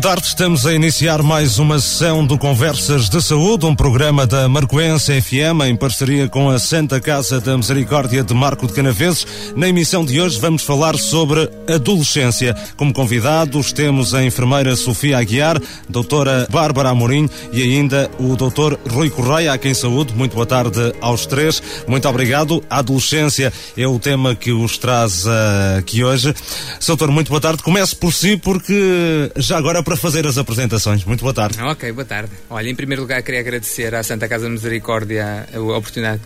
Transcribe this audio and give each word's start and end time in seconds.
boa 0.00 0.14
tarde, 0.14 0.28
estamos 0.28 0.66
a 0.66 0.72
iniciar 0.72 1.22
mais 1.22 1.58
uma 1.58 1.78
sessão 1.78 2.24
do 2.24 2.38
Conversas 2.38 3.10
de 3.10 3.20
Saúde, 3.22 3.66
um 3.66 3.74
programa 3.74 4.26
da 4.26 4.48
Marcoense 4.48 5.20
FM 5.20 5.66
em 5.66 5.76
parceria 5.76 6.26
com 6.26 6.48
a 6.48 6.58
Santa 6.58 6.98
Casa 6.98 7.38
da 7.38 7.54
Misericórdia 7.54 8.24
de 8.24 8.32
Marco 8.32 8.66
de 8.66 8.72
Canaveses. 8.72 9.26
Na 9.54 9.68
emissão 9.68 10.02
de 10.02 10.18
hoje 10.18 10.40
vamos 10.40 10.62
falar 10.62 10.96
sobre 10.96 11.50
adolescência. 11.68 12.56
Como 12.78 12.94
convidados 12.94 13.74
temos 13.74 14.14
a 14.14 14.24
enfermeira 14.24 14.74
Sofia 14.74 15.18
Aguiar, 15.18 15.60
doutora 15.86 16.48
Bárbara 16.50 16.88
Amorim 16.88 17.28
e 17.52 17.60
ainda 17.60 18.10
o 18.18 18.34
doutor 18.36 18.80
Rui 18.88 19.10
Correia, 19.10 19.52
a 19.52 19.58
quem 19.58 19.74
saúde. 19.74 20.14
Muito 20.14 20.32
boa 20.32 20.46
tarde 20.46 20.94
aos 21.02 21.26
três. 21.26 21.62
Muito 21.86 22.08
obrigado. 22.08 22.64
A 22.70 22.78
adolescência 22.78 23.52
é 23.76 23.86
o 23.86 23.98
tema 23.98 24.34
que 24.34 24.50
os 24.50 24.78
traz 24.78 25.26
uh, 25.26 25.78
aqui 25.78 26.02
hoje. 26.02 26.34
Doutor, 26.86 27.10
muito 27.10 27.28
boa 27.28 27.40
tarde. 27.40 27.62
Comece 27.62 27.94
por 27.94 28.14
si 28.14 28.38
porque 28.38 29.30
já 29.36 29.58
agora 29.58 29.82
para 29.90 29.96
fazer 29.96 30.24
as 30.24 30.38
apresentações. 30.38 31.04
Muito 31.04 31.22
boa 31.22 31.34
tarde. 31.34 31.60
Ok, 31.60 31.90
boa 31.90 32.04
tarde. 32.04 32.30
Olha, 32.48 32.70
em 32.70 32.74
primeiro 32.76 33.02
lugar 33.02 33.20
queria 33.24 33.40
agradecer 33.40 33.92
à 33.92 34.04
Santa 34.04 34.28
Casa 34.28 34.48
Misericórdia 34.48 35.48
a 35.52 35.58
oportunidade 35.58 36.20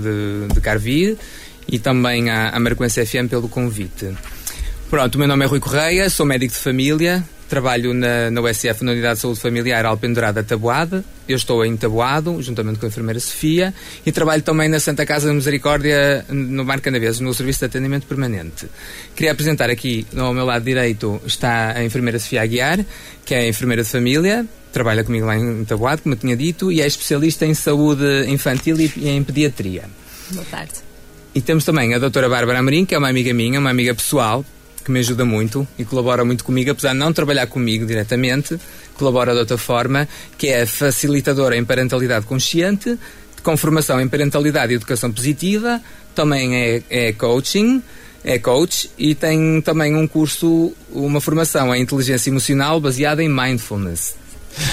de, 0.00 0.54
de 0.54 0.60
cá 0.60 0.76
vir 0.76 1.18
e 1.66 1.80
também 1.80 2.30
à, 2.30 2.50
à 2.50 2.60
Marcoense 2.60 3.04
FM 3.04 3.26
pelo 3.28 3.48
convite. 3.48 4.14
Pronto, 4.88 5.16
o 5.16 5.18
meu 5.18 5.26
nome 5.26 5.44
é 5.44 5.48
Rui 5.48 5.58
Correia, 5.58 6.08
sou 6.08 6.24
médico 6.24 6.54
de 6.54 6.60
família, 6.60 7.24
Trabalho 7.48 7.94
na, 7.94 8.30
na 8.30 8.40
USF, 8.42 8.84
na 8.84 8.92
Unidade 8.92 9.14
de 9.14 9.20
Saúde 9.20 9.40
Familiar 9.40 9.86
Alpendurada 9.86 10.42
Taboada. 10.42 11.04
Eu 11.28 11.36
estou 11.36 11.64
em 11.64 11.76
Taboado, 11.76 12.40
juntamente 12.42 12.78
com 12.78 12.86
a 12.86 12.88
enfermeira 12.88 13.18
Sofia, 13.18 13.72
e 14.04 14.12
trabalho 14.12 14.42
também 14.42 14.68
na 14.68 14.78
Santa 14.78 15.06
Casa 15.06 15.28
da 15.28 15.34
Misericórdia, 15.34 16.24
no 16.28 16.64
Mar 16.64 16.80
Canaveses, 16.80 17.20
no 17.20 17.32
Serviço 17.32 17.60
de 17.60 17.64
Atendimento 17.66 18.06
Permanente. 18.06 18.66
Queria 19.16 19.32
apresentar 19.32 19.70
aqui, 19.70 20.06
ao 20.16 20.34
meu 20.34 20.44
lado 20.44 20.62
direito, 20.62 21.20
está 21.26 21.72
a 21.76 21.84
enfermeira 21.84 22.18
Sofia 22.18 22.42
Aguiar, 22.42 22.84
que 23.24 23.34
é 23.34 23.40
a 23.40 23.48
enfermeira 23.48 23.82
de 23.82 23.88
família, 23.88 24.46
trabalha 24.72 25.02
comigo 25.02 25.26
lá 25.26 25.36
em 25.36 25.64
Taboado, 25.64 26.02
como 26.02 26.14
eu 26.14 26.18
tinha 26.18 26.36
dito, 26.36 26.70
e 26.70 26.80
é 26.80 26.86
especialista 26.86 27.46
em 27.46 27.54
saúde 27.54 28.26
infantil 28.28 28.76
e 28.78 29.08
em 29.08 29.22
pediatria. 29.22 29.84
Boa 30.30 30.46
tarde. 30.50 30.74
E 31.34 31.40
temos 31.40 31.64
também 31.64 31.94
a 31.94 31.98
doutora 31.98 32.28
Bárbara 32.28 32.58
Amorim, 32.58 32.84
que 32.84 32.94
é 32.94 32.98
uma 32.98 33.08
amiga 33.08 33.32
minha, 33.32 33.58
uma 33.58 33.70
amiga 33.70 33.94
pessoal, 33.94 34.44
que 34.88 34.92
me 34.92 35.00
ajuda 35.00 35.24
muito 35.24 35.68
e 35.78 35.84
colabora 35.84 36.24
muito 36.24 36.42
comigo, 36.42 36.70
apesar 36.70 36.94
de 36.94 36.98
não 36.98 37.12
trabalhar 37.12 37.46
comigo 37.46 37.84
diretamente, 37.84 38.58
colabora 38.94 39.34
de 39.34 39.40
outra 39.40 39.58
forma, 39.58 40.08
que 40.38 40.48
é 40.48 40.64
facilitadora 40.64 41.56
em 41.56 41.64
parentalidade 41.64 42.24
consciente, 42.24 42.98
com 43.42 43.54
formação 43.54 44.00
em 44.00 44.08
parentalidade 44.08 44.72
e 44.72 44.76
educação 44.76 45.12
positiva, 45.12 45.80
também 46.14 46.56
é, 46.56 46.82
é 46.88 47.12
coaching, 47.12 47.82
é 48.24 48.38
coach 48.38 48.90
e 48.98 49.14
tem 49.14 49.60
também 49.60 49.94
um 49.94 50.08
curso, 50.08 50.72
uma 50.90 51.20
formação 51.20 51.74
em 51.74 51.82
inteligência 51.82 52.30
emocional 52.30 52.80
baseada 52.80 53.22
em 53.22 53.28
mindfulness. 53.28 54.16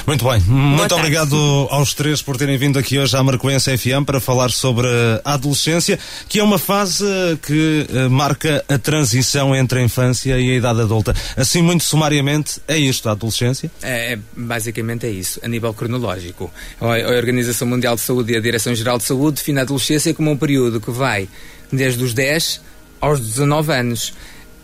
Muito 0.06 0.26
bem, 0.30 0.40
muito 0.42 0.96
obrigado 0.96 1.36
aos 1.70 1.94
três 1.94 2.22
por 2.22 2.38
terem 2.38 2.58
vindo 2.58 2.78
aqui 2.78 2.98
hoje 3.00 3.16
à 3.16 3.24
Marcoense 3.24 3.78
FM 3.78 4.06
para 4.06 4.20
falar 4.20 4.52
sobre 4.52 4.88
a 5.24 5.34
adolescência, 5.34 6.00
que 6.28 6.40
é 6.40 6.44
uma 6.44 6.60
fase 6.60 7.06
que 7.42 7.88
uh, 7.90 8.10
marca 8.10 8.64
a 8.68 8.78
transição 8.78 9.56
entre 9.56 9.80
a 9.80 9.82
infância 9.82 10.38
e 10.40 10.52
a 10.52 10.56
idade 10.56 10.82
adulta. 10.82 11.14
Assim, 11.36 11.62
muito 11.62 11.84
sumariamente, 11.84 12.62
é 12.68 12.78
isto, 12.78 13.10
a 13.10 13.14
adolescência? 13.14 13.72
É, 13.82 14.14
é 14.14 14.20
basicamente 14.36 15.06
é 15.06 15.10
isso, 15.10 15.40
a 15.44 15.48
nível 15.48 15.74
cronológico. 15.74 16.52
A 16.80 17.16
Organização 17.16 17.68
Mundial 17.68 17.96
de 17.96 18.02
Saúde 18.02 18.34
e 18.34 18.38
a 18.38 18.40
Direção-Geral 18.40 18.98
de 18.98 19.04
Saúde 19.04 19.38
define 19.38 19.60
a 19.60 19.62
adolescência 19.64 20.14
como 20.14 20.32
um 20.32 20.38
período 20.38 20.80
que 20.80 20.92
vai 20.92 21.28
desde 21.72 22.04
os 22.04 22.14
10 22.14 22.62
aos 23.02 23.20
19 23.20 23.74
anos. 23.74 24.14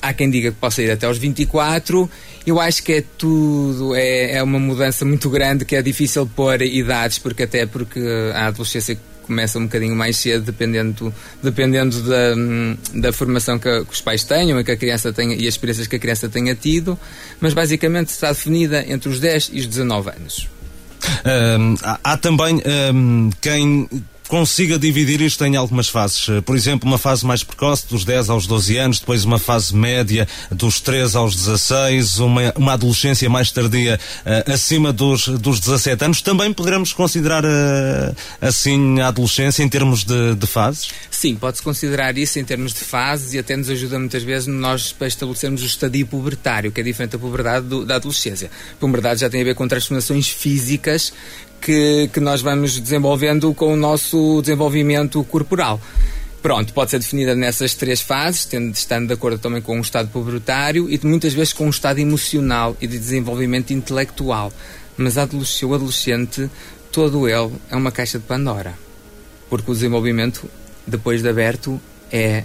Há 0.02 0.14
quem 0.14 0.30
diga 0.30 0.52
que 0.52 0.58
possa 0.58 0.82
ir 0.82 0.92
até 0.92 1.06
aos 1.06 1.18
24 1.18 2.10
eu 2.46 2.60
acho 2.60 2.84
que 2.84 2.94
é 2.94 3.04
tudo, 3.18 3.96
é, 3.96 4.38
é 4.38 4.44
uma 4.44 4.60
mudança 4.60 5.06
muito 5.06 5.30
grande 5.30 5.64
que 5.64 5.76
é 5.76 5.82
difícil 5.82 6.26
pôr 6.26 6.62
idades, 6.62 7.20
porque 7.20 7.44
até 7.44 7.66
porque 7.66 8.00
a 8.34 8.48
adolescência 8.48 8.98
começa 9.22 9.60
um 9.60 9.64
bocadinho 9.64 9.96
mais 9.96 10.18
cedo, 10.18 10.46
dependendo, 10.46 11.14
dependendo 11.42 12.02
da, 12.02 12.34
da 12.96 13.14
formação 13.14 13.60
que, 13.60 13.86
que, 13.86 13.94
os 13.94 14.02
pais 14.02 14.24
tenham 14.24 14.60
e 14.60 14.64
que 14.64 14.72
a 14.72 14.78
criança 14.78 15.14
tenha 15.14 15.36
e 15.36 15.48
as 15.48 15.54
experiências 15.54 15.88
que 15.88 15.96
a 15.96 16.00
criança 16.00 16.28
tenha 16.28 16.56
tido, 16.56 16.98
mas 17.40 17.54
basicamente 17.54 18.10
está 18.10 18.30
definida 18.30 18.84
entre 18.88 19.08
os 19.08 19.20
10 19.20 19.52
e 19.54 19.60
os 19.60 19.68
19 19.68 20.10
anos. 20.10 20.50
Um, 21.26 21.76
há, 21.84 22.00
há, 22.04 22.18
também 22.18 22.62
um, 22.94 23.30
quem 23.40 23.88
consiga 24.32 24.80
dividir 24.80 25.20
isto 25.20 25.44
em 25.44 25.58
algumas 25.58 25.90
fases. 25.90 26.30
Eh, 26.30 26.40
por 26.40 26.56
exemplo, 26.56 26.88
uma 26.88 26.98
fase 26.98 27.26
mais 27.26 27.44
precoce, 27.44 27.86
dos 27.86 28.06
10 28.06 28.30
aos 28.30 28.48
12 28.48 28.78
anos, 28.78 29.00
depois 29.02 29.26
uma 29.26 29.38
fase 29.38 29.76
média, 29.76 30.26
dos 30.50 30.80
13 30.80 31.18
aos 31.18 31.36
16, 31.36 32.20
uma, 32.20 32.54
uma 32.56 32.74
adolescência 32.74 33.30
mais 33.30 33.52
tardia, 33.52 34.00
uh, 34.26 34.54
acima 34.54 34.94
dos, 34.94 35.28
dos 35.28 35.60
17 35.60 36.06
anos. 36.06 36.22
Também 36.22 36.54
poderemos 36.54 36.94
considerar 36.94 37.44
uh, 37.44 38.16
assim 38.40 39.02
a 39.02 39.10
adolescência 39.10 39.64
em 39.64 39.68
termos 39.68 40.06
de, 40.06 40.34
de 40.36 40.48
fases? 40.48 40.92
Sim, 41.10 41.36
pode-se 41.36 41.62
considerar 41.62 42.18
isso 42.18 42.40
em 42.40 42.46
termos 42.46 42.72
de 42.74 42.80
fases 42.80 43.34
e 43.34 43.40
até 43.40 43.58
nos 43.58 43.70
ajuda 43.70 44.00
muitas 44.00 44.24
vezes 44.24 44.48
nós 44.48 44.94
para 44.94 45.08
estabelecermos 45.08 45.62
o 45.62 45.66
estadio 45.66 46.08
pubertário, 46.08 46.72
que 46.72 46.80
é 46.80 46.84
diferente 46.86 47.12
da 47.12 47.20
puberdade 47.20 47.66
do, 47.66 47.86
da 47.86 47.98
adolescência. 47.98 48.50
A 48.72 48.80
puberdade 48.80 49.20
já 49.20 49.30
tem 49.30 49.42
a 49.42 49.44
ver 49.44 49.56
com 49.56 49.68
transformações 49.68 50.30
físicas 50.30 51.12
que, 51.62 52.10
que 52.12 52.20
nós 52.20 52.42
vamos 52.42 52.80
desenvolvendo 52.80 53.54
com 53.54 53.74
o 53.74 53.78
nosso 53.78 54.42
desenvolvimento 54.42 55.24
corporal. 55.24 55.80
Pronto, 56.42 56.74
pode 56.74 56.90
ser 56.90 56.98
definida 56.98 57.36
nessas 57.36 57.76
três 57.76 58.02
fases, 58.02 58.46
tendo, 58.46 58.74
estando 58.74 59.08
de 59.08 59.14
acordo 59.14 59.38
também 59.38 59.62
com 59.62 59.78
um 59.78 59.82
estado 59.82 60.10
pubertário 60.10 60.90
e 60.90 61.00
muitas 61.04 61.34
vezes 61.34 61.54
com 61.54 61.68
um 61.68 61.70
estado 61.70 62.00
emocional 62.00 62.76
e 62.82 62.88
de 62.88 62.98
desenvolvimento 62.98 63.72
intelectual. 63.72 64.52
Mas 64.98 65.18
o 65.18 65.74
adolescente, 65.74 66.50
todo 66.92 67.28
ele 67.28 67.52
é 67.70 67.76
uma 67.76 67.92
caixa 67.92 68.18
de 68.18 68.26
Pandora. 68.26 68.74
Porque 69.50 69.70
o 69.70 69.74
desenvolvimento, 69.74 70.50
depois 70.88 71.22
de 71.22 71.30
aberto, 71.30 71.80
é 72.12 72.44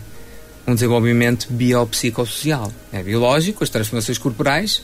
um 0.66 0.74
desenvolvimento 0.74 1.46
biopsicossocial. 1.50 2.70
É 2.92 3.02
biológico, 3.02 3.64
as 3.64 3.70
transformações 3.70 4.18
corporais, 4.18 4.82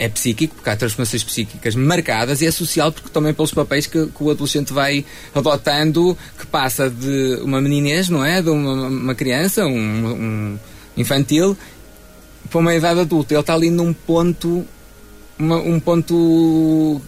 é 0.00 0.08
psíquico, 0.08 0.54
porque 0.54 0.70
há 0.70 0.74
transformações 0.74 1.22
psíquicas 1.22 1.74
marcadas, 1.74 2.40
e 2.40 2.46
é 2.46 2.50
social, 2.50 2.90
porque 2.90 3.10
também 3.10 3.34
pelos 3.34 3.52
papéis 3.52 3.86
que, 3.86 4.06
que 4.06 4.24
o 4.24 4.30
adolescente 4.30 4.72
vai 4.72 5.04
adotando, 5.34 6.16
que 6.38 6.46
passa 6.46 6.88
de 6.88 7.38
uma 7.42 7.60
meninez, 7.60 8.08
não 8.08 8.24
é? 8.24 8.40
De 8.40 8.48
uma, 8.48 8.88
uma 8.88 9.14
criança, 9.14 9.66
um, 9.66 9.76
um, 9.76 10.58
infantil, 10.96 11.54
para 12.48 12.58
uma 12.58 12.74
idade 12.74 13.00
adulta. 13.00 13.34
Ele 13.34 13.40
está 13.40 13.52
ali 13.52 13.68
num 13.68 13.92
ponto, 13.92 14.64
uma, 15.38 15.56
um 15.56 15.78
ponto 15.78 16.98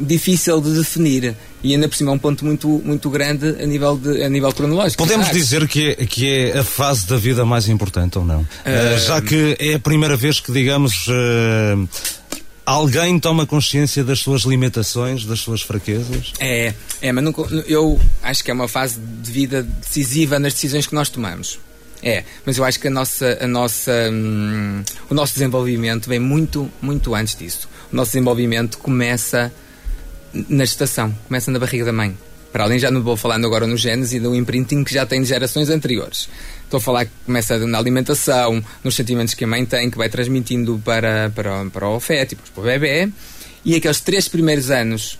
difícil 0.00 0.60
de 0.60 0.74
definir 0.74 1.36
e 1.62 1.74
ainda 1.74 1.88
por 1.88 1.94
cima 1.94 2.10
é 2.10 2.14
um 2.14 2.18
ponto 2.18 2.44
muito, 2.44 2.68
muito 2.84 3.10
grande 3.10 3.62
a 3.62 3.66
nível, 3.66 3.96
de, 3.96 4.24
a 4.24 4.28
nível 4.28 4.50
cronológico. 4.52 5.02
Podemos 5.02 5.30
dizer 5.30 5.68
que 5.68 5.90
é, 5.90 5.94
que 6.06 6.28
é 6.28 6.58
a 6.58 6.64
fase 6.64 7.06
da 7.06 7.16
vida 7.16 7.44
mais 7.44 7.68
importante 7.68 8.18
ou 8.18 8.24
não? 8.24 8.40
Uh, 8.40 8.44
uh, 8.44 8.98
já 8.98 9.20
que 9.20 9.56
é 9.58 9.74
a 9.74 9.78
primeira 9.78 10.16
vez 10.16 10.40
que, 10.40 10.50
digamos, 10.50 11.06
uh, 11.08 11.88
alguém 12.70 13.18
toma 13.18 13.46
consciência 13.46 14.04
das 14.04 14.20
suas 14.20 14.42
limitações, 14.42 15.24
das 15.24 15.40
suas 15.40 15.62
fraquezas? 15.62 16.32
É, 16.38 16.72
é, 17.02 17.12
mas 17.12 17.24
nunca, 17.24 17.42
eu 17.66 18.00
acho 18.22 18.44
que 18.44 18.50
é 18.50 18.54
uma 18.54 18.68
fase 18.68 18.98
de 18.98 19.30
vida 19.30 19.62
decisiva 19.62 20.38
nas 20.38 20.54
decisões 20.54 20.86
que 20.86 20.94
nós 20.94 21.08
tomamos. 21.08 21.58
É, 22.02 22.24
mas 22.46 22.56
eu 22.56 22.64
acho 22.64 22.80
que 22.80 22.88
a 22.88 22.90
nossa, 22.90 23.38
a 23.40 23.46
nossa, 23.46 23.92
hum, 24.10 24.82
o 25.10 25.14
nosso 25.14 25.34
desenvolvimento 25.34 26.08
vem 26.08 26.18
muito, 26.18 26.70
muito 26.80 27.14
antes 27.14 27.36
disso. 27.36 27.68
O 27.92 27.96
nosso 27.96 28.12
desenvolvimento 28.12 28.78
começa 28.78 29.52
na 30.32 30.64
gestação, 30.64 31.14
começa 31.26 31.50
na 31.50 31.58
barriga 31.58 31.84
da 31.84 31.92
mãe. 31.92 32.16
Para 32.52 32.64
além, 32.64 32.78
já 32.78 32.90
não 32.90 33.02
vou 33.02 33.16
falando 33.16 33.46
agora 33.46 33.66
no 33.66 33.76
genes 33.76 34.12
e 34.12 34.18
do 34.18 34.34
imprinting 34.34 34.82
que 34.82 34.92
já 34.92 35.06
tem 35.06 35.22
de 35.22 35.28
gerações 35.28 35.70
anteriores. 35.70 36.28
Estou 36.64 36.78
a 36.78 36.80
falar 36.80 37.04
que 37.04 37.12
começa 37.24 37.58
na 37.58 37.78
alimentação, 37.78 38.62
nos 38.82 38.94
sentimentos 38.94 39.34
que 39.34 39.44
a 39.44 39.46
mãe 39.46 39.64
tem, 39.64 39.90
que 39.90 39.96
vai 39.96 40.08
transmitindo 40.08 40.80
para, 40.84 41.30
para, 41.30 41.64
para 41.66 41.88
o 41.88 42.00
feto 42.00 42.36
para 42.36 42.60
o 42.60 42.64
bebê. 42.64 43.08
E 43.64 43.76
aqueles 43.76 44.00
três 44.00 44.28
primeiros 44.28 44.70
anos 44.70 45.18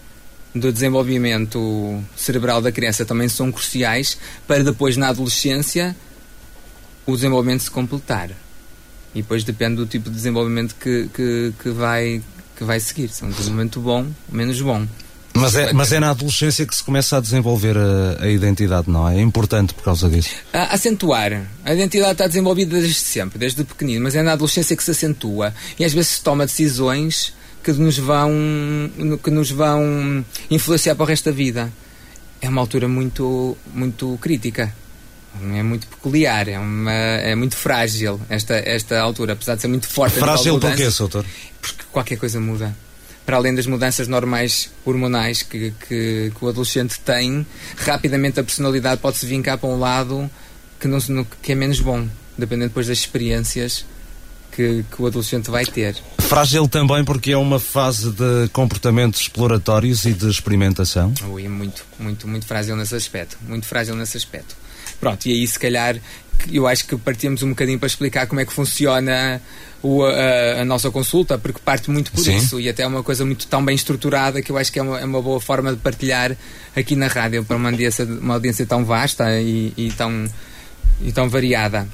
do 0.54 0.72
desenvolvimento 0.72 2.02
cerebral 2.16 2.60
da 2.60 2.72
criança 2.72 3.04
também 3.04 3.28
são 3.28 3.52
cruciais 3.52 4.18
para 4.46 4.64
depois, 4.64 4.96
na 4.96 5.08
adolescência, 5.08 5.94
o 7.06 7.14
desenvolvimento 7.14 7.62
se 7.62 7.70
completar. 7.70 8.30
E 9.14 9.22
depois 9.22 9.44
depende 9.44 9.76
do 9.76 9.86
tipo 9.86 10.08
de 10.08 10.16
desenvolvimento 10.16 10.74
que, 10.74 11.08
que, 11.14 11.52
que, 11.62 11.70
vai, 11.70 12.22
que 12.56 12.64
vai 12.64 12.80
seguir. 12.80 13.08
Se 13.08 13.22
é 13.22 13.26
um 13.26 13.30
desenvolvimento 13.30 13.80
bom 13.80 14.06
ou 14.28 14.36
menos 14.36 14.60
bom. 14.60 14.86
Mas 15.32 15.54
é, 15.54 15.72
mas 15.72 15.92
é 15.92 16.00
na 16.00 16.10
adolescência 16.10 16.66
que 16.66 16.74
se 16.74 16.82
começa 16.82 17.16
a 17.16 17.20
desenvolver 17.20 17.76
a, 17.76 18.24
a 18.24 18.28
identidade, 18.28 18.90
não 18.90 19.08
é? 19.08 19.16
É 19.16 19.20
importante 19.20 19.72
por 19.72 19.84
causa 19.84 20.08
disso. 20.08 20.30
A, 20.52 20.74
acentuar. 20.74 21.46
A 21.64 21.72
identidade 21.72 22.12
está 22.12 22.26
desenvolvida 22.26 22.78
desde 22.80 22.94
sempre, 22.94 23.38
desde 23.38 23.62
pequenino, 23.64 24.02
mas 24.02 24.14
é 24.14 24.22
na 24.22 24.32
adolescência 24.32 24.76
que 24.76 24.82
se 24.82 24.90
acentua. 24.90 25.54
E 25.78 25.84
às 25.84 25.92
vezes 25.92 26.12
se 26.12 26.22
toma 26.22 26.46
decisões 26.46 27.32
que 27.62 27.72
nos 27.72 27.98
vão 27.98 28.32
que 29.22 29.30
nos 29.30 29.50
vão 29.50 30.24
influenciar 30.50 30.94
para 30.94 31.04
o 31.04 31.06
resto 31.06 31.26
da 31.26 31.36
vida. 31.36 31.72
É 32.40 32.48
uma 32.48 32.60
altura 32.60 32.88
muito 32.88 33.56
muito 33.72 34.18
crítica. 34.20 34.74
É 35.54 35.62
muito 35.62 35.86
peculiar, 35.86 36.48
é, 36.48 36.58
uma, 36.58 36.90
é 36.90 37.36
muito 37.36 37.54
frágil 37.54 38.20
esta, 38.28 38.56
esta 38.56 38.98
altura, 39.00 39.34
apesar 39.34 39.54
de 39.54 39.60
ser 39.62 39.68
muito 39.68 39.86
forte. 39.86 40.18
Frágil 40.18 40.58
porquê, 40.58 40.88
doutor? 40.90 41.24
Porque 41.62 41.84
qualquer 41.92 42.16
coisa 42.16 42.40
muda 42.40 42.74
para 43.24 43.36
além 43.36 43.54
das 43.54 43.66
mudanças 43.66 44.08
normais 44.08 44.70
hormonais 44.84 45.42
que, 45.42 45.72
que, 45.86 46.32
que 46.36 46.44
o 46.44 46.48
adolescente 46.48 46.98
tem, 47.00 47.46
rapidamente 47.76 48.40
a 48.40 48.44
personalidade 48.44 49.00
pode 49.00 49.18
se 49.18 49.26
vincar 49.26 49.58
para 49.58 49.68
um 49.68 49.78
lado 49.78 50.30
que, 50.78 50.88
não, 50.88 51.24
que 51.42 51.52
é 51.52 51.54
menos 51.54 51.80
bom, 51.80 52.06
dependendo 52.36 52.68
depois 52.68 52.88
das 52.88 52.98
experiências 52.98 53.84
que, 54.50 54.84
que, 54.90 55.02
o 55.02 55.06
adolescente 55.06 55.50
vai 55.50 55.64
ter. 55.64 55.96
Frágil 56.18 56.68
também 56.68 57.04
porque 57.04 57.32
é 57.32 57.36
uma 57.36 57.60
fase 57.60 58.10
de 58.10 58.48
comportamentos 58.52 59.20
exploratórios 59.20 60.04
e 60.04 60.12
de 60.12 60.28
experimentação? 60.28 61.12
Ui, 61.28 61.48
muito, 61.48 61.84
muito, 61.98 62.26
muito 62.26 62.46
frágil 62.46 62.76
nesse 62.76 62.94
aspecto. 62.94 63.36
Muito 63.46 63.66
frágil 63.66 63.94
nesse 63.94 64.16
aspecto. 64.16 64.56
Pronto, 64.98 65.26
e 65.26 65.32
aí 65.32 65.46
se 65.46 65.58
calhar 65.58 65.96
eu 66.50 66.66
acho 66.66 66.86
que 66.86 66.96
partimos 66.96 67.42
um 67.42 67.50
bocadinho 67.50 67.78
para 67.78 67.86
explicar 67.86 68.26
como 68.26 68.40
é 68.40 68.44
que 68.44 68.52
funciona 68.52 69.40
o, 69.82 70.04
a, 70.04 70.60
a, 70.60 70.64
nossa 70.64 70.90
consulta, 70.90 71.38
porque 71.38 71.60
parte 71.64 71.90
muito 71.90 72.12
por 72.12 72.22
Sim. 72.22 72.36
isso 72.36 72.60
e 72.60 72.68
até 72.68 72.82
é 72.82 72.86
uma 72.86 73.02
coisa 73.02 73.24
muito 73.24 73.46
tão 73.46 73.64
bem 73.64 73.74
estruturada 73.74 74.42
que 74.42 74.52
eu 74.52 74.58
acho 74.58 74.70
que 74.70 74.78
é 74.78 74.82
uma, 74.82 75.00
é 75.00 75.04
uma 75.04 75.22
boa 75.22 75.40
forma 75.40 75.70
de 75.72 75.78
partilhar 75.78 76.36
aqui 76.76 76.94
na 76.94 77.06
rádio 77.06 77.44
para 77.44 77.56
uma 77.56 77.70
audiência, 77.70 78.04
uma 78.04 78.34
audiência 78.34 78.66
tão 78.66 78.84
vasta 78.84 79.40
e, 79.40 79.72
e, 79.76 79.90
tão, 79.92 80.26
e 81.00 81.12
tão 81.12 81.28
variada. 81.28 81.88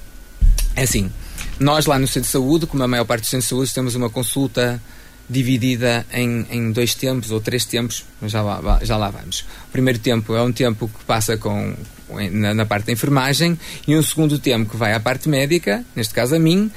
É 0.74 0.82
assim, 0.82 1.10
nós 1.58 1.86
lá 1.86 1.98
no 1.98 2.06
Centro 2.06 2.22
de 2.22 2.32
Saúde, 2.32 2.66
como 2.66 2.82
a 2.82 2.88
maior 2.88 3.04
parte 3.04 3.22
dos 3.22 3.30
centros 3.30 3.46
de 3.46 3.50
saúde, 3.50 3.74
temos 3.74 3.94
uma 3.94 4.10
consulta 4.10 4.80
dividida 5.28 6.06
em, 6.12 6.46
em 6.50 6.72
dois 6.72 6.94
tempos 6.94 7.30
ou 7.30 7.40
três 7.40 7.64
tempos, 7.64 8.04
já 8.22 8.42
lá, 8.42 8.78
já 8.82 8.96
lá 8.96 9.10
vamos. 9.10 9.40
O 9.68 9.72
primeiro 9.72 9.98
tempo 9.98 10.34
é 10.34 10.42
um 10.42 10.52
tempo 10.52 10.88
que 10.88 11.04
passa 11.04 11.36
com, 11.36 11.74
na, 12.30 12.54
na, 12.54 12.66
parte 12.66 12.86
da 12.86 12.92
enfermagem 12.92 13.58
e 13.88 13.96
um 13.96 14.02
segundo 14.02 14.38
tempo 14.38 14.70
que 14.70 14.76
vai 14.76 14.92
à 14.92 15.00
parte 15.00 15.28
médica, 15.28 15.84
neste 15.96 16.14
caso 16.14 16.36
a 16.36 16.38
mim, 16.38 16.70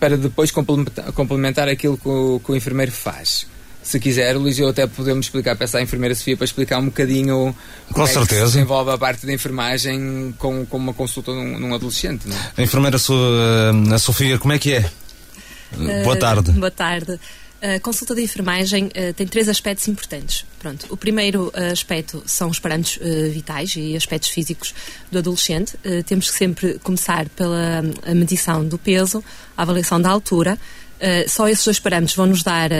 para 0.00 0.16
depois 0.16 0.50
complementar, 0.50 1.12
complementar 1.12 1.68
aquilo 1.68 1.96
que 1.96 2.08
o, 2.08 2.40
que 2.44 2.50
o 2.50 2.56
enfermeiro 2.56 2.90
faz. 2.90 3.46
Se 3.82 3.98
quiser, 3.98 4.36
Luís, 4.36 4.58
eu 4.58 4.68
até 4.68 4.86
podemos 4.86 5.26
explicar, 5.26 5.56
peço 5.56 5.76
à 5.76 5.82
enfermeira 5.82 6.14
Sofia 6.14 6.36
para 6.36 6.44
explicar 6.44 6.78
um 6.78 6.86
bocadinho 6.86 7.54
com 7.88 7.94
como 7.94 8.06
certeza. 8.06 8.42
É 8.42 8.44
que 8.44 8.50
se 8.52 8.58
envolve 8.58 8.90
a 8.90 8.98
parte 8.98 9.26
da 9.26 9.32
enfermagem 9.32 10.34
com, 10.38 10.66
com 10.66 10.76
uma 10.76 10.92
consulta 10.92 11.32
num, 11.32 11.58
num 11.58 11.74
adolescente. 11.74 12.28
Não? 12.28 12.36
É? 12.36 12.40
A 12.58 12.62
enfermeira 12.62 12.98
so, 12.98 13.14
a 13.92 13.98
Sofia, 13.98 14.38
como 14.38 14.52
é 14.52 14.58
que 14.58 14.74
é? 14.74 14.90
Uh, 15.72 16.04
boa 16.04 16.16
tarde. 16.16 16.52
Boa 16.52 16.70
tarde. 16.70 17.18
A 17.62 17.78
consulta 17.78 18.14
de 18.14 18.22
enfermagem 18.22 18.86
uh, 18.86 19.12
tem 19.14 19.26
três 19.26 19.46
aspectos 19.46 19.86
importantes. 19.86 20.46
Pronto, 20.58 20.86
o 20.88 20.96
primeiro 20.96 21.48
uh, 21.48 21.72
aspecto 21.72 22.22
são 22.24 22.48
os 22.48 22.58
parâmetros 22.58 22.96
uh, 22.96 23.30
vitais 23.30 23.74
e 23.76 23.94
aspectos 23.94 24.30
físicos 24.30 24.74
do 25.12 25.18
adolescente. 25.18 25.76
temos 26.06 26.30
que 26.30 26.38
sempre 26.38 26.78
começar 26.78 27.28
pela 27.30 27.82
medição 28.14 28.64
do 28.64 28.78
peso, 28.78 29.22
a 29.56 29.62
avaliação 29.62 30.00
da 30.00 30.08
altura. 30.08 30.58
só 31.28 31.48
esses 31.48 31.64
dois 31.64 31.78
parâmetros 31.78 32.16
vão 32.16 32.26
nos 32.26 32.42
dar, 32.42 32.70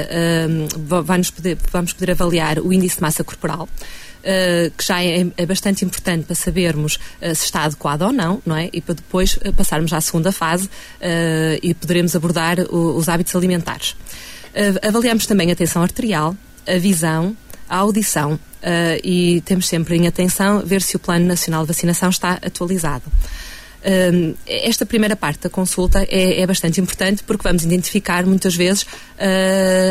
vamos 1.04 1.30
poder, 1.30 1.58
vamos 1.72 1.92
poder 1.92 2.12
avaliar 2.12 2.58
o 2.60 2.72
índice 2.72 2.96
de 2.96 3.02
massa 3.02 3.24
corporal. 3.24 3.68
Uh, 4.20 4.70
que 4.76 4.84
já 4.84 5.02
é, 5.02 5.26
é, 5.34 5.46
bastante 5.46 5.82
importante 5.82 6.26
para 6.26 6.34
sabermos 6.34 6.96
uh, 6.96 7.34
se 7.34 7.46
está 7.46 7.62
adequado 7.62 8.02
ou 8.02 8.12
não, 8.12 8.42
não 8.44 8.54
é? 8.54 8.68
E 8.70 8.82
para 8.82 8.94
depois 8.94 9.36
uh, 9.36 9.52
passarmos 9.54 9.94
à 9.94 10.00
segunda 10.02 10.30
fase 10.30 10.68
e 11.62 11.72
poderemos 11.72 12.14
abordar 12.14 12.60
o, 12.70 12.96
os 12.96 13.08
hábitos 13.08 13.34
alimentares. 13.34 13.96
Avaliamos 14.82 15.26
também 15.26 15.50
a 15.50 15.56
tensão 15.56 15.82
arterial, 15.82 16.36
a 16.66 16.78
visão, 16.78 17.36
a 17.68 17.76
audição 17.76 18.38
e 19.02 19.42
temos 19.44 19.68
sempre 19.68 19.96
em 19.96 20.06
atenção 20.06 20.60
ver 20.64 20.82
se 20.82 20.96
o 20.96 20.98
Plano 20.98 21.26
Nacional 21.26 21.62
de 21.62 21.68
Vacinação 21.68 22.10
está 22.10 22.32
atualizado 22.32 23.04
esta 24.46 24.84
primeira 24.84 25.16
parte 25.16 25.40
da 25.42 25.50
consulta 25.50 26.06
é, 26.10 26.40
é, 26.40 26.46
bastante 26.46 26.80
importante 26.80 27.22
porque 27.24 27.42
vamos 27.42 27.64
identificar 27.64 28.26
muitas 28.26 28.54
vezes 28.54 28.82
uh, 28.82 28.86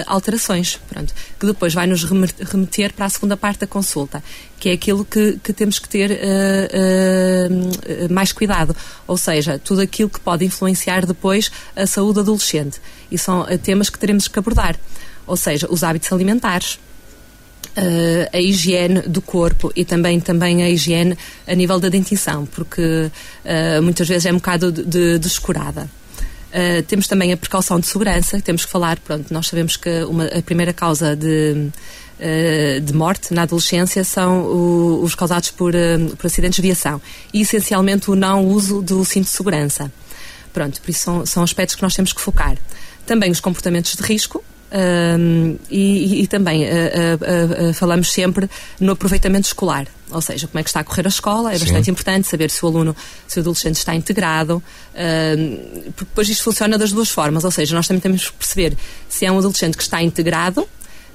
alterações, 0.06 0.80
pronto, 0.88 1.14
que 1.40 1.46
depois 1.46 1.74
vai 1.74 1.88
nos 1.88 2.04
remeter 2.04 2.94
para 2.94 3.06
a 3.06 3.10
segunda 3.10 3.36
parte 3.36 3.62
da 3.62 3.68
consulta, 3.68 4.24
que 4.60 4.70
é 4.70 4.74
aquilo 4.74 5.04
que, 5.04 5.40
que 5.44 5.52
temos 5.54 5.80
que 5.80 5.90
ter 5.90 6.12
uh, 6.12 6.16
uh, 8.06 8.14
mais 8.14 8.32
cuidado, 8.32 8.76
ou 9.08 9.18
seja, 9.18 9.58
tudo 9.58 9.82
aquilo 9.82 10.10
que 10.10 10.20
pode 10.20 10.46
influenciar 10.46 11.06
depois 11.06 11.52
a 11.76 11.88
saúde 11.88 12.20
adolescente. 12.20 12.80
E 13.10 13.18
são 13.18 13.44
temas 13.64 13.90
que 13.90 13.98
teremos 13.98 14.28
que 14.28 14.38
abordar, 14.38 14.76
ou 15.26 15.36
seja, 15.36 15.68
os 15.70 15.84
hábitos 15.84 16.14
alimentares, 16.14 16.80
a 18.34 18.40
higiene 18.40 19.02
do 19.02 19.22
corpo 19.22 19.72
e 19.76 19.86
também, 19.86 20.20
também 20.20 20.64
a 20.64 20.70
higiene 20.70 21.18
a 21.48 21.56
nível 21.56 21.80
da 21.80 21.90
dentição, 21.90 22.46
porque 22.46 22.82
uh, 22.82 23.82
muitas 23.82 24.08
vezes 24.08 24.26
é 24.26 24.32
um 24.32 24.36
bocado 24.36 24.72
de, 24.72 25.18
descurada. 25.20 25.90
Uh, 26.50 26.82
temos 26.84 27.08
também 27.08 27.32
a 27.32 27.38
precaução 27.38 27.80
de 27.80 27.88
segurança, 27.88 28.42
temos 28.42 28.66
que 28.66 28.72
falar, 28.72 29.00
pronto, 29.00 29.34
nós 29.34 29.48
sabemos 29.48 29.78
que 29.78 30.04
uma, 30.04 30.26
a 30.26 30.42
primeira 30.42 30.74
causa 30.74 31.16
de, 31.16 31.70
de 32.84 32.94
morte 32.94 33.34
na 33.34 33.44
adolescência 33.44 34.04
são 34.04 34.42
o, 34.42 35.04
os 35.04 35.16
causados 35.16 35.52
por, 35.52 35.74
por 36.18 36.26
acidentes 36.26 36.58
de 36.58 36.62
viação 36.62 37.02
e 37.34 37.42
essencialmente 37.42 38.12
o 38.12 38.16
não 38.16 38.46
uso 38.46 38.82
do 38.82 39.06
cinto 39.06 39.26
de 39.26 39.32
segurança. 39.32 39.92
Pronto, 40.52 40.82
por 40.82 40.90
isso 40.90 41.02
são, 41.02 41.26
são 41.26 41.44
aspectos 41.44 41.76
que 41.76 41.84
nós 41.84 41.96
temos 41.96 42.12
que 42.12 42.20
focar. 42.20 42.58
Também 43.06 43.32
os 43.32 43.40
comportamentos 43.40 43.96
de 43.96 44.02
risco, 44.04 44.44
um, 44.72 45.58
e, 45.70 46.22
e, 46.22 46.28
também 46.28 46.64
uh, 46.64 46.68
uh, 46.68 47.70
uh, 47.70 47.74
falamos 47.74 48.12
sempre 48.12 48.50
no 48.80 48.92
aproveitamento 48.92 49.48
escolar, 49.48 49.88
ou 50.12 50.22
seja, 50.22 50.48
como 50.48 50.60
é 50.60 50.64
que 50.64 50.70
está 50.70 50.82
a 50.82 50.84
correr 50.84 51.06
a 51.06 51.10
escola, 51.10 51.52
é 51.52 51.58
Sim. 51.58 51.66
bastante 51.66 51.92
importante 51.92 52.28
saber 52.28 52.52
se 52.52 52.64
o 52.64 52.68
aluno, 52.68 52.96
se 53.28 53.40
o 53.40 53.42
adolescente 53.42 53.76
está 53.76 53.96
integrado, 53.96 54.62
porque 55.96 56.06
depois 56.06 56.30
isto 56.30 56.44
funciona 56.44 56.78
das 56.78 56.92
duas 56.92 57.10
formas, 57.10 57.44
ou 57.44 57.52
seja, 57.52 57.76
nós 57.76 57.88
também 57.88 58.02
temos 58.02 58.30
que 58.30 58.38
perceber 58.38 58.78
se 59.08 59.26
é 59.26 59.32
um 59.32 59.38
adolescente 59.38 59.76
que 59.76 59.84
está 59.84 60.02
integrado, 60.02 60.68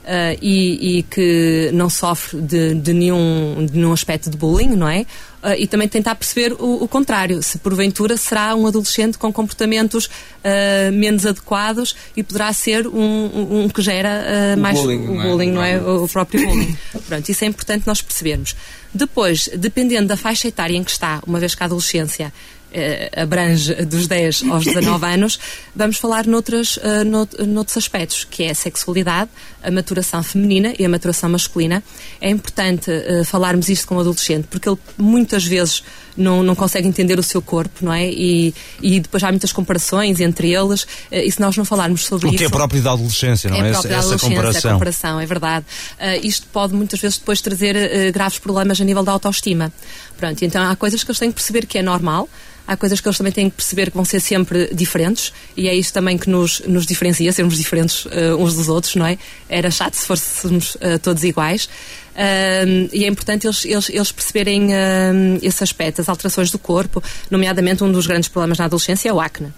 Uh, 0.05 0.37
e, 0.43 0.99
e, 0.99 1.03
que 1.05 1.71
não 1.73 1.89
sofre 1.89 2.39
de, 2.39 2.75
de, 2.75 2.93
nenhum, 2.93 3.65
de 3.65 3.73
nenhum 3.73 3.91
aspecto 3.91 4.29
de 4.29 4.37
bullying, 4.37 4.77
não 4.77 4.87
é? 4.87 5.07
Uh, 5.45 5.53
e 5.59 5.67
também 5.67 5.87
tentar 5.87 6.15
perceber 6.15 6.55
o, 6.55 6.85
o, 6.85 6.89
contrário, 6.89 7.43
se 7.43 7.59
porventura 7.59 8.17
será 8.17 8.55
um 8.55 8.67
adolescente 8.67 9.19
com 9.19 9.31
comportamentos 9.31 10.07
uh, 10.07 10.91
menos 10.91 11.27
adequados 11.27 11.95
e 12.17 12.23
poderá 12.23 12.51
ser 12.55 12.87
um, 12.87 13.65
um, 13.65 13.69
que 13.69 13.83
gera 13.83 14.57
mais 14.57 14.81
bullying, 14.81 15.05
o 15.05 15.23
bullying, 15.23 15.53
não 15.53 15.63
é? 15.63 15.79
Não 15.79 15.97
é? 15.97 16.03
O 16.03 16.09
próprio 16.09 16.47
bullying. 16.47 16.75
Pronto, 17.07 17.29
isso 17.29 17.45
é 17.45 17.47
importante 17.47 17.87
nós 17.87 18.01
percebermos. 18.01 18.57
Depois, 18.95 19.51
dependendo 19.55 20.09
da 20.09 20.17
faixa 20.17 20.49
etária 20.49 20.77
em 20.77 20.85
que 20.85 20.93
está, 20.93 21.21
uma 21.27 21.39
vez 21.39 21.55
que 21.55 21.63
a 21.63 21.67
adolescência 21.67 22.33
abrange 23.17 23.75
dos 23.87 24.07
10 24.07 24.45
aos 24.51 24.65
19 24.65 25.07
anos, 25.07 25.39
vamos 25.75 25.97
falar 25.97 26.27
noutros, 26.27 26.77
uh, 26.79 27.45
noutros 27.47 27.77
aspectos, 27.77 28.25
que 28.25 28.45
é 28.45 28.51
a 28.51 28.55
sexualidade, 28.55 29.31
a 29.63 29.71
maturação 29.71 30.23
feminina 30.23 30.75
e 30.79 30.85
a 30.85 30.89
maturação 30.89 31.31
masculina. 31.31 31.83
É 32.21 32.29
importante 32.29 32.91
uh, 32.91 33.25
falarmos 33.25 33.69
isto 33.69 33.87
com 33.87 33.97
o 33.97 34.01
adolescente, 34.01 34.47
porque 34.51 34.69
ele 34.69 34.79
muitas 34.99 35.45
vezes 35.45 35.83
não, 36.17 36.43
não 36.43 36.55
consegue 36.55 36.87
entender 36.87 37.19
o 37.19 37.23
seu 37.23 37.43
corpo, 37.43 37.85
não 37.85 37.93
é? 37.93 38.09
E, 38.09 38.55
e 38.81 39.01
depois 39.01 39.23
há 39.23 39.31
muitas 39.31 39.53
comparações 39.53 40.21
entre 40.21 40.53
eles, 40.53 40.83
uh, 40.83 40.87
e 41.13 41.31
se 41.31 41.41
nós 41.41 41.57
não 41.57 41.65
falarmos 41.65 42.05
sobre 42.05 42.29
isso... 42.29 42.37
O 42.37 42.39
que 42.39 42.45
é 42.45 42.49
próprio 42.49 42.83
da 42.83 42.93
adolescência, 42.93 43.51
não 43.51 43.57
é? 43.57 43.71
É 43.71 43.73
da 43.73 43.79
adolescência, 43.79 44.19
comparação. 44.19 44.71
a 44.71 44.75
comparação, 44.75 45.21
é 45.21 45.27
verdade. 45.27 45.67
Uh, 45.99 46.27
isto 46.27 46.47
pode 46.53 46.75
muitas 46.75 47.01
vezes 47.01 47.19
depois 47.19 47.41
trazer 47.41 47.77
uh, 47.77 48.13
graves 48.13 48.39
problemas 48.39 48.81
a 48.81 48.85
nível 48.85 49.03
da 49.03 49.13
autoestima. 49.13 49.73
Pronto, 50.17 50.45
então 50.45 50.63
há 50.69 50.77
coisas 50.77 51.03
que 51.03 51.11
eles 51.11 51.19
têm 51.19 51.31
que 51.31 51.35
perceber 51.35 51.67
que 51.67 51.79
é 51.79 51.83
normal, 51.83 52.29
há 52.67 52.77
coisas 52.77 53.01
que 53.01 53.09
eles 53.09 53.19
também 53.19 53.33
têm 53.33 53.51
que 53.51 53.57
perceber 53.57 53.91
que 53.91 53.97
vão 53.97 54.05
ser 54.05 54.21
sempre 54.21 54.73
diferentes 54.73 55.33
e 55.57 55.69
é 55.69 55.75
isso 55.75 55.93
também 55.93 56.17
que 56.17 56.29
nos, 56.29 56.61
nos 56.61 56.87
diferencia, 56.87 57.33
sermos 57.33 57.57
diferentes 57.57 58.07
uh, 58.07 58.37
uns 58.39 58.55
dos 58.55 58.69
outros, 58.69 58.95
não 58.97 59.07
é? 59.07 59.19
Era 59.49 59.71
chato 59.71 59.95
se 59.95 60.07
fôssemos 60.07 60.77
uh, 60.77 60.99
todos 61.03 61.25
iguais. 61.25 61.69
E 62.93 63.05
é 63.05 63.09
importante 63.09 63.47
eles, 63.47 63.65
eles, 63.65 63.89
eles 63.89 64.13
perceberem 64.13 64.69
esse 65.43 65.63
aspecto, 65.65 66.01
as 66.01 66.09
alterações 66.09 66.51
do 66.51 66.59
corpo, 66.59 67.03
nomeadamente 67.31 67.83
um 67.83 67.91
dos 67.91 68.07
grandes 68.07 68.29
problemas 68.29 68.59
na 68.59 68.67
adolescência 68.67 69.09
é 69.09 69.13
o 69.13 69.21
acne. 69.21 69.53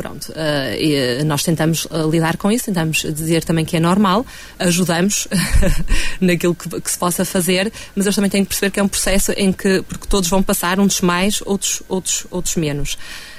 Pronto, 0.00 0.32
uh, 0.32 1.24
nós 1.26 1.42
tentamos 1.42 1.84
uh, 1.84 2.10
lidar 2.10 2.38
com 2.38 2.50
isso, 2.50 2.64
tentamos 2.64 3.02
dizer 3.02 3.44
também 3.44 3.66
que 3.66 3.76
é 3.76 3.80
normal, 3.80 4.24
ajudamos 4.58 5.28
naquilo 6.18 6.54
que, 6.54 6.80
que, 6.80 6.90
se 6.90 6.98
possa 6.98 7.22
fazer, 7.22 7.70
mas 7.94 8.06
eles 8.06 8.16
também 8.16 8.30
têm 8.30 8.42
que 8.42 8.48
perceber 8.48 8.70
que 8.70 8.80
é 8.80 8.82
um 8.82 8.88
processo 8.88 9.30
em 9.32 9.52
que, 9.52 9.82
porque 9.82 10.06
todos 10.08 10.30
vão 10.30 10.42
passar, 10.42 10.80
uns 10.80 11.02
mais, 11.02 11.42
outros, 11.44 11.82
outros, 11.86 12.26
outros 12.30 12.56
menos. 12.56 12.94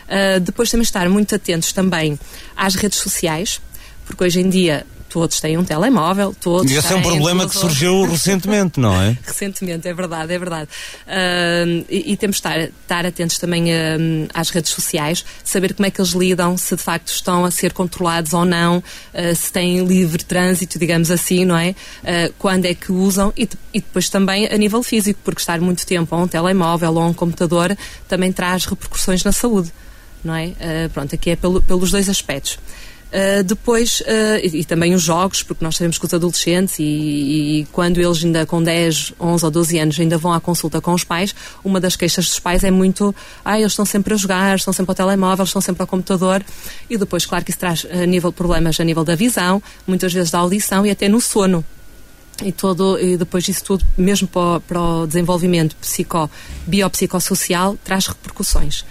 Uh, 0.05 0.39
depois 0.39 0.69
temos 0.69 0.85
de 0.85 0.89
estar 0.89 1.09
muito 1.09 1.33
atentos 1.33 1.73
também 1.73 2.19
às 2.55 2.75
redes 2.75 2.99
sociais, 2.99 3.59
porque 4.05 4.23
hoje 4.23 4.39
em 4.39 4.47
dia 4.47 4.85
todos 5.11 5.41
têm 5.41 5.57
um 5.57 5.63
telemóvel, 5.63 6.33
todos 6.39 6.71
E 6.71 6.75
esse 6.75 6.93
é 6.93 6.95
um 6.95 7.01
problema 7.01 7.47
que 7.47 7.53
surgiu 7.53 8.03
recentemente, 8.09 8.79
não 8.79 8.99
é? 8.99 9.17
recentemente, 9.21 9.85
é 9.85 9.93
verdade, 9.93 10.33
é 10.33 10.39
verdade. 10.39 10.69
Uh, 11.05 11.85
e, 11.89 12.13
e, 12.13 12.17
temos 12.17 12.37
de 12.37 12.39
estar, 12.39 12.59
estar 12.59 13.05
atentos 13.05 13.37
também 13.37 13.65
uh, 13.73 14.29
às 14.33 14.49
redes 14.49 14.71
sociais, 14.71 15.25
saber 15.43 15.73
como 15.73 15.85
é 15.85 15.91
que 15.91 15.99
eles 15.99 16.11
lidam, 16.11 16.57
se 16.57 16.77
de 16.77 16.81
facto 16.81 17.09
estão 17.09 17.43
a 17.43 17.51
ser 17.51 17.73
controlados 17.73 18.31
ou 18.31 18.45
não, 18.45 18.77
uh, 18.77 19.35
se 19.35 19.51
têm 19.51 19.85
livre 19.85 20.23
trânsito, 20.23 20.79
digamos 20.79 21.11
assim, 21.11 21.43
não 21.43 21.57
é? 21.57 21.75
quando 22.39 22.65
é 22.65 22.73
que 22.73 22.91
usam 22.91 23.33
e, 23.35 23.47
e, 23.73 23.81
depois 23.81 24.09
também 24.09 24.47
a 24.47 24.57
nível 24.57 24.81
físico, 24.81 25.19
porque 25.23 25.41
estar 25.41 25.59
muito 25.59 25.85
tempo 25.85 26.15
a 26.15 26.17
um 26.17 26.27
telemóvel 26.27 26.93
ou 26.93 27.01
a 27.01 27.07
um 27.07 27.13
computador 27.13 27.75
também 28.07 28.31
traz 28.31 28.65
repercussões 28.65 29.23
na 29.23 29.31
saúde, 29.31 29.71
não 30.23 30.35
é? 30.35 30.53
pronto, 30.93 31.13
aqui 31.13 31.31
é 31.31 31.35
pelo, 31.35 31.61
pelos 31.61 31.91
dois 31.91 32.07
aspectos. 32.07 32.57
Uh, 33.11 33.43
depois, 33.43 33.99
uh, 34.01 34.39
e, 34.41 34.61
e, 34.61 34.63
também 34.63 34.93
os 34.93 35.01
jogos, 35.01 35.43
porque 35.43 35.65
nós 35.65 35.75
sabemos 35.75 35.97
que 35.97 36.05
os 36.05 36.13
adolescentes, 36.13 36.79
e, 36.79 36.83
e, 36.83 37.67
quando 37.69 37.99
eles 37.99 38.23
ainda 38.23 38.45
com 38.45 38.63
10, 38.63 39.13
11 39.19 39.45
ou 39.45 39.51
12 39.51 39.79
anos 39.79 39.99
ainda 39.99 40.17
vão 40.17 40.31
à 40.31 40.39
consulta 40.39 40.79
com 40.79 40.93
os 40.93 41.03
pais, 41.03 41.35
uma 41.61 41.77
das 41.81 41.97
queixas 41.97 42.25
dos 42.27 42.39
pais 42.39 42.63
é 42.63 42.71
muito, 42.71 43.13
ah, 43.43 43.59
eles 43.59 43.73
estão 43.73 43.83
sempre 43.83 44.13
a 44.13 44.17
jogar, 44.17 44.55
estão 44.55 44.71
sempre 44.71 44.91
ao 44.91 44.95
telemóvel, 44.95 45.43
estão 45.43 45.61
sempre 45.61 45.81
ao 45.81 45.87
computador, 45.87 46.41
e 46.89 46.97
depois, 46.97 47.25
claro 47.25 47.43
que 47.43 47.51
isso 47.51 47.59
traz 47.59 47.85
a 47.91 48.05
nível, 48.05 48.31
problemas 48.31 48.79
a 48.79 48.83
nível 48.85 49.03
da 49.03 49.13
visão, 49.13 49.61
muitas 49.85 50.13
vezes 50.13 50.31
da 50.31 50.39
audição 50.39 50.85
e 50.85 50.89
até 50.89 51.09
no 51.09 51.19
sono. 51.19 51.65
E, 52.41 52.51
todo, 52.53 52.97
e 52.97 53.17
depois 53.17 53.45
isso 53.49 53.63
tudo, 53.65 53.85
mesmo 53.97 54.25
para 54.25 54.41
o, 54.41 54.61
para 54.61 54.81
o 54.81 55.05
desenvolvimento 55.05 55.75
psico, 55.75 56.31
biopsicossocial, 56.65 57.77
traz 57.83 58.07
repercussões. 58.07 58.85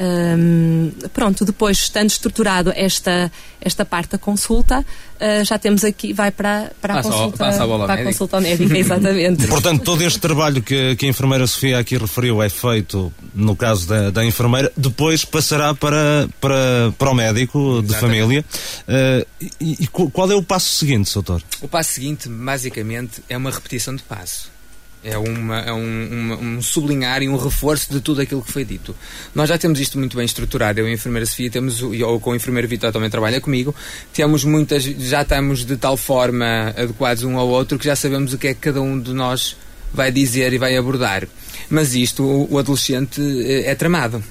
Um, 0.00 0.92
pronto, 1.12 1.44
depois, 1.44 1.76
estando 1.78 2.08
estruturado 2.08 2.72
esta, 2.76 3.32
esta 3.60 3.84
parte 3.84 4.12
da 4.12 4.18
consulta, 4.18 4.78
uh, 4.80 5.44
já 5.44 5.58
temos 5.58 5.82
aqui, 5.82 6.12
vai 6.12 6.30
para, 6.30 6.70
para 6.80 7.00
a 7.00 7.02
consulta, 7.02 7.36
passa 7.36 7.64
a 7.64 7.66
bola 7.66 7.84
para 7.84 8.02
a 8.02 8.04
consulta 8.04 8.38
médica, 8.40 8.78
exatamente. 8.78 9.48
Portanto, 9.48 9.82
todo 9.82 10.02
este 10.04 10.20
trabalho 10.20 10.62
que, 10.62 10.94
que 10.94 11.04
a 11.04 11.08
enfermeira 11.08 11.44
Sofia 11.48 11.80
aqui 11.80 11.98
referiu 11.98 12.40
é 12.40 12.48
feito, 12.48 13.12
no 13.34 13.56
caso 13.56 13.88
da, 13.88 14.10
da 14.10 14.24
enfermeira, 14.24 14.70
depois 14.76 15.24
passará 15.24 15.74
para, 15.74 16.28
para, 16.40 16.92
para 16.96 17.10
o 17.10 17.14
médico 17.14 17.82
de 17.82 17.94
família. 17.96 18.44
Uh, 18.86 19.26
e, 19.60 19.78
e 19.80 19.86
qual 19.88 20.30
é 20.30 20.36
o 20.36 20.42
passo 20.44 20.76
seguinte, 20.76 21.12
doutor? 21.12 21.42
O 21.60 21.66
passo 21.66 21.94
seguinte, 21.94 22.28
basicamente, 22.28 23.20
é 23.28 23.36
uma 23.36 23.50
repetição 23.50 23.96
de 23.96 24.02
passo. 24.04 24.57
É, 25.02 25.16
uma, 25.16 25.60
é 25.60 25.72
um, 25.72 26.08
uma, 26.10 26.36
um, 26.36 26.62
sublinhar 26.62 27.22
e 27.22 27.28
um 27.28 27.36
reforço 27.36 27.92
de 27.92 28.00
tudo 28.00 28.20
aquilo 28.20 28.42
que 28.42 28.50
foi 28.50 28.64
dito. 28.64 28.94
Nós 29.32 29.48
já 29.48 29.56
temos 29.56 29.78
isto 29.78 29.96
muito 29.96 30.16
bem 30.16 30.26
estruturado. 30.26 30.80
Eu 30.80 30.88
e 30.88 30.90
a 30.90 30.94
enfermeira 30.94 31.24
Sofia 31.24 31.48
temos, 31.50 31.80
ou 31.82 32.18
com 32.18 32.30
o 32.30 32.34
enfermeiro 32.34 32.66
Vitor 32.66 32.92
também 32.92 33.08
trabalha 33.08 33.40
comigo, 33.40 33.74
temos 34.12 34.42
muitas, 34.42 34.82
já 34.82 35.22
estamos 35.22 35.64
de 35.64 35.76
tal 35.76 35.96
forma 35.96 36.74
adequados 36.76 37.22
um 37.22 37.38
ao 37.38 37.48
outro 37.48 37.78
que 37.78 37.84
já 37.84 37.94
sabemos 37.94 38.32
o 38.32 38.38
que 38.38 38.48
é 38.48 38.54
que 38.54 38.60
cada 38.60 38.80
um 38.80 39.00
de 39.00 39.12
nós 39.12 39.56
vai 39.94 40.10
dizer 40.10 40.52
e 40.52 40.58
vai 40.58 40.76
abordar. 40.76 41.28
Mas 41.70 41.94
isto, 41.94 42.24
o, 42.24 42.54
o 42.54 42.58
adolescente 42.58 43.20
é, 43.44 43.70
é 43.70 43.74
tramado, 43.76 44.22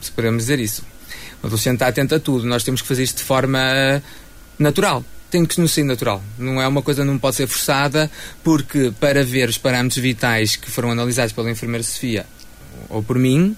se 0.00 0.10
podemos 0.10 0.44
dizer 0.44 0.58
isso. 0.58 0.82
O 1.42 1.46
adolescente 1.46 1.74
está 1.74 1.88
atento 1.88 2.14
a 2.14 2.18
tudo. 2.18 2.46
Nós 2.46 2.64
temos 2.64 2.80
que 2.80 2.88
fazer 2.88 3.02
isto 3.02 3.18
de 3.18 3.24
forma 3.24 4.02
natural 4.58 5.04
tem 5.34 5.44
que 5.44 5.60
nos 5.60 5.72
ser 5.72 5.82
natural. 5.82 6.22
Não 6.38 6.62
é 6.62 6.68
uma 6.68 6.80
coisa 6.80 7.04
não 7.04 7.18
pode 7.18 7.34
ser 7.34 7.48
forçada, 7.48 8.08
porque 8.44 8.92
para 9.00 9.24
ver 9.24 9.48
os 9.48 9.58
parâmetros 9.58 10.00
vitais 10.00 10.54
que 10.54 10.70
foram 10.70 10.92
analisados 10.92 11.32
pela 11.32 11.50
enfermeira 11.50 11.82
Sofia 11.82 12.24
ou 12.88 13.02
por 13.02 13.18
mim, 13.18 13.56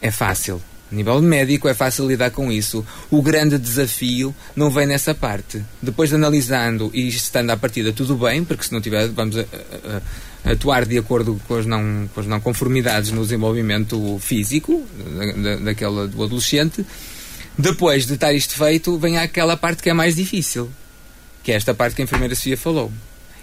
é 0.00 0.12
fácil. 0.12 0.62
A 0.92 0.94
nível 0.94 1.20
médico 1.20 1.68
é 1.68 1.74
fácil 1.74 2.06
lidar 2.06 2.30
com 2.30 2.52
isso. 2.52 2.86
O 3.10 3.20
grande 3.20 3.58
desafio 3.58 4.32
não 4.54 4.70
vem 4.70 4.86
nessa 4.86 5.12
parte. 5.12 5.60
Depois 5.82 6.10
de 6.10 6.14
analisando 6.14 6.88
e 6.94 7.08
estando 7.08 7.50
à 7.50 7.56
partida 7.56 7.92
tudo 7.92 8.14
bem, 8.16 8.44
porque 8.44 8.62
se 8.62 8.72
não 8.72 8.80
tiver, 8.80 9.08
vamos 9.08 9.36
a, 9.38 9.40
a, 9.40 10.48
a 10.48 10.52
atuar 10.52 10.86
de 10.86 10.98
acordo 10.98 11.40
com 11.48 11.56
as, 11.56 11.66
não, 11.66 12.08
com 12.14 12.20
as 12.20 12.26
não 12.28 12.40
conformidades 12.40 13.10
no 13.10 13.22
desenvolvimento 13.22 14.20
físico 14.20 14.86
da, 15.42 15.56
daquela, 15.56 16.06
do 16.06 16.22
adolescente. 16.22 16.86
Depois 17.58 18.06
de 18.06 18.14
estar 18.14 18.32
isto 18.32 18.54
feito, 18.54 18.96
vem 18.98 19.18
aquela 19.18 19.56
parte 19.56 19.82
que 19.82 19.90
é 19.90 19.92
mais 19.92 20.14
difícil, 20.14 20.70
que 21.48 21.52
é 21.52 21.54
esta 21.54 21.72
parte 21.72 21.96
que 21.96 22.02
a 22.02 22.04
enfermeira 22.04 22.34
Sofia 22.34 22.58
falou. 22.58 22.92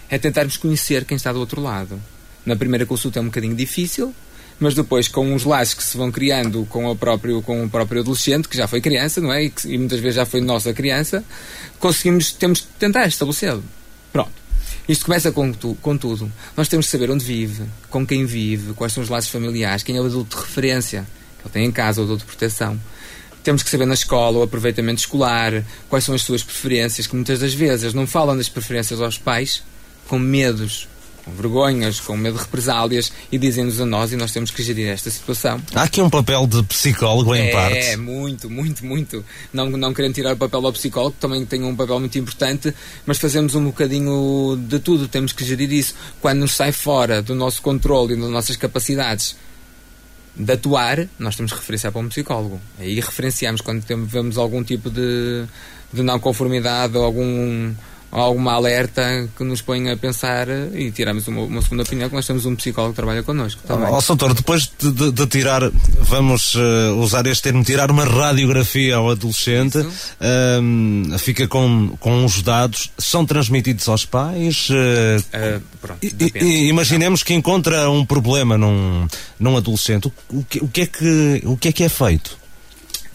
É 0.07 0.19
tentarmos 0.19 0.57
conhecer 0.57 1.05
quem 1.05 1.17
está 1.17 1.33
do 1.33 1.39
outro 1.39 1.59
lado. 1.59 1.99
Na 2.45 2.55
primeira 2.55 2.85
consulta 2.85 3.17
é 3.17 3.21
um 3.23 3.25
bocadinho 3.25 3.55
difícil, 3.55 4.13
mas 4.59 4.75
depois 4.75 5.07
com 5.07 5.33
os 5.33 5.43
laços 5.43 5.73
que 5.73 5.83
se 5.83 5.97
vão 5.97 6.11
criando 6.11 6.67
com 6.69 6.85
o 6.85 6.95
próprio, 6.95 7.41
com 7.41 7.65
o 7.65 7.67
próprio 7.67 8.01
adolescente, 8.01 8.47
que 8.47 8.55
já 8.55 8.67
foi 8.67 8.79
criança, 8.79 9.19
não 9.19 9.33
é? 9.33 9.45
E, 9.45 9.49
que, 9.49 9.67
e 9.67 9.75
muitas 9.79 9.99
vezes 9.99 10.17
já 10.17 10.23
foi 10.23 10.39
nossa 10.39 10.71
criança, 10.71 11.23
conseguimos, 11.79 12.31
temos 12.31 12.59
que 12.59 12.67
tentar 12.77 13.07
estabelecê-lo. 13.07 13.63
Pronto. 14.13 14.33
Isto 14.87 15.05
começa 15.05 15.31
com, 15.31 15.51
tu, 15.51 15.75
com 15.81 15.97
tudo. 15.97 16.31
Nós 16.55 16.67
temos 16.67 16.85
que 16.85 16.91
saber 16.91 17.09
onde 17.09 17.25
vive, 17.25 17.63
com 17.89 18.05
quem 18.05 18.23
vive, 18.23 18.73
quais 18.73 18.93
são 18.93 19.01
os 19.01 19.09
laços 19.09 19.31
familiares, 19.31 19.81
quem 19.81 19.97
é 19.97 19.99
o 19.99 20.05
adulto 20.05 20.37
de 20.37 20.43
referência 20.43 21.07
que 21.39 21.47
ele 21.47 21.53
tem 21.53 21.65
em 21.65 21.71
casa, 21.71 22.01
o 22.01 22.03
adulto 22.03 22.23
de 22.23 22.27
proteção 22.27 22.79
temos 23.45 23.61
que 23.61 23.69
saber 23.69 23.85
na 23.85 23.93
escola 23.93 24.39
o 24.39 24.43
aproveitamento 24.43 24.99
escolar, 24.99 25.63
quais 25.87 26.03
são 26.03 26.15
as 26.15 26.23
suas 26.23 26.41
preferências, 26.43 27.05
que 27.05 27.15
muitas 27.15 27.39
das 27.39 27.53
vezes 27.53 27.93
não 27.93 28.07
falam 28.07 28.35
das 28.35 28.49
preferências 28.49 28.99
aos 28.99 29.19
pais, 29.19 29.61
com 30.07 30.17
medos, 30.17 30.87
com 31.23 31.31
vergonhas, 31.31 31.99
com 31.99 32.17
medo 32.17 32.37
de 32.37 32.43
represálias 32.43 33.11
e 33.31 33.37
dizem-nos 33.37 33.79
a 33.79 33.85
nós 33.85 34.11
e 34.11 34.15
nós 34.15 34.31
temos 34.31 34.49
que 34.49 34.63
gerir 34.63 34.87
esta 34.87 35.11
situação. 35.11 35.61
Há 35.75 35.83
aqui 35.83 36.01
um 36.01 36.09
papel 36.09 36.47
de 36.47 36.63
psicólogo 36.63 37.35
em 37.35 37.47
é, 37.47 37.51
parte. 37.51 37.77
É, 37.77 37.97
muito, 37.97 38.49
muito, 38.49 38.83
muito. 38.83 39.23
Não, 39.53 39.69
não 39.69 39.93
querendo 39.93 40.15
tirar 40.15 40.33
o 40.33 40.37
papel 40.37 40.65
ao 40.65 40.73
psicólogo, 40.73 41.13
que 41.13 41.21
também 41.21 41.45
tem 41.45 41.63
um 41.63 41.75
papel 41.75 41.99
muito 41.99 42.17
importante, 42.17 42.73
mas 43.05 43.19
fazemos 43.19 43.53
um 43.53 43.65
bocadinho 43.65 44.57
de 44.67 44.79
tudo, 44.79 45.07
temos 45.07 45.31
que 45.31 45.45
gerir 45.45 45.71
isso. 45.71 45.93
Quando 46.19 46.39
nos 46.39 46.55
sai 46.55 46.71
fora 46.71 47.21
do 47.21 47.35
nosso 47.35 47.61
controle 47.61 48.15
e 48.15 48.17
das 48.17 48.29
nossas 48.29 48.55
capacidades 48.55 49.35
de 50.35 50.51
atuar, 50.51 51.07
nós 51.17 51.35
temos 51.35 51.51
que 51.51 51.59
referenciar 51.59 51.93
para 51.93 52.01
um 52.01 52.09
psicólogo. 52.09 52.59
Aí 52.77 52.95
referenciamos 52.95 53.61
quando 53.61 53.83
temos 53.83 54.37
algum 54.37 54.63
tipo 54.63 54.89
de, 54.89 55.45
de 55.93 56.03
não 56.03 56.19
conformidade 56.19 56.97
ou 56.97 57.03
algum 57.03 57.73
alguma 58.21 58.53
alerta 58.53 59.27
que 59.37 59.43
nos 59.43 59.61
põe 59.61 59.89
a 59.89 59.97
pensar 59.97 60.47
e 60.73 60.91
tiramos 60.91 61.27
uma, 61.27 61.41
uma, 61.41 61.61
segunda 61.61 61.83
opinião 61.83 62.09
que 62.09 62.15
nós 62.15 62.25
temos 62.25 62.45
um 62.45 62.55
psicólogo 62.55 62.93
que 62.93 62.95
trabalha 62.95 63.23
connosco. 63.23 63.61
Tá 63.67 63.75
oh, 63.75 64.01
doutor, 64.01 64.33
depois 64.33 64.71
de, 64.79 64.91
de, 64.91 65.11
de, 65.11 65.27
tirar, 65.27 65.69
vamos 66.01 66.55
uh, 66.55 66.95
usar 66.97 67.27
este 67.27 67.43
termo, 67.43 67.63
tirar 67.63 67.91
uma 67.91 68.05
radiografia 68.05 68.95
ao 68.95 69.09
adolescente, 69.09 69.77
uh, 69.79 71.19
fica 71.19 71.47
com, 71.47 71.95
com 71.99 72.23
os 72.23 72.41
dados, 72.41 72.91
são 72.97 73.25
transmitidos 73.25 73.87
aos 73.89 74.05
pais? 74.05 74.69
Uh, 74.69 75.61
pronto, 75.81 75.99
e, 76.01 76.31
e, 76.35 76.69
imaginemos 76.69 77.21
que 77.21 77.33
encontra 77.33 77.89
um 77.89 78.05
problema 78.05 78.57
num, 78.57 79.07
num 79.39 79.57
adolescente, 79.57 80.07
o, 80.07 80.39
o, 80.39 80.43
que, 80.43 80.63
o, 80.63 80.67
que 80.67 80.81
é 80.81 80.85
que, 80.85 81.41
o 81.45 81.57
que 81.57 81.67
é 81.67 81.71
que 81.71 81.83
é 81.83 81.89
feito? 81.89 82.44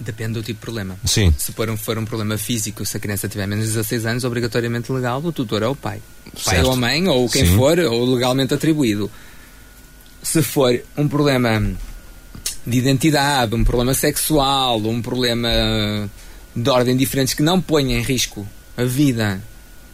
Depende 0.00 0.32
do 0.32 0.42
tipo 0.42 0.58
de 0.58 0.64
problema. 0.64 0.96
Sim. 1.04 1.32
Se 1.36 1.52
for 1.52 1.68
um, 1.68 1.76
for 1.76 1.98
um 1.98 2.06
problema 2.06 2.38
físico, 2.38 2.86
se 2.86 2.96
a 2.96 3.00
criança 3.00 3.28
tiver 3.28 3.46
menos 3.46 3.66
de 3.66 3.72
16 3.72 4.06
anos, 4.06 4.24
obrigatoriamente 4.24 4.90
legal, 4.90 5.22
o 5.22 5.30
tutor 5.30 5.62
é 5.62 5.66
o 5.66 5.76
pai. 5.76 6.00
Certo. 6.34 6.44
Pai 6.46 6.62
ou 6.62 6.72
a 6.72 6.76
mãe, 6.76 7.06
ou 7.06 7.28
quem 7.28 7.44
Sim. 7.44 7.56
for, 7.56 7.78
ou 7.78 8.14
legalmente 8.14 8.54
atribuído. 8.54 9.10
Se 10.22 10.42
for 10.42 10.80
um 10.96 11.06
problema 11.06 11.62
de 12.66 12.78
identidade, 12.78 13.54
um 13.54 13.62
problema 13.62 13.92
sexual, 13.92 14.78
um 14.78 15.02
problema 15.02 15.48
de 16.56 16.70
ordem 16.70 16.96
diferentes 16.96 17.34
que 17.34 17.42
não 17.42 17.60
ponha 17.60 17.98
em 17.98 18.02
risco 18.02 18.46
a 18.76 18.84
vida 18.84 19.42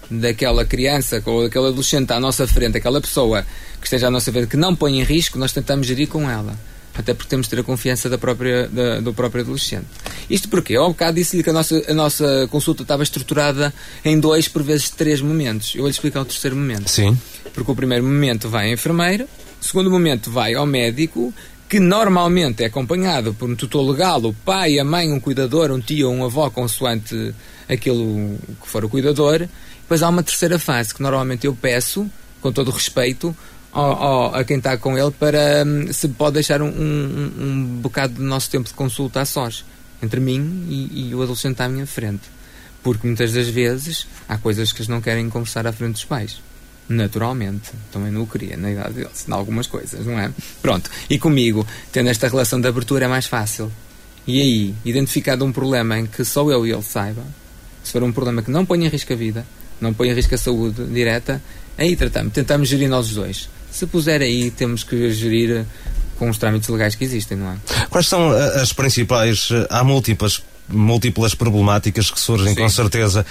daquela 0.09 0.65
criança 0.65 1.21
ou 1.27 1.43
daquele 1.43 1.67
adolescente 1.67 2.13
à 2.13 2.21
nossa 2.21 2.47
frente, 2.47 2.79
aquela 2.79 3.01
pessoa 3.01 3.45
que 3.81 3.87
esteja 3.87 4.07
à 4.07 4.11
nossa 4.11 4.31
frente, 4.31 4.47
que 4.47 4.57
não 4.57 4.77
põe 4.77 5.01
em 5.01 5.03
risco, 5.03 5.37
nós 5.37 5.53
tentamos 5.53 5.85
gerir 5.85 6.07
com 6.07 6.31
ela 6.31 6.57
até 6.97 7.13
porque 7.13 7.29
temos 7.29 7.47
de 7.47 7.51
ter 7.51 7.61
a 7.61 7.63
confiança 7.63 8.09
da 8.09 8.19
própria, 8.19 8.69
da, 8.69 9.01
do 9.01 9.13
próprio 9.13 9.43
adolescente. 9.43 9.87
Isto 10.29 10.49
porque, 10.49 10.75
ao 10.75 10.89
bocado 10.89 11.17
disse-lhe 11.17 11.43
que 11.43 11.51
a 11.51 11.53
nossa, 11.53 11.83
a 11.89 11.95
nossa 11.95 12.49
consulta 12.51 12.83
estava 12.83 13.03
estruturada 13.03 13.73
em 14.05 14.19
dois, 14.19 14.49
por 14.49 14.63
vezes 14.63 14.91
três 14.91 15.21
momentos. 15.21 15.75
Eu 15.75 15.83
vou-lhe 15.83 15.93
explicar 15.93 16.21
o 16.21 16.25
terceiro 16.25 16.57
momento. 16.57 16.89
Sim. 16.89 17.17
Porque 17.53 17.71
o 17.71 17.75
primeiro 17.75 18.05
momento 18.05 18.49
vai 18.49 18.71
a 18.71 18.73
enfermeira, 18.73 19.27
o 19.61 19.65
segundo 19.65 19.91
momento 19.91 20.31
vai 20.31 20.55
ao 20.55 20.67
médico, 20.67 21.33
que 21.69 21.81
normalmente 21.81 22.63
é 22.63 22.67
acompanhado 22.67 23.35
por 23.35 23.51
um 23.51 23.57
tutor 23.57 23.89
legal, 23.89 24.23
o 24.23 24.33
pai, 24.33 24.79
a 24.79 24.85
mãe, 24.85 25.13
um 25.13 25.19
cuidador, 25.19 25.71
um 25.71 25.81
tio 25.81 26.09
ou 26.09 26.15
um 26.15 26.25
avó, 26.25 26.49
consoante 26.49 27.35
aquilo 27.69 28.39
que 28.63 28.69
for 28.69 28.85
o 28.85 28.89
cuidador. 28.89 29.49
Depois 29.81 30.03
há 30.03 30.09
uma 30.09 30.23
terceira 30.23 30.59
fase 30.59 30.95
que 30.95 31.03
normalmente 31.03 31.47
eu 31.47 31.55
peço, 31.55 32.09
com 32.41 32.53
todo 32.53 32.69
o 32.69 32.71
respeito, 32.71 33.37
ao, 33.81 34.35
a 34.35 34.45
quem 34.45 34.59
está 34.59 34.77
com 34.77 34.97
ele 34.97 35.11
para 35.11 35.65
um, 35.67 35.93
se 35.93 36.09
pode 36.09 36.35
deixar 36.35 36.63
um, 36.63 36.69
um, 36.69 37.33
um, 37.39 37.79
bocado 37.83 38.15
do 38.15 38.23
nosso 38.23 38.51
tempo 38.51 38.69
de 38.69 38.75
consulta 38.75 39.21
a 39.21 39.25
sós, 39.25 39.65
entre 40.03 40.21
mim 40.21 40.67
e, 40.69 41.09
e, 41.09 41.15
o 41.15 41.23
adolescente 41.23 41.61
à 41.61 41.69
minha 41.69 41.87
frente. 41.87 42.23
Porque 42.83 43.07
muitas 43.07 43.33
das 43.33 43.49
vezes 43.49 44.07
há 44.29 44.39
coisas 44.39 44.73
que 44.73 44.79
eles 44.79 44.89
não 44.89 45.01
querem 45.01 45.29
conversar 45.29 45.67
à 45.67 45.73
frente 45.73 45.93
dos 45.93 46.05
pais. 46.05 46.41
Naturalmente. 46.89 47.73
Também 47.93 48.13
não 48.13 48.23
o 48.23 48.27
queria 48.27 48.57
na 48.57 48.71
idade 48.71 48.95
deles, 48.95 49.27
em 49.29 49.33
algumas 49.33 49.67
coisas, 49.67 50.07
não 50.07 50.19
é? 50.19 50.31
Pronto. 50.63 50.89
E 51.11 51.19
comigo, 51.19 51.67
tendo 51.91 52.09
esta 52.09 52.29
relação 52.29 52.61
de 52.61 52.69
abertura, 52.69 53.07
é 53.07 53.09
mais 53.09 53.27
fácil. 53.27 53.71
E 54.27 54.41
aí, 54.41 54.75
identificado 54.85 55.45
um 55.45 55.53
problema 55.53 55.99
em 55.99 56.07
que 56.07 56.25
só 56.25 56.49
eu 56.51 56.67
e 56.67 56.73
ele 56.73 56.83
saiba, 56.83 57.23
Se 57.83 57.93
for 57.93 58.03
um 58.03 58.13
problema 58.13 58.43
que 58.43 58.51
não 58.51 58.65
põe 58.65 58.85
em 58.85 58.89
risco 58.89 59.13
a 59.13 59.17
vida, 59.17 59.47
não 59.81 59.93
põe 59.93 60.09
em 60.09 60.15
risco 60.15 60.35
a 60.35 60.39
saúde 60.39 60.85
direta, 60.87 61.43
aí 61.77 61.95
tratamos, 61.95 62.33
tentamos 62.33 62.69
gerir 62.69 62.89
nós 62.89 63.07
os 63.07 63.15
dois. 63.15 63.56
Se 63.77 63.87
puser 63.87 64.23
aí, 64.23 64.51
temos 64.51 64.83
que 64.83 65.13
gerir 65.13 65.67
com 66.19 66.31
os 66.31 66.39
trâmites 66.39 66.67
legais 66.71 66.95
que 66.95 67.05
existem, 67.05 67.37
não 67.37 67.53
é? 67.53 67.57
Quais 67.91 68.09
são 68.09 68.33
eh, 68.33 68.63
as 68.63 68.73
principais, 68.73 69.51
eh, 69.51 69.67
há 69.69 69.85
múltiplas 69.85 70.43
múltiplas 70.67 71.35
problemáticas 71.35 72.11
que 72.11 72.19
surgem, 72.19 72.55
Sim. 72.55 72.63
com 72.63 72.69
certeza. 72.71 73.25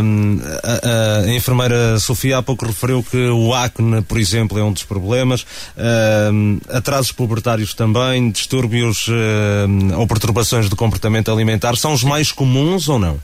Um, 0.00 0.38
a, 0.62 1.24
a, 1.24 1.34
enfermeira 1.34 1.98
Sofia 1.98 2.38
há 2.38 2.42
pouco 2.42 2.66
referiu 2.66 3.02
que 3.02 3.16
o 3.16 3.52
acne, 3.52 4.02
por 4.02 4.16
exemplo, 4.16 4.58
é 4.58 4.62
um 4.62 4.72
dos 4.72 4.84
problemas. 4.84 5.44
Um, 6.32 6.60
atrasos 6.68 7.10
pubertários 7.10 7.72
também, 7.72 8.30
distúrbios 8.30 9.08
um, 9.08 9.98
ou 9.98 10.06
perturbações 10.06 10.68
do 10.68 10.76
comportamento 10.76 11.32
alimentar 11.32 11.76
são 11.76 11.94
os 11.94 12.04
mais 12.04 12.30
comuns 12.30 12.88
ou 12.88 12.98
não? 12.98 13.18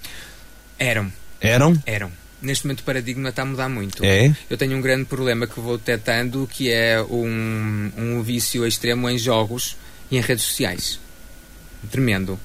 Eram. 0.78 1.12
Eram? 1.40 1.80
Eram. 1.86 2.23
Neste 2.44 2.66
momento 2.66 2.80
o 2.80 2.84
paradigma 2.84 3.30
está 3.30 3.42
a 3.42 3.46
mudar 3.46 3.68
muito. 3.68 4.04
É? 4.04 4.32
Eu 4.48 4.56
tenho 4.56 4.76
um 4.76 4.80
grande 4.80 5.06
problema 5.06 5.46
que 5.46 5.58
vou 5.58 5.78
detectando 5.78 6.48
que 6.50 6.70
é 6.70 7.02
um, 7.02 7.90
um 7.96 8.22
vício 8.22 8.66
extremo 8.66 9.08
em 9.08 9.18
jogos 9.18 9.76
e 10.10 10.16
em 10.16 10.20
redes 10.20 10.44
sociais. 10.44 11.00
Tremendo 11.90 12.38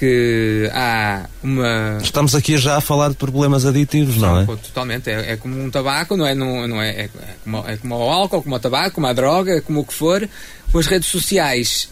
que 0.00 0.70
há 0.72 1.28
uma. 1.42 1.98
Estamos 2.02 2.34
aqui 2.34 2.56
já 2.56 2.78
a 2.78 2.80
falar 2.80 3.10
de 3.10 3.16
problemas 3.16 3.66
aditivos, 3.66 4.16
não, 4.16 4.40
é? 4.40 4.46
Totalmente. 4.46 5.10
É, 5.10 5.32
é, 5.32 5.36
como 5.36 5.62
um 5.62 5.70
tabaco, 5.70 6.16
não 6.16 6.26
é? 6.26 6.34
Não, 6.34 6.66
não 6.66 6.80
é, 6.80 7.02
é, 7.02 7.10
como, 7.44 7.68
é 7.68 7.76
como 7.76 7.96
o 7.96 8.10
álcool, 8.10 8.42
como 8.42 8.56
o 8.56 8.58
tabaco, 8.58 8.94
como 8.94 9.06
a 9.06 9.12
droga, 9.12 9.60
como 9.60 9.80
o 9.80 9.84
que 9.84 9.92
for. 9.92 10.26
As 10.74 10.86
redes 10.86 11.08
sociais 11.10 11.90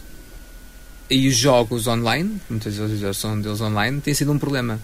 e 1.10 1.28
os 1.28 1.36
jogos 1.36 1.86
online, 1.86 2.40
muitas 2.48 2.76
vezes 2.76 3.16
são 3.16 3.38
deles 3.38 3.60
online, 3.60 4.00
tem 4.00 4.14
sido 4.14 4.32
um 4.32 4.38
problema. 4.38 4.80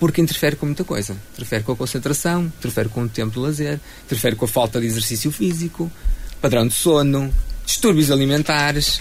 Porque 0.00 0.20
interfere 0.20 0.56
com 0.56 0.66
muita 0.66 0.82
coisa. 0.82 1.16
Interfere 1.34 1.62
com 1.62 1.72
a 1.72 1.76
concentração, 1.76 2.46
interfere 2.46 2.88
com 2.88 3.04
o 3.04 3.08
tempo 3.08 3.34
de 3.34 3.38
lazer, 3.38 3.78
interfere 4.06 4.34
com 4.34 4.46
a 4.46 4.48
falta 4.48 4.80
de 4.80 4.86
exercício 4.86 5.30
físico, 5.30 5.92
padrão 6.40 6.66
de 6.66 6.74
sono, 6.74 7.32
distúrbios 7.64 8.10
alimentares. 8.10 9.00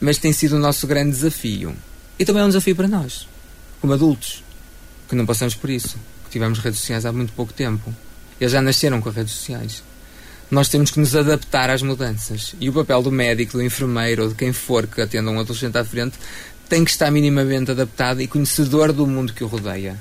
Mas 0.00 0.16
tem 0.16 0.32
sido 0.32 0.56
o 0.56 0.58
nosso 0.58 0.86
grande 0.86 1.10
desafio 1.10 1.76
e 2.18 2.24
também 2.24 2.42
é 2.42 2.44
um 2.44 2.48
desafio 2.48 2.74
para 2.74 2.88
nós, 2.88 3.28
como 3.80 3.92
adultos, 3.92 4.42
que 5.06 5.14
não 5.14 5.26
passamos 5.26 5.54
por 5.54 5.68
isso, 5.68 5.98
que 6.24 6.30
tivemos 6.30 6.58
redes 6.60 6.80
sociais 6.80 7.04
há 7.04 7.12
muito 7.12 7.32
pouco 7.34 7.52
tempo. 7.52 7.94
Eles 8.40 8.52
já 8.52 8.62
nasceram 8.62 9.02
com 9.02 9.10
as 9.10 9.14
redes 9.14 9.34
sociais. 9.34 9.82
Nós 10.50 10.68
temos 10.68 10.90
que 10.90 11.00
nos 11.00 11.14
adaptar 11.14 11.68
às 11.68 11.82
mudanças. 11.82 12.54
E 12.60 12.70
o 12.70 12.72
papel 12.72 13.02
do 13.02 13.12
médico, 13.12 13.58
do 13.58 13.62
enfermeiro 13.62 14.22
ou 14.22 14.28
de 14.30 14.34
quem 14.34 14.52
for 14.52 14.86
que 14.86 15.00
atenda 15.00 15.30
um 15.30 15.40
adolescente 15.40 15.76
à 15.76 15.84
frente 15.84 16.16
tem 16.68 16.84
que 16.84 16.90
estar 16.90 17.10
minimamente 17.10 17.70
adaptado 17.70 18.20
e 18.20 18.26
conhecedor 18.26 18.92
do 18.92 19.06
mundo 19.06 19.32
que 19.32 19.44
o 19.44 19.46
rodeia. 19.46 19.96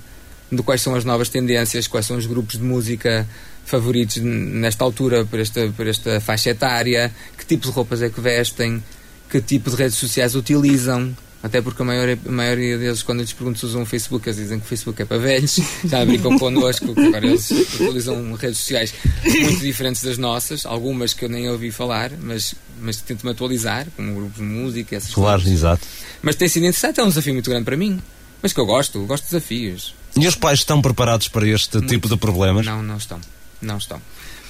De 0.52 0.62
quais 0.62 0.82
são 0.82 0.96
as 0.96 1.04
novas 1.04 1.30
tendências, 1.30 1.88
quais 1.88 2.06
são 2.06 2.18
os 2.18 2.26
grupos 2.26 2.58
de 2.58 2.64
música 2.64 3.28
favoritos 3.66 4.18
nesta 4.18 4.84
altura, 4.84 5.26
por 5.26 5.40
esta, 5.40 5.68
por 5.76 5.88
esta 5.88 6.22
faixa 6.22 6.52
etária, 6.52 7.12
que 7.38 7.46
tipo 7.46 7.66
de 7.68 7.72
roupas 7.74 8.02
é 8.02 8.10
que 8.10 8.22
vestem, 8.22 8.82
que 9.30 9.42
tipo 9.42 9.72
de 9.72 9.76
redes 9.76 9.98
sociais 9.98 10.36
utilizam, 10.36 11.16
até 11.46 11.62
porque 11.62 11.82
a 11.82 11.86
maioria, 11.86 12.18
a 12.28 12.32
maioria 12.32 12.78
deles, 12.78 13.04
quando 13.04 13.20
lhes 13.22 13.34
pergunto 13.34 13.60
se 13.60 13.66
usam 13.66 13.84
o 13.84 13.86
Facebook, 13.86 14.28
eles 14.28 14.38
dizem 14.38 14.60
que 14.60 14.66
o 14.66 14.68
Facebook 14.68 15.02
é 15.02 15.06
para 15.06 15.18
velhos, 15.18 15.60
já 15.86 16.04
brincam 16.06 16.38
connosco, 16.40 16.94
que 16.94 17.06
agora 17.06 17.26
eles 17.26 17.52
utilizam 17.52 18.34
redes 18.34 18.58
sociais 18.58 18.94
muito 19.24 19.60
diferentes 19.60 20.04
das 20.04 20.18
nossas, 20.18 20.66
algumas 20.66 21.14
que 21.14 21.26
eu 21.26 21.30
nem 21.30 21.50
ouvi 21.50 21.72
falar, 21.72 22.12
mas, 22.20 22.56
mas 22.82 22.98
tento-me 22.98 23.32
atualizar, 23.32 23.88
como 23.96 24.16
grupos 24.16 24.38
de 24.38 24.44
música, 24.44 24.96
essas 24.96 25.14
claro, 25.14 25.42
coisas. 25.42 25.60
Claro, 25.60 25.76
exato. 25.76 25.88
Mas 26.22 26.36
tem 26.36 26.48
sido 26.48 26.64
interessante, 26.64 27.00
é 27.00 27.04
um 27.04 27.10
desafio 27.10 27.34
muito 27.34 27.50
grande 27.50 27.66
para 27.66 27.78
mim. 27.78 28.02
Mas 28.42 28.54
que 28.54 28.60
eu 28.60 28.66
gosto, 28.66 29.00
eu 29.00 29.06
gosto 29.06 29.24
de 29.26 29.30
desafios. 29.32 29.94
E 30.18 30.28
os 30.28 30.36
pais 30.36 30.60
estão 30.60 30.82
preparados 30.82 31.28
para 31.28 31.48
este 31.48 31.78
muito. 31.78 31.88
tipo 31.88 32.08
de 32.08 32.18
problemas? 32.18 32.66
Não, 32.66 32.82
não 32.82 32.98
estão. 32.98 33.20
Não 33.62 33.78
estão. 33.78 34.02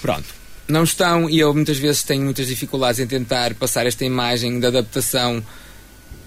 Pronto 0.01 0.45
não 0.67 0.83
estão 0.83 1.29
e 1.29 1.39
eu 1.39 1.53
muitas 1.53 1.77
vezes 1.77 2.03
tenho 2.03 2.23
muitas 2.23 2.47
dificuldades 2.47 2.99
em 2.99 3.07
tentar 3.07 3.53
passar 3.53 3.85
esta 3.85 4.03
imagem 4.03 4.59
de 4.59 4.65
adaptação 4.65 5.43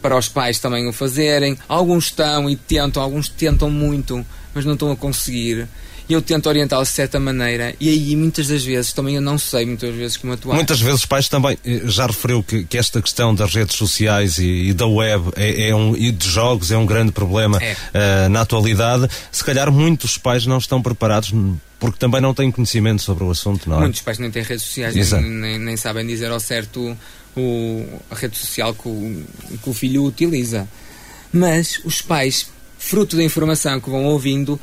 para 0.00 0.16
os 0.16 0.28
pais 0.28 0.58
também 0.58 0.88
o 0.88 0.92
fazerem. 0.92 1.58
Alguns 1.68 2.04
estão 2.04 2.48
e 2.48 2.54
tentam, 2.54 3.02
alguns 3.02 3.28
tentam 3.28 3.68
muito, 3.68 4.24
mas 4.54 4.64
não 4.64 4.74
estão 4.74 4.92
a 4.92 4.96
conseguir. 4.96 5.68
E 6.08 6.14
eu 6.14 6.22
tento 6.22 6.48
orientá-los 6.48 6.88
de 6.88 6.94
certa 6.94 7.20
maneira, 7.20 7.74
e 7.78 7.88
aí 7.90 8.16
muitas 8.16 8.48
das 8.48 8.64
vezes 8.64 8.94
também 8.94 9.16
eu 9.16 9.20
não 9.20 9.36
sei 9.36 9.66
muitas 9.66 9.94
vezes 9.94 10.16
como 10.16 10.32
atuar. 10.32 10.54
Muitas 10.54 10.80
vezes 10.80 11.04
pais 11.04 11.28
também, 11.28 11.58
eh, 11.64 11.82
já 11.84 12.06
referiu 12.06 12.42
que, 12.42 12.64
que 12.64 12.78
esta 12.78 13.02
questão 13.02 13.34
das 13.34 13.54
redes 13.54 13.76
sociais 13.76 14.38
e, 14.38 14.68
e 14.68 14.72
da 14.72 14.86
web 14.86 15.30
é, 15.36 15.68
é, 15.68 15.74
um, 15.74 15.94
e 15.94 16.10
de 16.10 16.26
jogos 16.26 16.70
é 16.70 16.78
um 16.78 16.86
grande 16.86 17.12
problema 17.12 17.62
é. 17.62 17.72
uh, 17.72 18.28
na 18.30 18.40
atualidade. 18.40 19.06
Se 19.30 19.44
calhar 19.44 19.70
muitos 19.70 20.16
pais 20.16 20.46
não 20.46 20.56
estão 20.56 20.80
preparados 20.80 21.32
porque 21.78 21.98
também 21.98 22.20
não 22.20 22.32
têm 22.32 22.50
conhecimento 22.50 23.02
sobre 23.02 23.24
o 23.24 23.30
assunto, 23.30 23.68
não 23.68 23.76
é? 23.76 23.80
Muitos 23.80 24.00
pais 24.00 24.18
nem 24.18 24.30
têm 24.30 24.42
redes 24.42 24.64
sociais, 24.64 24.94
nem, 25.12 25.22
nem, 25.22 25.58
nem, 25.58 25.76
sabem 25.76 26.06
dizer 26.06 26.30
ao 26.30 26.40
certo 26.40 26.96
o, 27.36 27.86
a 28.10 28.14
rede 28.14 28.36
social 28.36 28.74
que 28.74 28.88
o, 28.88 29.24
que 29.62 29.70
o 29.70 29.74
filho 29.74 30.04
utiliza. 30.04 30.66
Mas 31.32 31.80
os 31.84 32.00
pais, 32.00 32.48
fruto 32.78 33.16
da 33.16 33.22
informação 33.22 33.78
que 33.80 33.90
vão 33.90 34.04
ouvindo, 34.06 34.58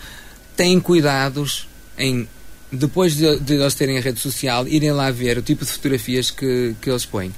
têm 0.56 0.80
cuidados 0.80 1.68
em, 1.98 2.28
depois 2.72 3.16
de, 3.16 3.40
de 3.40 3.56
eles 3.56 3.74
terem 3.76 3.98
a 3.98 4.02
rede 4.02 4.20
social, 4.20 4.68
irem 4.68 4.92
lá 4.92 5.12
ver 5.12 5.38
o 5.38 5.42
tipo 5.42 5.66
de 5.66 5.72
fotografias 5.72 6.32
que, 6.32 6.76
que 6.82 6.90
eles 6.90 7.06
põem. 7.06 7.34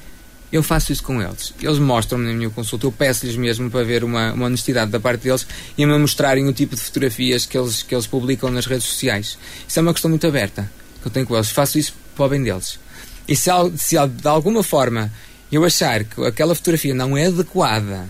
Eu 0.51 0.63
faço 0.63 0.93
isso 0.93 1.03
com 1.03 1.21
eles. 1.21 1.53
Eles 1.61 1.77
mostram-me 1.77 2.25
na 2.25 2.33
minha 2.33 2.49
consulta. 2.49 2.85
Eu 2.85 2.91
peço-lhes 2.91 3.35
mesmo 3.35 3.69
para 3.69 3.83
ver 3.83 4.03
uma, 4.03 4.31
uma 4.31 4.45
honestidade 4.45 4.89
da 4.89 4.99
parte 4.99 5.23
deles 5.23 5.45
e 5.77 5.85
me 5.85 5.97
mostrarem 5.97 6.47
o 6.47 6.53
tipo 6.53 6.73
de 6.73 6.81
fotografias 6.81 7.45
que 7.45 7.57
eles, 7.57 7.83
que 7.83 7.93
eles 7.93 8.07
publicam 8.07 8.49
nas 8.49 8.65
redes 8.65 8.85
sociais. 8.85 9.37
Isso 9.67 9.77
é 9.77 9.81
uma 9.81 9.91
questão 9.91 10.09
muito 10.09 10.25
aberta 10.25 10.71
que 11.01 11.07
eu 11.07 11.11
tenho 11.11 11.25
com 11.25 11.35
eles. 11.35 11.49
Faço 11.49 11.77
isso 11.77 11.93
para 12.15 12.25
o 12.25 12.29
bem 12.29 12.41
deles. 12.41 12.79
E 13.27 13.35
se, 13.35 13.49
se 13.77 13.95
de 14.07 14.27
alguma 14.27 14.63
forma 14.63 15.11
eu 15.51 15.65
achar 15.65 16.05
que 16.05 16.25
aquela 16.25 16.55
fotografia 16.55 16.93
não 16.93 17.17
é 17.17 17.27
adequada 17.27 18.07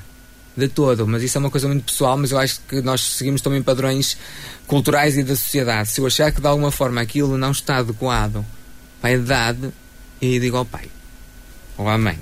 de 0.58 0.68
todo, 0.68 1.08
mas 1.08 1.22
isso 1.22 1.38
é 1.38 1.40
uma 1.40 1.52
coisa 1.52 1.68
muito 1.68 1.86
pessoal, 1.86 2.18
mas 2.18 2.32
eu 2.32 2.40
acho 2.40 2.60
que 2.68 2.82
nós 2.82 3.02
seguimos 3.02 3.42
também 3.42 3.62
padrões 3.62 4.18
culturais 4.66 5.16
e 5.16 5.24
da 5.24 5.36
sociedade. 5.36 5.90
Se 5.90 6.02
eu 6.02 6.08
achar 6.08 6.32
que 6.32 6.42
de 6.42 6.48
alguma 6.48 6.72
forma 6.72 7.00
aquilo 7.00 7.38
não 7.38 7.52
está 7.52 7.78
adequado 7.78 8.44
para 9.00 9.12
a 9.12 9.14
idade, 9.14 9.72
eu 10.20 10.40
digo 10.40 10.58
ao 10.58 10.66
pai 10.66 10.90
ou 11.78 11.88
à 11.88 11.98
mãe. 11.98 12.20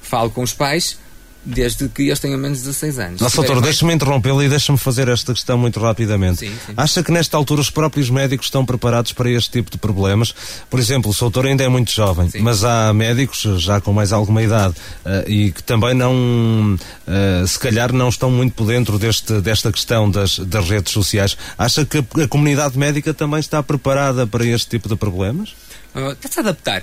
Falo 0.00 0.30
com 0.30 0.42
os 0.42 0.54
pais, 0.54 0.96
desde 1.44 1.88
que 1.88 2.02
eles 2.02 2.18
tenham 2.18 2.38
menos 2.38 2.58
de 2.58 2.64
16 2.64 2.98
anos. 2.98 3.20
Nossa, 3.20 3.36
doutor, 3.36 3.60
deixe-me 3.62 3.94
interrompê-lo 3.94 4.42
e 4.42 4.48
deixe-me 4.48 4.76
fazer 4.76 5.08
esta 5.08 5.32
questão 5.32 5.56
muito 5.56 5.80
rapidamente. 5.80 6.40
Sim, 6.40 6.52
sim. 6.66 6.74
Acha 6.76 7.02
que 7.02 7.10
nesta 7.10 7.36
altura 7.36 7.60
os 7.60 7.70
próprios 7.70 8.10
médicos 8.10 8.46
estão 8.46 8.64
preparados 8.64 9.12
para 9.12 9.30
este 9.30 9.50
tipo 9.50 9.70
de 9.70 9.78
problemas? 9.78 10.34
Por 10.68 10.78
exemplo, 10.78 11.10
o 11.10 11.14
doutor 11.14 11.46
ainda 11.46 11.64
é 11.64 11.68
muito 11.68 11.90
jovem, 11.90 12.28
sim. 12.28 12.40
mas 12.40 12.62
há 12.64 12.92
médicos 12.92 13.40
já 13.62 13.80
com 13.80 13.92
mais 13.92 14.12
alguma 14.12 14.42
idade 14.42 14.74
uh, 15.04 15.28
e 15.28 15.52
que 15.52 15.62
também 15.62 15.94
não, 15.94 16.74
uh, 16.74 17.46
se 17.46 17.58
calhar, 17.58 17.92
não 17.92 18.08
estão 18.08 18.30
muito 18.30 18.54
por 18.54 18.66
dentro 18.66 18.98
deste, 18.98 19.40
desta 19.40 19.72
questão 19.72 20.10
das, 20.10 20.38
das 20.38 20.68
redes 20.68 20.92
sociais. 20.92 21.36
Acha 21.56 21.84
que 21.86 21.98
a, 21.98 22.24
a 22.24 22.28
comunidade 22.28 22.78
médica 22.78 23.14
também 23.14 23.40
está 23.40 23.62
preparada 23.62 24.26
para 24.26 24.44
este 24.44 24.68
tipo 24.68 24.88
de 24.88 24.96
problemas? 24.96 25.54
Uh, 25.94 26.12
está-se 26.12 26.40
a 26.40 26.42
adaptar. 26.42 26.82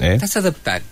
É? 0.00 0.14
Está-se 0.14 0.38
a 0.38 0.40
adaptar 0.40 0.82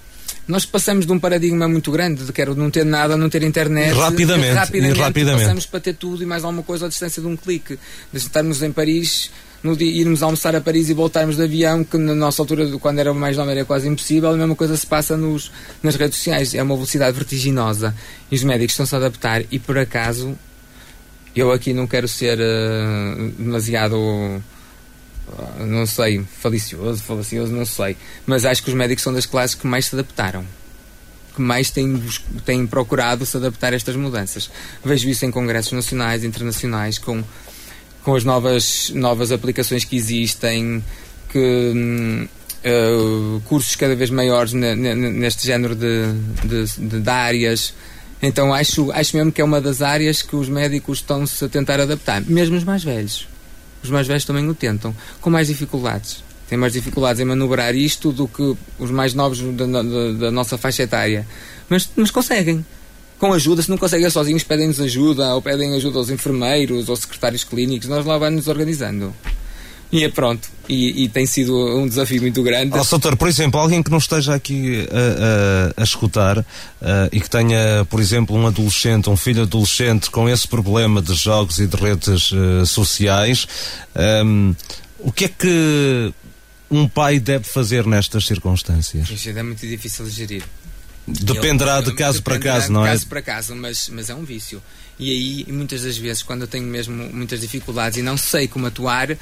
nós 0.48 0.64
passamos 0.64 1.06
de 1.06 1.12
um 1.12 1.18
paradigma 1.18 1.66
muito 1.66 1.90
grande, 1.90 2.24
de 2.24 2.32
que 2.32 2.40
era 2.40 2.54
não 2.54 2.70
ter 2.70 2.84
nada, 2.84 3.16
não 3.16 3.28
ter 3.28 3.42
internet. 3.42 3.92
Rapidamente, 3.94 4.54
rapidamente, 4.54 5.00
rapidamente. 5.00 5.42
Passamos 5.42 5.66
para 5.66 5.80
ter 5.80 5.94
tudo 5.94 6.22
e 6.22 6.26
mais 6.26 6.44
alguma 6.44 6.62
coisa 6.62 6.86
à 6.86 6.88
distância 6.88 7.20
de 7.20 7.26
um 7.26 7.36
clique. 7.36 7.78
De 8.12 8.18
estarmos 8.18 8.62
em 8.62 8.70
Paris, 8.70 9.30
no 9.62 9.76
dia, 9.76 9.90
irmos 9.90 10.22
almoçar 10.22 10.54
a 10.54 10.60
Paris 10.60 10.88
e 10.88 10.94
voltarmos 10.94 11.36
de 11.36 11.42
avião, 11.42 11.82
que 11.82 11.98
na 11.98 12.14
nossa 12.14 12.40
altura, 12.42 12.70
quando 12.78 13.00
era 13.00 13.12
mais 13.12 13.36
nova, 13.36 13.50
era 13.50 13.64
quase 13.64 13.88
impossível. 13.88 14.30
A 14.30 14.36
mesma 14.36 14.54
coisa 14.54 14.76
se 14.76 14.86
passa 14.86 15.16
nos, 15.16 15.50
nas 15.82 15.96
redes 15.96 16.18
sociais. 16.18 16.54
É 16.54 16.62
uma 16.62 16.76
velocidade 16.76 17.16
vertiginosa. 17.16 17.92
E 18.30 18.36
os 18.36 18.44
médicos 18.44 18.74
estão-se 18.74 18.94
a 18.94 18.98
adaptar. 18.98 19.42
E 19.50 19.58
por 19.58 19.76
acaso, 19.76 20.38
eu 21.34 21.50
aqui 21.50 21.72
não 21.72 21.88
quero 21.88 22.06
ser 22.06 22.38
uh, 22.38 23.32
demasiado 23.36 24.40
não 25.58 25.86
sei, 25.86 26.22
falicioso, 26.40 27.02
falacioso, 27.02 27.52
não 27.52 27.66
sei. 27.66 27.96
Mas 28.24 28.44
acho 28.44 28.62
que 28.62 28.70
os 28.70 28.74
médicos 28.74 29.02
são 29.02 29.12
das 29.12 29.26
classes 29.26 29.54
que 29.54 29.66
mais 29.66 29.86
se 29.86 29.94
adaptaram. 29.94 30.44
Que 31.34 31.40
mais 31.42 31.70
têm, 31.70 32.02
têm 32.44 32.66
procurado 32.66 33.26
se 33.26 33.36
adaptar 33.36 33.72
a 33.72 33.76
estas 33.76 33.96
mudanças. 33.96 34.50
Vejo 34.84 35.08
isso 35.08 35.26
em 35.26 35.30
congressos 35.30 35.72
nacionais, 35.72 36.24
internacionais, 36.24 36.98
com, 36.98 37.22
com 38.02 38.14
as 38.14 38.24
novas, 38.24 38.90
novas 38.94 39.32
aplicações 39.32 39.84
que 39.84 39.96
existem, 39.96 40.82
que 41.28 42.28
uh, 42.64 43.40
cursos 43.42 43.76
cada 43.76 43.94
vez 43.94 44.10
maiores 44.10 44.52
neste 44.52 45.46
género 45.46 45.74
de, 45.74 46.04
de, 46.44 47.00
de, 47.00 47.10
áreas. 47.10 47.74
Então 48.22 48.54
acho, 48.54 48.90
acho 48.92 49.14
mesmo 49.14 49.30
que 49.30 49.42
é 49.42 49.44
uma 49.44 49.60
das 49.60 49.82
áreas 49.82 50.22
que 50.22 50.34
os 50.34 50.48
médicos 50.48 50.98
estão-se 50.98 51.44
a 51.44 51.48
tentar 51.48 51.80
adaptar, 51.80 52.22
mesmo 52.22 52.56
os 52.56 52.64
mais 52.64 52.82
velhos 52.82 53.28
os 53.86 53.92
mais 53.92 54.06
velhos 54.06 54.24
também 54.24 54.48
o 54.48 54.54
tentam, 54.54 54.94
com 55.20 55.30
mais 55.30 55.48
dificuldades. 55.48 56.22
Têm 56.48 56.56
mais 56.56 56.72
dificuldades 56.72 57.20
em 57.20 57.24
manobrar 57.24 57.74
isto 57.74 58.12
do 58.12 58.28
que 58.28 58.56
os 58.78 58.90
mais 58.90 59.14
novos 59.14 59.40
da, 59.40 59.66
da, 59.66 59.82
da 59.82 60.30
nossa 60.30 60.56
faixa 60.56 60.84
etária. 60.84 61.26
Mas, 61.68 61.90
mas 61.96 62.10
conseguem. 62.10 62.64
com 63.18 63.32
ajuda, 63.32 63.62
se 63.62 63.70
não 63.70 63.76
conseguem 63.76 64.08
sozinhos, 64.10 64.44
pedem-nos 64.44 64.80
ajuda, 64.80 65.34
ou 65.34 65.42
pedem 65.42 65.74
ajuda 65.74 65.98
aos 65.98 66.10
enfermeiros 66.10 66.88
ou 66.88 66.94
secretários 66.94 67.42
clínicos, 67.42 67.88
nós 67.88 68.06
lá 68.06 68.16
vamos 68.16 68.36
nos 68.36 68.48
organizando. 68.48 69.12
E 69.96 70.04
é 70.04 70.10
pronto. 70.10 70.46
E, 70.68 71.04
e, 71.04 71.08
tem 71.08 71.24
sido 71.24 71.56
um 71.56 71.88
desafio 71.88 72.20
muito 72.20 72.42
grande. 72.42 72.76
Oh, 72.76 72.84
doutor, 72.84 73.16
por 73.16 73.28
exemplo, 73.28 73.58
alguém 73.58 73.82
que 73.82 73.90
não 73.90 73.96
esteja 73.96 74.34
aqui 74.34 74.86
a, 74.90 75.78
a, 75.78 75.80
a 75.80 75.84
escutar 75.84 76.38
uh, 76.38 76.44
e 77.10 77.18
que 77.18 77.30
tenha, 77.30 77.82
por 77.88 77.98
exemplo, 77.98 78.36
um 78.36 78.46
adolescente, 78.46 79.08
um 79.08 79.16
filho 79.16 79.42
adolescente 79.42 80.10
com 80.10 80.28
esse 80.28 80.46
problema 80.46 81.00
de 81.00 81.14
jogos 81.14 81.60
e 81.60 81.66
de 81.66 81.76
redes 81.76 82.30
uh, 82.32 82.66
sociais, 82.66 83.48
um, 84.22 84.54
o 84.98 85.10
que 85.10 85.24
é 85.24 85.28
que 85.28 86.12
um 86.70 86.86
pai 86.86 87.18
deve 87.18 87.44
fazer 87.44 87.86
nestas 87.86 88.26
circunstâncias? 88.26 89.08
Isso 89.08 89.30
é 89.30 89.42
muito 89.42 89.66
difícil 89.66 90.04
de 90.04 90.10
gerir. 90.10 90.42
Dependerá 91.08 91.80
de 91.80 91.94
caso 91.94 92.22
para 92.22 92.38
caso, 92.38 92.70
não 92.70 92.84
é? 92.84 92.90
De 92.90 92.96
caso 92.96 93.06
para 93.06 93.22
caso, 93.22 93.56
mas, 93.56 93.88
mas 93.88 94.10
é 94.10 94.14
um 94.14 94.24
vício. 94.24 94.60
E 94.98 95.10
aí, 95.10 95.52
muitas 95.52 95.82
das 95.82 95.98
vezes, 95.98 96.22
quando 96.22 96.42
eu 96.42 96.46
tenho 96.46 96.64
mesmo 96.64 96.94
muitas 97.12 97.40
dificuldades 97.40 97.98
e 97.98 98.02
não 98.02 98.16
sei 98.16 98.48
como 98.48 98.66
atuar, 98.66 99.16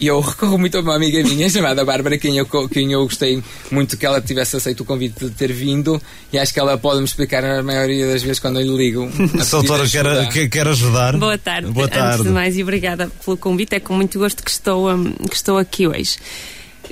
eu 0.00 0.20
recorro 0.20 0.56
muito 0.56 0.78
a 0.78 0.80
uma 0.80 0.94
amiga 0.94 1.20
minha 1.24 1.48
chamada 1.50 1.84
Bárbara, 1.84 2.16
quem 2.16 2.38
eu, 2.38 2.46
quem 2.68 2.92
eu 2.92 3.02
gostei 3.02 3.42
muito 3.72 3.96
que 3.96 4.06
ela 4.06 4.20
tivesse 4.20 4.56
aceito 4.56 4.80
o 4.80 4.84
convite 4.84 5.24
de 5.24 5.30
ter 5.30 5.52
vindo 5.52 6.00
e 6.32 6.38
acho 6.38 6.54
que 6.54 6.60
ela 6.60 6.78
pode 6.78 7.00
me 7.00 7.04
explicar 7.04 7.44
a 7.44 7.60
maioria 7.62 8.06
das 8.06 8.22
vezes 8.22 8.38
quando 8.38 8.60
eu 8.60 8.66
lhe 8.66 8.76
ligo. 8.76 9.10
A 9.40 9.44
doutora 9.44 9.88
quer, 9.88 10.48
quer 10.48 10.68
ajudar? 10.68 11.16
Boa 11.16 11.36
tarde. 11.36 11.72
Boa 11.72 11.88
tarde. 11.88 12.14
Antes 12.14 12.26
de 12.26 12.30
mais, 12.30 12.56
e 12.56 12.62
obrigada 12.62 13.10
pelo 13.24 13.36
convite. 13.36 13.74
É 13.74 13.80
com 13.80 13.94
muito 13.94 14.16
gosto 14.16 14.44
que 14.44 14.50
estou, 14.50 14.92
um, 14.92 15.12
que 15.12 15.34
estou 15.34 15.58
aqui 15.58 15.88
hoje. 15.88 16.18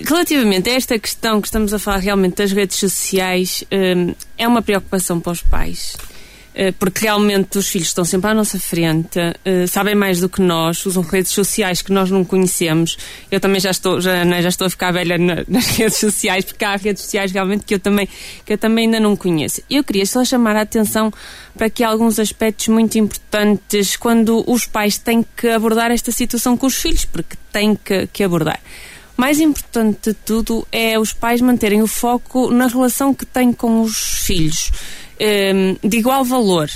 Relativamente 0.05 0.69
a 0.71 0.75
esta 0.75 0.99
questão 0.99 1.41
que 1.41 1.47
estamos 1.47 1.73
a 1.73 1.79
falar 1.79 1.99
realmente 1.99 2.37
das 2.37 2.53
redes 2.53 2.77
sociais, 2.77 3.65
um, 3.73 4.13
é 4.37 4.47
uma 4.47 4.61
preocupação 4.61 5.21
para 5.21 5.33
os 5.33 5.41
pais. 5.41 5.97
Uh, 6.59 6.73
porque 6.73 7.03
realmente 7.03 7.57
os 7.57 7.68
filhos 7.68 7.87
estão 7.87 8.05
sempre 8.05 8.31
à 8.31 8.35
nossa 8.35 8.59
frente, 8.59 9.16
uh, 9.16 9.68
sabem 9.68 9.94
mais 9.94 10.18
do 10.18 10.29
que 10.29 10.42
nós, 10.42 10.85
usam 10.87 11.05
redes 11.05 11.31
sociais 11.31 11.83
que 11.83 11.92
nós 11.92 12.11
não 12.11 12.25
conhecemos. 12.25 12.99
Eu 13.31 13.38
também 13.38 13.61
já 13.61 13.71
estou, 13.71 14.01
já, 14.01 14.25
né, 14.25 14.42
já 14.42 14.49
estou 14.49 14.66
a 14.66 14.71
ficar 14.71 14.90
velha 14.90 15.16
na, 15.16 15.44
nas 15.47 15.66
redes 15.77 15.99
sociais, 15.99 16.44
porque 16.44 16.64
há 16.64 16.75
redes 16.75 17.05
sociais 17.05 17.31
realmente 17.31 17.64
que 17.64 17.75
eu 17.75 17.79
também, 17.79 18.09
que 18.44 18.55
eu 18.55 18.59
também 18.59 18.87
ainda 18.87 18.99
não 18.99 19.14
conheço. 19.14 19.62
Eu 19.71 19.85
queria 19.85 20.05
só 20.05 20.25
chamar 20.25 20.57
a 20.57 20.62
atenção 20.62 21.12
para 21.57 21.68
aqui 21.68 21.85
alguns 21.85 22.18
aspectos 22.18 22.66
muito 22.66 22.99
importantes 22.99 23.94
quando 23.94 24.42
os 24.51 24.66
pais 24.66 24.99
têm 24.99 25.25
que 25.37 25.49
abordar 25.49 25.92
esta 25.92 26.11
situação 26.11 26.57
com 26.57 26.66
os 26.66 26.75
filhos, 26.75 27.05
porque 27.05 27.37
têm 27.53 27.77
que, 27.77 28.09
que 28.09 28.25
abordar 28.25 28.59
mais 29.18 29.40
importante 29.40 30.11
de 30.11 30.14
tudo 30.14 30.64
é 30.71 30.97
os 30.97 31.12
pais 31.12 31.40
manterem 31.40 31.83
o 31.83 31.88
foco 31.88 32.53
na 32.53 32.68
relação 32.68 33.12
que 33.12 33.27
têm 33.27 33.53
com 33.53 33.83
os 33.83 34.23
filhos, 34.25 34.71
um, 35.21 35.89
de 35.89 35.99
igual 35.99 36.25
valor. 36.25 36.71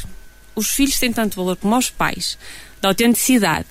Os 0.54 0.70
filhos 0.70 0.98
têm 0.98 1.12
tanto 1.12 1.36
valor 1.36 1.56
como 1.56 1.76
os 1.76 1.90
pais, 1.90 2.38
da 2.80 2.88
autenticidade, 2.88 3.66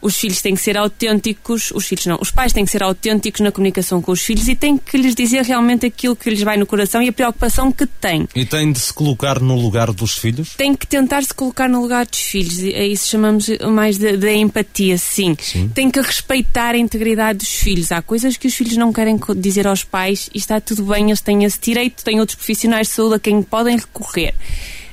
os 0.00 0.16
filhos 0.16 0.40
têm 0.40 0.54
que 0.54 0.60
ser 0.60 0.76
autênticos, 0.76 1.70
os 1.72 1.86
filhos 1.86 2.06
não, 2.06 2.18
os 2.20 2.30
pais 2.30 2.52
têm 2.52 2.64
que 2.64 2.70
ser 2.70 2.82
autênticos 2.82 3.40
na 3.40 3.50
comunicação 3.50 4.00
com 4.00 4.12
os 4.12 4.20
filhos 4.20 4.48
e 4.48 4.54
têm 4.54 4.78
que 4.78 4.96
lhes 4.96 5.14
dizer 5.14 5.44
realmente 5.44 5.86
aquilo 5.86 6.14
que 6.14 6.30
lhes 6.30 6.42
vai 6.42 6.56
no 6.56 6.66
coração 6.66 7.02
e 7.02 7.08
a 7.08 7.12
preocupação 7.12 7.72
que 7.72 7.86
têm. 7.86 8.28
E 8.34 8.44
têm 8.44 8.72
de 8.72 8.78
se 8.78 8.92
colocar 8.92 9.40
no 9.40 9.56
lugar 9.56 9.92
dos 9.92 10.16
filhos? 10.16 10.54
Tem 10.56 10.74
que 10.74 10.86
tentar 10.86 11.22
se 11.22 11.34
colocar 11.34 11.68
no 11.68 11.80
lugar 11.80 12.06
dos 12.06 12.20
filhos, 12.20 12.62
é 12.62 12.86
isso 12.86 13.08
chamamos 13.08 13.48
mais 13.72 13.98
da 13.98 14.32
empatia, 14.32 14.98
sim. 14.98 15.36
sim. 15.40 15.68
Tem 15.68 15.90
que 15.90 16.00
respeitar 16.00 16.74
a 16.74 16.78
integridade 16.78 17.38
dos 17.38 17.54
filhos. 17.54 17.90
Há 17.92 18.00
coisas 18.02 18.36
que 18.36 18.46
os 18.46 18.54
filhos 18.54 18.76
não 18.76 18.92
querem 18.92 19.18
dizer 19.36 19.66
aos 19.66 19.84
pais 19.84 20.30
e 20.34 20.38
está 20.38 20.60
tudo 20.60 20.84
bem, 20.84 21.06
eles 21.06 21.20
têm 21.20 21.44
esse 21.44 21.58
direito, 21.60 22.04
têm 22.04 22.20
outros 22.20 22.36
profissionais 22.36 22.88
de 22.88 22.94
saúde 22.94 23.14
a 23.16 23.18
quem 23.18 23.42
podem 23.42 23.76
recorrer. 23.76 24.34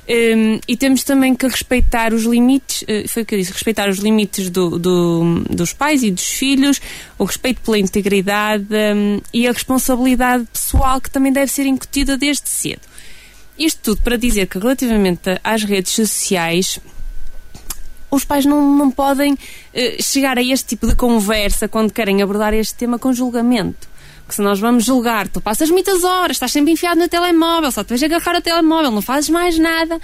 Um, 0.08 0.60
e 0.68 0.76
temos 0.76 1.02
também 1.02 1.34
que 1.34 1.48
respeitar 1.48 2.14
os 2.14 2.22
limites, 2.22 2.82
uh, 2.82 3.08
foi 3.08 3.22
o 3.24 3.26
que 3.26 3.34
eu 3.34 3.38
disse, 3.40 3.52
respeitar 3.52 3.88
os 3.88 3.98
limites 3.98 4.48
do, 4.50 4.78
do, 4.78 5.40
dos 5.50 5.72
pais 5.72 6.04
e 6.04 6.12
dos 6.12 6.26
filhos, 6.26 6.80
o 7.18 7.24
respeito 7.24 7.60
pela 7.60 7.76
integridade 7.76 8.68
um, 8.72 9.20
e 9.34 9.48
a 9.48 9.52
responsabilidade 9.52 10.46
pessoal 10.52 11.00
que 11.00 11.10
também 11.10 11.32
deve 11.32 11.50
ser 11.50 11.66
incutida 11.66 12.16
desde 12.16 12.48
cedo. 12.48 12.82
Isto 13.58 13.80
tudo 13.82 14.02
para 14.02 14.16
dizer 14.16 14.46
que 14.46 14.58
relativamente 14.58 15.40
às 15.42 15.64
redes 15.64 15.92
sociais, 15.92 16.78
os 18.08 18.24
pais 18.24 18.46
não, 18.46 18.76
não 18.76 18.92
podem 18.92 19.32
uh, 19.32 19.38
chegar 20.00 20.38
a 20.38 20.42
este 20.42 20.68
tipo 20.68 20.86
de 20.86 20.94
conversa 20.94 21.66
quando 21.66 21.92
querem 21.92 22.22
abordar 22.22 22.54
este 22.54 22.74
tema 22.74 22.96
com 22.96 23.12
julgamento 23.12 23.95
que 24.26 24.34
se 24.34 24.42
nós 24.42 24.58
vamos 24.58 24.84
julgar, 24.84 25.28
tu 25.28 25.40
passas 25.40 25.70
muitas 25.70 26.02
horas, 26.02 26.36
estás 26.36 26.52
sempre 26.52 26.72
enfiado 26.72 26.98
no 26.98 27.08
telemóvel, 27.08 27.70
só 27.70 27.84
te 27.84 27.90
vais 27.90 28.02
agarrar 28.02 28.36
o 28.36 28.40
telemóvel, 28.40 28.90
não 28.90 29.02
fazes 29.02 29.30
mais 29.30 29.58
nada. 29.58 30.00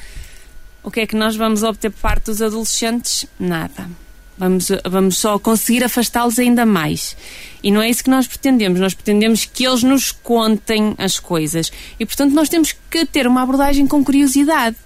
O 0.82 0.90
que 0.90 1.00
é 1.00 1.06
que 1.06 1.16
nós 1.16 1.36
vamos 1.36 1.62
obter 1.62 1.90
por 1.90 2.00
parte 2.00 2.26
dos 2.26 2.42
adolescentes? 2.42 3.26
Nada. 3.38 3.88
Vamos, 4.36 4.68
vamos 4.88 5.18
só 5.18 5.38
conseguir 5.38 5.84
afastá-los 5.84 6.38
ainda 6.38 6.66
mais. 6.66 7.16
E 7.62 7.70
não 7.70 7.80
é 7.80 7.88
isso 7.88 8.02
que 8.02 8.10
nós 8.10 8.26
pretendemos. 8.26 8.80
Nós 8.80 8.94
pretendemos 8.94 9.44
que 9.44 9.64
eles 9.64 9.82
nos 9.82 10.10
contem 10.10 10.94
as 10.98 11.20
coisas. 11.20 11.70
E, 12.00 12.04
portanto, 12.04 12.32
nós 12.32 12.48
temos 12.48 12.74
que 12.90 13.04
ter 13.06 13.26
uma 13.26 13.42
abordagem 13.42 13.86
com 13.86 14.02
curiosidade. 14.02 14.76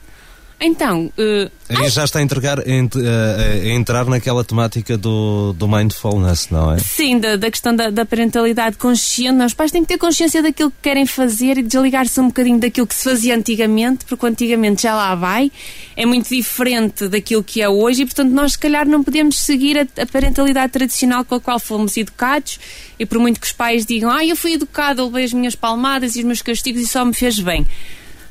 Então. 0.58 1.12
Uh, 1.18 1.50
Aí 1.68 1.88
já 1.90 2.04
está 2.04 2.18
a, 2.18 2.22
entregar, 2.22 2.60
a, 2.60 2.62
a, 2.62 3.68
entrar 3.68 4.06
naquela 4.06 4.42
temática 4.42 4.96
do, 4.96 5.52
do 5.52 5.68
mindfulness, 5.68 6.48
não 6.48 6.72
é? 6.72 6.78
Sim, 6.78 7.18
da, 7.18 7.36
da 7.36 7.50
questão 7.50 7.76
da, 7.76 7.90
da, 7.90 8.06
parentalidade 8.06 8.76
consciente. 8.78 9.42
Os 9.44 9.52
pais 9.52 9.70
têm 9.70 9.82
que 9.82 9.88
ter 9.88 9.98
consciência 9.98 10.42
daquilo 10.42 10.70
que 10.70 10.78
querem 10.80 11.04
fazer 11.04 11.58
e 11.58 11.62
desligar-se 11.62 12.18
um 12.20 12.28
bocadinho 12.28 12.58
daquilo 12.58 12.86
que 12.86 12.94
se 12.94 13.04
fazia 13.04 13.36
antigamente, 13.36 14.06
porque 14.06 14.24
antigamente 14.26 14.82
já 14.84 14.94
lá 14.94 15.14
vai. 15.14 15.52
É 15.94 16.06
muito 16.06 16.28
diferente 16.28 17.06
daquilo 17.08 17.44
que 17.44 17.60
é 17.60 17.68
hoje 17.68 18.02
e, 18.02 18.06
portanto, 18.06 18.30
nós 18.30 18.52
se 18.52 18.58
calhar 18.58 18.88
não 18.88 19.02
podemos 19.02 19.38
seguir 19.38 19.78
a, 19.78 20.02
a 20.02 20.06
parentalidade 20.06 20.72
tradicional 20.72 21.24
com 21.24 21.34
a 21.34 21.40
qual 21.40 21.58
fomos 21.58 21.96
educados. 21.96 22.58
E 22.98 23.04
por 23.04 23.18
muito 23.18 23.38
que 23.38 23.46
os 23.46 23.52
pais 23.52 23.84
digam, 23.84 24.10
ah, 24.10 24.24
eu 24.24 24.36
fui 24.36 24.54
educado, 24.54 25.02
eu 25.02 25.06
levei 25.06 25.24
as 25.24 25.32
minhas 25.34 25.54
palmadas 25.54 26.16
e 26.16 26.20
os 26.20 26.24
meus 26.24 26.40
castigos 26.40 26.80
e 26.80 26.86
só 26.86 27.04
me 27.04 27.12
fez 27.12 27.38
bem 27.40 27.66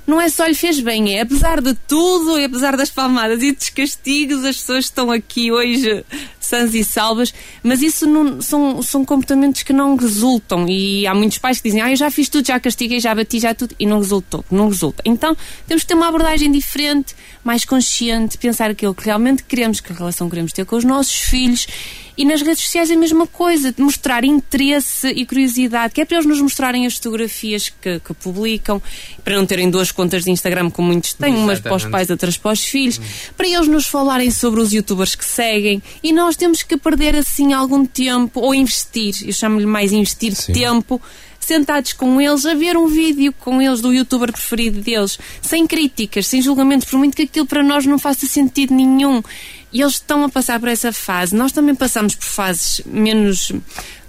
não 0.05 0.21
é 0.21 0.29
só 0.29 0.45
lhe 0.45 0.53
fez 0.53 0.79
bem, 0.79 1.17
é 1.17 1.21
apesar 1.21 1.61
de 1.61 1.73
tudo, 1.87 2.37
e 2.39 2.45
apesar 2.45 2.77
das 2.77 2.89
palmadas 2.89 3.41
e 3.41 3.51
dos 3.51 3.69
castigos, 3.69 4.43
as 4.43 4.57
pessoas 4.57 4.85
estão 4.85 5.11
aqui 5.11 5.51
hoje 5.51 6.03
sãs 6.39 6.73
e 6.75 6.83
salvas, 6.83 7.33
mas 7.63 7.81
isso 7.81 8.05
não, 8.05 8.39
são, 8.41 8.81
são 8.81 9.03
comportamentos 9.03 9.63
que 9.63 9.73
não 9.73 9.95
resultam. 9.95 10.67
E 10.69 11.07
há 11.07 11.13
muitos 11.13 11.37
pais 11.39 11.59
que 11.59 11.69
dizem, 11.69 11.81
ah, 11.81 11.89
eu 11.89 11.95
já 11.95 12.11
fiz 12.11 12.29
tudo, 12.29 12.45
já 12.45 12.59
castiguei, 12.59 12.99
já 12.99 13.15
bati, 13.15 13.39
já 13.39 13.53
tudo, 13.53 13.75
e 13.79 13.85
não 13.85 13.97
resultou, 13.97 14.45
não 14.51 14.67
resulta. 14.67 15.01
Então 15.05 15.35
temos 15.67 15.83
que 15.83 15.87
ter 15.87 15.95
uma 15.95 16.07
abordagem 16.07 16.51
diferente, 16.51 17.15
mais 17.43 17.65
consciente, 17.65 18.37
pensar 18.37 18.69
aquilo 18.69 18.93
que 18.93 19.05
realmente 19.05 19.43
queremos, 19.43 19.79
que 19.79 19.91
relação 19.91 20.29
queremos 20.29 20.53
ter 20.53 20.65
com 20.65 20.75
os 20.75 20.83
nossos 20.83 21.15
filhos 21.15 21.67
e 22.17 22.25
nas 22.25 22.41
redes 22.41 22.63
sociais 22.63 22.89
é 22.89 22.93
a 22.93 22.97
mesma 22.97 23.27
coisa, 23.27 23.71
de 23.71 23.81
mostrar 23.81 24.23
interesse 24.23 25.07
e 25.09 25.25
curiosidade, 25.25 25.93
que 25.93 26.01
é 26.01 26.05
para 26.05 26.17
eles 26.17 26.27
nos 26.27 26.41
mostrarem 26.41 26.85
as 26.85 26.95
fotografias 26.95 27.69
que, 27.69 27.99
que 27.99 28.13
publicam, 28.13 28.81
para 29.23 29.35
não 29.35 29.45
terem 29.45 29.69
duas 29.69 29.91
contas 29.91 30.23
de 30.23 30.31
Instagram 30.31 30.69
como 30.69 30.89
muitos 30.89 31.13
têm, 31.13 31.33
Exatamente. 31.33 31.49
umas 31.49 31.59
para 31.59 31.75
os 31.75 31.85
pais, 31.85 32.09
outras 32.09 32.37
para 32.37 32.53
os 32.53 32.63
filhos, 32.63 32.99
hum. 32.99 33.03
para 33.35 33.47
eles 33.47 33.67
nos 33.67 33.85
falarem 33.85 34.31
sobre 34.31 34.61
os 34.61 34.71
youtubers 34.71 35.15
que 35.15 35.25
seguem 35.25 35.81
e 36.01 36.13
nós 36.13 36.35
temos 36.35 36.63
que 36.63 36.77
perder 36.77 37.15
assim 37.15 37.53
algum 37.53 37.85
tempo 37.85 38.39
ou 38.39 38.53
investir, 38.53 39.15
eu 39.25 39.33
chamo-lhe 39.33 39.65
mais 39.65 39.91
investir 39.91 40.35
Sim. 40.35 40.53
tempo 40.53 41.01
sentados 41.45 41.93
com 41.93 42.19
eles 42.19 42.45
a 42.45 42.55
ver 42.55 42.75
um 42.75 42.87
vídeo 42.87 43.33
com 43.39 43.61
eles 43.61 43.79
do 43.79 43.93
youtuber 43.93 44.31
preferido 44.31 44.81
deles, 44.81 45.19
sem 45.41 45.67
críticas, 45.67 46.27
sem 46.27 46.41
julgamentos, 46.41 46.89
por 46.89 46.97
muito 46.97 47.15
que 47.15 47.23
aquilo 47.23 47.45
para 47.45 47.61
nós 47.61 47.85
não 47.85 47.99
faça 47.99 48.25
sentido 48.25 48.73
nenhum. 48.73 49.21
E 49.75 49.81
eles 49.81 49.95
estão 49.95 50.23
a 50.23 50.29
passar 50.29 50.57
por 50.57 50.69
essa 50.69 50.93
fase. 50.93 51.35
Nós 51.35 51.51
também 51.51 51.75
passamos 51.75 52.15
por 52.15 52.23
fases 52.23 52.79
menos 52.85 53.51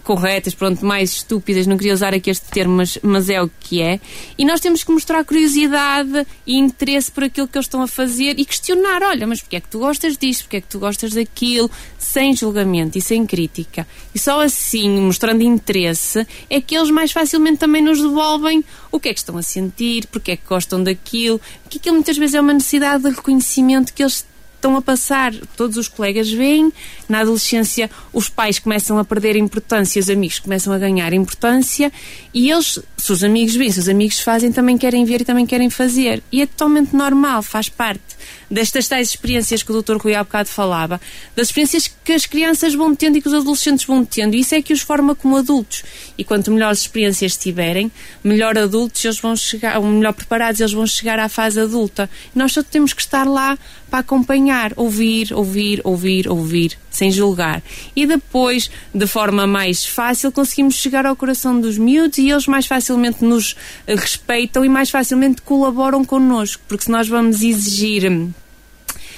corretas, 0.04 0.54
pronto, 0.54 0.86
mais 0.86 1.10
estúpidas, 1.14 1.66
não 1.66 1.76
queria 1.76 1.92
usar 1.92 2.14
aqui 2.14 2.30
este 2.30 2.46
termo, 2.46 2.76
mas, 2.76 2.96
mas 3.02 3.28
é 3.28 3.42
o 3.42 3.50
que 3.58 3.82
é. 3.82 3.98
E 4.38 4.44
nós 4.44 4.60
temos 4.60 4.84
que 4.84 4.92
mostrar 4.92 5.24
curiosidade 5.24 6.24
e 6.46 6.56
interesse 6.56 7.10
por 7.10 7.24
aquilo 7.24 7.48
que 7.48 7.58
eles 7.58 7.64
estão 7.64 7.82
a 7.82 7.88
fazer 7.88 8.38
e 8.38 8.44
questionar, 8.44 9.02
olha, 9.02 9.26
mas 9.26 9.40
porquê 9.40 9.56
é 9.56 9.60
que 9.60 9.66
tu 9.66 9.80
gostas 9.80 10.16
disto, 10.16 10.42
porquê 10.42 10.58
é 10.58 10.60
que 10.60 10.68
tu 10.68 10.78
gostas 10.78 11.14
daquilo, 11.14 11.68
sem 11.98 12.36
julgamento 12.36 12.96
e 12.96 13.00
sem 13.02 13.26
crítica. 13.26 13.84
E 14.14 14.20
só 14.20 14.40
assim, 14.42 14.88
mostrando 15.00 15.42
interesse, 15.42 16.24
é 16.48 16.60
que 16.60 16.76
eles 16.76 16.92
mais 16.92 17.10
facilmente 17.10 17.58
também 17.58 17.82
nos 17.82 18.00
devolvem 18.00 18.64
o 18.92 19.00
que 19.00 19.08
é 19.08 19.12
que 19.12 19.18
estão 19.18 19.36
a 19.36 19.42
sentir, 19.42 20.06
porque 20.12 20.30
é 20.30 20.36
que 20.36 20.46
gostam 20.48 20.84
daquilo, 20.84 21.40
porque 21.64 21.78
aquilo 21.78 21.96
muitas 21.96 22.16
vezes 22.16 22.36
é 22.36 22.40
uma 22.40 22.52
necessidade 22.52 23.02
de 23.02 23.10
reconhecimento 23.10 23.92
que 23.92 24.04
eles 24.04 24.24
estão 24.66 24.76
a 24.76 24.82
passar, 24.82 25.32
todos 25.56 25.76
os 25.76 25.86
colegas 25.86 26.28
veem 26.28 26.72
Na 27.08 27.20
adolescência, 27.20 27.90
os 28.12 28.28
pais 28.28 28.58
começam 28.58 28.98
a 28.98 29.04
perder 29.04 29.36
importância, 29.36 30.00
os 30.00 30.10
amigos 30.10 30.38
começam 30.38 30.72
a 30.72 30.78
ganhar 30.78 31.12
importância 31.12 31.92
e 32.34 32.50
eles, 32.50 32.78
se 32.96 33.12
os 33.12 33.22
amigos 33.22 33.54
vêm, 33.54 33.70
se 33.70 33.80
os 33.80 33.88
amigos 33.88 34.20
fazem, 34.20 34.52
também 34.52 34.76
querem 34.76 35.04
ver 35.04 35.20
e 35.20 35.24
também 35.24 35.46
querem 35.46 35.70
fazer. 35.70 36.22
E 36.32 36.42
é 36.42 36.46
totalmente 36.46 36.94
normal, 36.94 37.42
faz 37.42 37.68
parte 37.68 38.16
destas 38.50 38.88
tais 38.88 39.08
experiências 39.08 39.62
que 39.62 39.72
o 39.72 39.82
Dr. 39.82 39.96
Rui 39.96 40.14
há 40.14 40.22
bocado 40.22 40.48
falava, 40.48 41.00
das 41.34 41.48
experiências 41.48 41.90
que 42.04 42.12
as 42.12 42.26
crianças 42.26 42.74
vão 42.74 42.94
tendo 42.94 43.18
e 43.18 43.22
que 43.22 43.28
os 43.28 43.34
adolescentes 43.34 43.84
vão 43.84 44.04
tendo. 44.04 44.34
E 44.34 44.40
isso 44.40 44.54
é 44.54 44.62
que 44.62 44.72
os 44.72 44.80
forma 44.80 45.14
como 45.14 45.36
adultos. 45.36 45.82
E 46.16 46.24
quanto 46.24 46.50
melhores 46.50 46.80
experiências 46.80 47.36
tiverem, 47.36 47.90
melhor 48.22 48.56
adultos 48.56 49.04
eles 49.04 49.18
vão 49.18 49.36
chegar, 49.36 49.78
ou 49.78 49.86
melhor 49.86 50.12
preparados 50.12 50.60
eles 50.60 50.72
vão 50.72 50.86
chegar 50.86 51.18
à 51.18 51.28
fase 51.28 51.60
adulta. 51.60 52.08
Nós 52.34 52.52
só 52.52 52.62
temos 52.62 52.92
que 52.92 53.00
estar 53.00 53.26
lá 53.26 53.58
para 53.90 54.00
acompanhar, 54.00 54.72
ouvir, 54.76 55.32
ouvir, 55.32 55.80
ouvir, 55.84 56.28
ouvir, 56.28 56.78
sem 56.96 57.10
julgar. 57.10 57.62
E 57.94 58.06
depois, 58.06 58.70
de 58.94 59.06
forma 59.06 59.46
mais 59.46 59.84
fácil, 59.84 60.32
conseguimos 60.32 60.76
chegar 60.76 61.04
ao 61.04 61.14
coração 61.14 61.60
dos 61.60 61.76
miúdos 61.76 62.16
e 62.18 62.30
eles 62.30 62.46
mais 62.46 62.66
facilmente 62.66 63.22
nos 63.22 63.54
respeitam 63.86 64.64
e 64.64 64.68
mais 64.68 64.88
facilmente 64.88 65.42
colaboram 65.42 66.04
connosco. 66.04 66.62
Porque 66.66 66.84
se 66.84 66.90
nós 66.90 67.06
vamos 67.06 67.42
exigir 67.42 68.10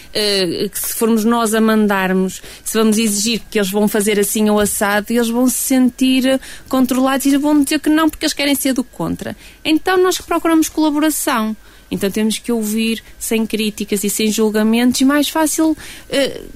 Uh, 0.08 0.70
que 0.70 0.78
se 0.78 0.94
formos 0.94 1.22
nós 1.22 1.54
a 1.54 1.60
mandarmos, 1.60 2.40
se 2.64 2.78
vamos 2.78 2.96
exigir 2.96 3.42
que 3.50 3.58
eles 3.58 3.70
vão 3.70 3.86
fazer 3.86 4.18
assim 4.18 4.48
ou 4.48 4.58
assado, 4.58 5.12
eles 5.12 5.28
vão 5.28 5.46
se 5.48 5.58
sentir 5.58 6.40
controlados 6.66 7.26
e 7.26 7.36
vão 7.36 7.62
dizer 7.62 7.78
que 7.78 7.90
não 7.90 8.08
porque 8.08 8.24
eles 8.24 8.32
querem 8.32 8.54
ser 8.54 8.72
do 8.72 8.82
contra. 8.82 9.36
Então 9.62 10.02
nós 10.02 10.18
procuramos 10.18 10.70
colaboração. 10.70 11.54
Então 11.90 12.10
temos 12.10 12.38
que 12.38 12.52
ouvir 12.52 13.02
sem 13.18 13.46
críticas 13.46 14.04
e 14.04 14.10
sem 14.10 14.30
julgamentos 14.30 15.00
e 15.00 15.04
mais 15.04 15.28
fácil 15.28 15.70
uh, 15.72 15.76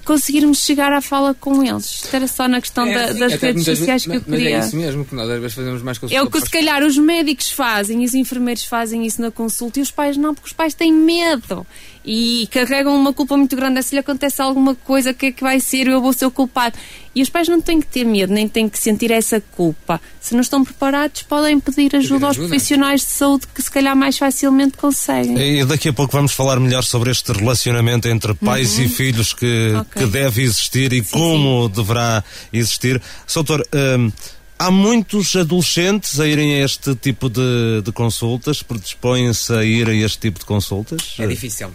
conseguirmos 0.04 0.58
chegar 0.64 0.92
à 0.92 1.00
fala 1.00 1.34
com 1.34 1.62
eles. 1.64 1.86
Isto 2.04 2.14
era 2.14 2.26
só 2.26 2.46
na 2.46 2.60
questão 2.60 2.86
É, 2.86 2.94
da- 2.94 3.12
das 3.14 3.34
redes 3.40 3.64
sociais 3.64 4.04
vezes- 4.04 4.04
que 4.04 4.10
eu 4.10 4.22
mas 4.28 4.38
queria. 4.40 4.56
é 4.56 4.60
isso 4.60 4.76
mesmo, 4.76 5.04
que 5.04 5.14
nós 5.14 5.30
às 5.30 5.40
vezes 5.40 5.54
fazemos 5.54 5.82
mais 5.82 5.96
É 5.96 6.00
o 6.00 6.26
consulta 6.26 6.30
que 6.38 6.44
se 6.44 6.50
calhar 6.50 6.82
os 6.84 6.98
médicos 6.98 7.50
fazem 7.50 8.02
e 8.02 8.04
os 8.04 8.14
enfermeiros 8.14 8.64
fazem 8.64 9.06
isso 9.06 9.20
na 9.22 9.30
consulta 9.30 9.78
e 9.78 9.82
os 9.82 9.90
pais 9.90 10.16
não, 10.16 10.34
porque 10.34 10.48
os 10.48 10.52
pais 10.52 10.74
têm 10.74 10.92
medo 10.92 11.66
e 12.04 12.48
carregam 12.50 12.94
uma 12.96 13.12
culpa 13.12 13.36
muito 13.36 13.54
grande. 13.54 13.82
Se 13.82 13.94
lhe 13.94 14.00
acontece 14.00 14.40
alguma 14.42 14.74
coisa, 14.74 15.10
o 15.10 15.14
que 15.14 15.26
é 15.26 15.32
que 15.32 15.42
vai 15.42 15.60
ser? 15.60 15.86
Eu 15.86 16.00
vou 16.00 16.12
ser 16.12 16.26
o 16.26 16.30
culpado. 16.30 16.76
E 17.14 17.22
os 17.22 17.28
pais 17.28 17.46
não 17.46 17.60
têm 17.60 17.78
que 17.80 17.86
ter 17.86 18.04
medo, 18.04 18.32
nem 18.32 18.48
têm 18.48 18.68
que 18.68 18.78
sentir 18.78 19.10
essa 19.10 19.40
culpa. 19.54 20.00
Se 20.20 20.32
não 20.34 20.40
estão 20.40 20.64
preparados, 20.64 21.22
podem 21.22 21.60
pedir 21.60 21.94
ajuda 21.94 22.26
aos 22.26 22.36
ajuda. 22.36 22.48
profissionais 22.48 23.02
de 23.02 23.08
saúde 23.08 23.46
que 23.54 23.60
se 23.62 23.70
calhar 23.70 23.94
mais 23.94 24.16
facilmente 24.16 24.76
conseguem. 24.78 25.60
E 25.60 25.64
daqui 25.64 25.90
a 25.90 25.92
pouco 25.92 26.12
vamos 26.12 26.32
falar 26.32 26.58
melhor 26.58 26.82
sobre 26.84 27.10
este 27.10 27.30
relacionamento 27.32 28.08
entre 28.08 28.32
pais 28.34 28.78
e 28.78 28.88
filhos 28.88 29.32
que, 29.34 29.70
Uhum. 29.72 29.80
Ok. 29.80 30.02
que 30.02 30.08
deve 30.10 30.42
existir 30.42 30.92
e 30.94 31.02
como 31.02 31.68
deverá 31.68 32.24
existir. 32.52 33.00
Soutor, 33.26 33.62
hum, 33.74 34.10
há 34.58 34.70
muitos 34.70 35.36
adolescentes 35.36 36.18
a 36.18 36.26
irem 36.26 36.54
a 36.62 36.64
este 36.64 36.94
tipo 36.94 37.28
de, 37.28 37.82
de 37.84 37.92
consultas, 37.92 38.62
predispõem-se 38.62 39.52
a 39.52 39.62
ir 39.64 39.86
a 39.88 39.94
este 39.94 40.18
tipo 40.18 40.38
de 40.38 40.46
consultas? 40.46 41.14
É 41.18 41.26
difícil. 41.26 41.70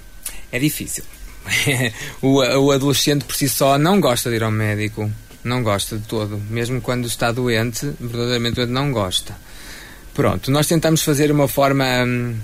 É 0.58 0.60
difícil. 0.60 1.04
o, 2.22 2.38
o 2.42 2.72
adolescente 2.72 3.24
por 3.26 3.36
si 3.36 3.48
só 3.48 3.78
não 3.78 4.02
gosta 4.02 4.28
de 4.32 4.38
ir 4.38 4.44
ao 4.44 4.50
médico. 4.52 5.10
Não 5.44 5.62
gosta 5.62 5.98
de 5.98 6.04
todo. 6.08 6.42
Mesmo 6.50 6.82
quando 6.82 7.06
está 7.08 7.32
doente, 7.32 7.86
verdadeiramente 8.00 8.56
doente, 8.56 8.72
não 8.72 8.92
gosta. 8.92 9.36
Pronto, 10.16 10.50
nós 10.50 10.66
tentamos 10.66 11.04
fazer 11.04 11.32
uma 11.32 11.48
forma 11.48 11.86
hum, 12.04 12.36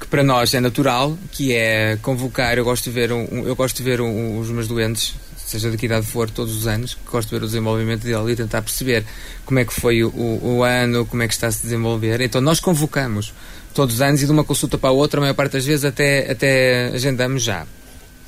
que 0.00 0.08
para 0.08 0.24
nós 0.24 0.52
é 0.54 0.60
natural, 0.60 1.16
que 1.30 1.52
é 1.54 1.96
convocar. 2.02 2.58
Eu 2.58 2.64
gosto 2.64 2.84
de 2.86 2.90
ver, 2.90 3.12
um- 3.12 3.46
eu 3.46 3.54
gosto 3.54 3.76
de 3.76 3.84
ver 3.84 4.00
um- 4.00 4.40
os 4.40 4.50
meus 4.50 4.66
doentes, 4.66 5.14
seja 5.36 5.70
de 5.70 5.76
que 5.76 5.86
idade 5.86 6.04
for, 6.04 6.28
todos 6.28 6.54
os 6.56 6.66
anos, 6.66 6.98
gosto 7.10 7.28
de 7.28 7.36
ver 7.36 7.44
o 7.44 7.46
desenvolvimento 7.46 8.02
dele 8.02 8.32
e 8.32 8.36
tentar 8.36 8.60
perceber 8.60 9.04
como 9.46 9.60
é 9.60 9.64
que 9.64 9.72
foi 9.72 10.02
o, 10.02 10.10
o 10.12 10.64
ano, 10.64 11.06
como 11.06 11.22
é 11.22 11.28
que 11.28 11.34
está 11.34 11.46
a 11.46 11.52
se 11.52 11.62
desenvolver. 11.62 12.20
Então 12.20 12.40
nós 12.40 12.58
convocamos 12.58 13.32
todos 13.74 13.96
os 13.96 14.00
anos 14.00 14.22
e 14.22 14.26
de 14.26 14.32
uma 14.32 14.44
consulta 14.44 14.76
para 14.78 14.90
a 14.90 14.92
outra, 14.92 15.20
a 15.20 15.22
maior 15.22 15.34
parte 15.34 15.52
das 15.52 15.64
vezes 15.64 15.84
até, 15.84 16.30
até 16.30 16.86
agendamos 16.94 17.42
já, 17.42 17.66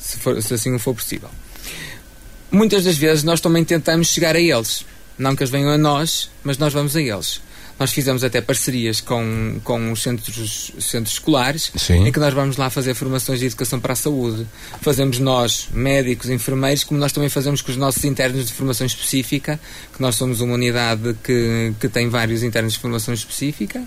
se, 0.00 0.16
for- 0.18 0.40
se 0.42 0.54
assim 0.54 0.78
for 0.78 0.94
possível. 0.94 1.28
Muitas 2.50 2.84
das 2.84 2.96
vezes 2.96 3.24
nós 3.24 3.40
também 3.40 3.64
tentamos 3.64 4.08
chegar 4.08 4.36
a 4.36 4.40
eles. 4.40 4.84
Não 5.18 5.34
que 5.36 5.42
eles 5.42 5.50
venham 5.50 5.70
a 5.70 5.78
nós, 5.78 6.30
mas 6.42 6.58
nós 6.58 6.72
vamos 6.72 6.96
a 6.96 7.00
eles. 7.00 7.40
Nós 7.78 7.92
fizemos 7.92 8.22
até 8.22 8.40
parcerias 8.40 9.00
com, 9.00 9.58
com 9.64 9.90
os 9.92 10.02
centros, 10.02 10.72
centros 10.78 11.14
escolares, 11.14 11.72
Sim. 11.76 12.06
em 12.06 12.12
que 12.12 12.18
nós 12.20 12.32
vamos 12.32 12.56
lá 12.56 12.68
fazer 12.70 12.94
formações 12.94 13.40
de 13.40 13.46
educação 13.46 13.80
para 13.80 13.94
a 13.94 13.96
saúde. 13.96 14.46
Fazemos 14.82 15.18
nós, 15.18 15.68
médicos, 15.72 16.28
enfermeiros, 16.30 16.84
como 16.84 17.00
nós 17.00 17.12
também 17.12 17.28
fazemos 17.28 17.60
com 17.62 17.70
os 17.70 17.76
nossos 17.76 18.04
internos 18.04 18.46
de 18.46 18.52
formação 18.52 18.86
específica, 18.86 19.58
que 19.94 20.00
nós 20.00 20.14
somos 20.16 20.40
uma 20.40 20.54
unidade 20.54 21.14
que, 21.24 21.72
que 21.80 21.88
tem 21.88 22.08
vários 22.08 22.42
internos 22.42 22.74
de 22.74 22.78
formação 22.78 23.14
específica. 23.14 23.82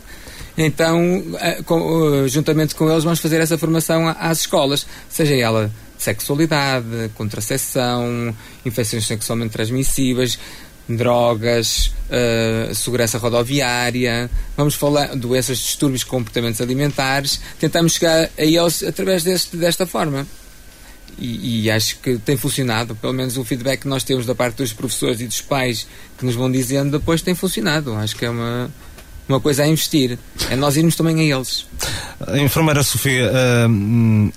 Então, 0.57 1.23
eh, 1.39 1.59
eh, 1.59 2.27
juntamente 2.27 2.75
com 2.75 2.89
eles, 2.89 3.03
vamos 3.03 3.19
fazer 3.19 3.41
essa 3.41 3.57
formação 3.57 4.07
às 4.07 4.39
escolas, 4.39 4.85
seja 5.09 5.35
ela 5.35 5.71
de 5.97 6.03
sexualidade, 6.03 7.11
contracepção, 7.15 8.33
infecções 8.65 9.05
sexualmente 9.05 9.51
transmissíveis, 9.51 10.39
drogas, 10.87 11.93
eh, 12.09 12.71
segurança 12.73 13.17
rodoviária, 13.17 14.29
vamos 14.55 14.75
falar 14.75 15.15
doenças, 15.15 15.57
distúrbios, 15.57 16.03
comportamentos 16.03 16.61
alimentares, 16.61 17.41
tentamos 17.59 17.93
chegar 17.93 18.29
a 18.37 18.43
eles 18.43 18.81
através 18.83 19.23
deste, 19.23 19.57
desta 19.57 19.85
forma. 19.85 20.25
E, 21.17 21.63
e 21.63 21.71
acho 21.71 21.97
que 21.99 22.17
tem 22.17 22.35
funcionado, 22.35 22.93
pelo 22.95 23.13
menos 23.13 23.37
o 23.37 23.43
feedback 23.45 23.81
que 23.81 23.87
nós 23.87 24.03
temos 24.03 24.25
da 24.25 24.35
parte 24.35 24.57
dos 24.57 24.73
professores 24.73 25.21
e 25.21 25.27
dos 25.27 25.39
pais 25.39 25.87
que 26.17 26.25
nos 26.25 26.35
vão 26.35 26.51
dizendo 26.51 26.97
depois 26.97 27.21
tem 27.21 27.33
funcionado. 27.33 27.93
Acho 27.93 28.15
que 28.15 28.25
é 28.25 28.29
uma, 28.29 28.69
uma 29.27 29.39
coisa 29.39 29.63
a 29.63 29.67
investir. 29.67 30.17
É 30.49 30.55
nós 30.55 30.77
irmos 30.77 30.95
também 30.95 31.19
a 31.31 31.35
eles. 31.37 31.65
A 32.27 32.37
enfermeira 32.37 32.83
Sofia, 32.83 33.31
hum, 33.69 34.31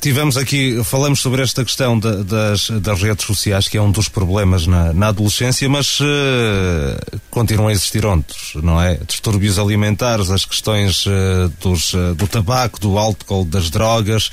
tivemos 0.00 0.36
aqui, 0.36 0.82
falamos 0.84 1.20
sobre 1.20 1.42
esta 1.42 1.64
questão 1.64 1.98
da- 1.98 2.22
das, 2.22 2.68
das 2.70 3.00
redes 3.02 3.24
sociais, 3.26 3.68
que 3.68 3.76
é 3.78 3.82
um 3.82 3.90
dos 3.90 4.08
problemas 4.08 4.66
na, 4.66 4.92
na 4.92 5.08
adolescência, 5.08 5.68
mas 5.68 5.98
eh, 6.00 7.00
continuam 7.30 7.68
a 7.68 7.72
existir 7.72 8.04
outros, 8.04 8.52
não 8.62 8.80
é? 8.80 8.98
Distúrbios 9.06 9.58
alimentares, 9.58 10.30
as 10.30 10.44
questões 10.44 11.04
eh, 11.06 11.50
dos, 11.60 11.94
eh, 11.94 12.14
do 12.14 12.26
tabaco, 12.26 12.78
do 12.80 12.98
álcool, 12.98 13.44
das 13.44 13.70
drogas, 13.70 14.30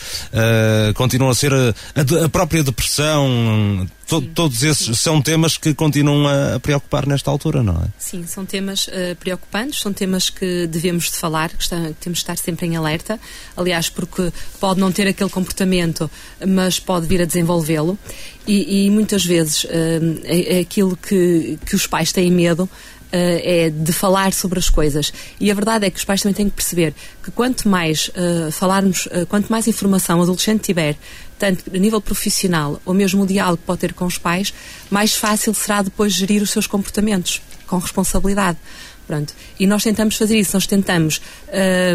continuam 0.95 1.31
a 1.31 1.35
ser 1.35 1.53
a, 1.53 1.73
a 1.95 2.03
de- 2.03 2.27
própria 2.29 2.63
depressão, 2.63 3.87
to- 4.07 4.21
todos 4.21 4.63
esses 4.63 4.99
são 4.99 5.21
temas 5.21 5.57
que 5.57 5.73
continuam 5.73 6.27
a, 6.27 6.59
preocupar 6.59 7.05
nesta 7.07 7.29
altura, 7.31 7.63
não 7.63 7.75
é? 7.75 7.87
Sim, 7.97 8.25
são 8.27 8.45
temas 8.45 8.87
eh, 8.91 9.15
preocupantes, 9.15 9.79
são 9.79 9.91
temas 9.93 10.29
que 10.29 10.67
devemos 10.67 11.05
de 11.11 11.17
falar, 11.17 11.49
que 11.49 11.61
está- 11.63 11.91
temos 11.99 12.19
de 12.19 12.23
estar 12.23 12.37
sempre 12.37 12.65
em 12.67 12.75
alerta. 12.75 13.19
Aliás, 13.55 13.89
porque 13.89 14.31
pode 14.59 14.79
não 14.79 14.91
ter 14.91 15.07
aquele 15.07 15.29
comportamento, 15.29 15.46
mas 16.45 16.79
pode 16.79 17.07
vir 17.07 17.21
a 17.21 17.25
desenvolvê-lo. 17.25 17.97
E, 18.47 18.86
e 18.86 18.89
muitas 18.89 19.25
vezes 19.25 19.65
eh, 19.69 19.99
é, 20.23 20.60
aquilo 20.60 20.95
que, 20.97 21.60
que 21.65 21.75
os 21.75 21.86
pais 21.86 22.12
têm 22.12 22.31
medo. 22.31 22.69
eh, 23.12 23.65
é 23.65 23.69
de 23.69 23.93
falar 23.93 24.33
sobre 24.33 24.60
as 24.60 24.69
coisas. 24.69 25.13
E 25.39 25.49
a 25.51 25.53
verdade 25.53 25.86
é 25.86 25.89
que 25.89 25.97
os 25.97 26.05
pais 26.05 26.21
também 26.21 26.33
têm 26.33 26.49
que 26.49 26.55
perceber 26.55 26.93
que 27.23 27.31
quanto 27.31 27.67
mais 27.67 28.12
eh, 28.15 28.51
falarmos, 28.51 29.07
eh, 29.12 29.25
quanto 29.25 29.49
mais 29.49 29.67
informação 29.67 30.19
o 30.19 30.23
adolescente 30.23 30.62
tiver, 30.62 30.97
tanto 31.39 31.63
a 31.73 31.77
nível 31.77 32.01
profissional 32.01 32.81
ou 32.86 32.93
mesmo 32.93 33.23
o 33.23 33.27
diálogo 33.27 33.57
que 33.57 33.63
pode 33.63 33.79
ter 33.79 33.93
com 33.93 34.05
os 34.05 34.17
pais, 34.17 34.53
mais 34.89 35.13
fácil 35.13 35.53
será 35.53 35.81
depois 35.81 36.13
gerir 36.13 36.41
os 36.41 36.49
seus 36.49 36.67
comportamentos 36.67 37.41
com 37.65 37.77
responsabilidade. 37.77 38.57
Pronto. 39.07 39.33
E 39.57 39.65
nós 39.65 39.83
tentamos 39.83 40.17
fazer 40.17 40.37
isso, 40.37 40.51
nós 40.53 40.67
tentamos 40.67 41.21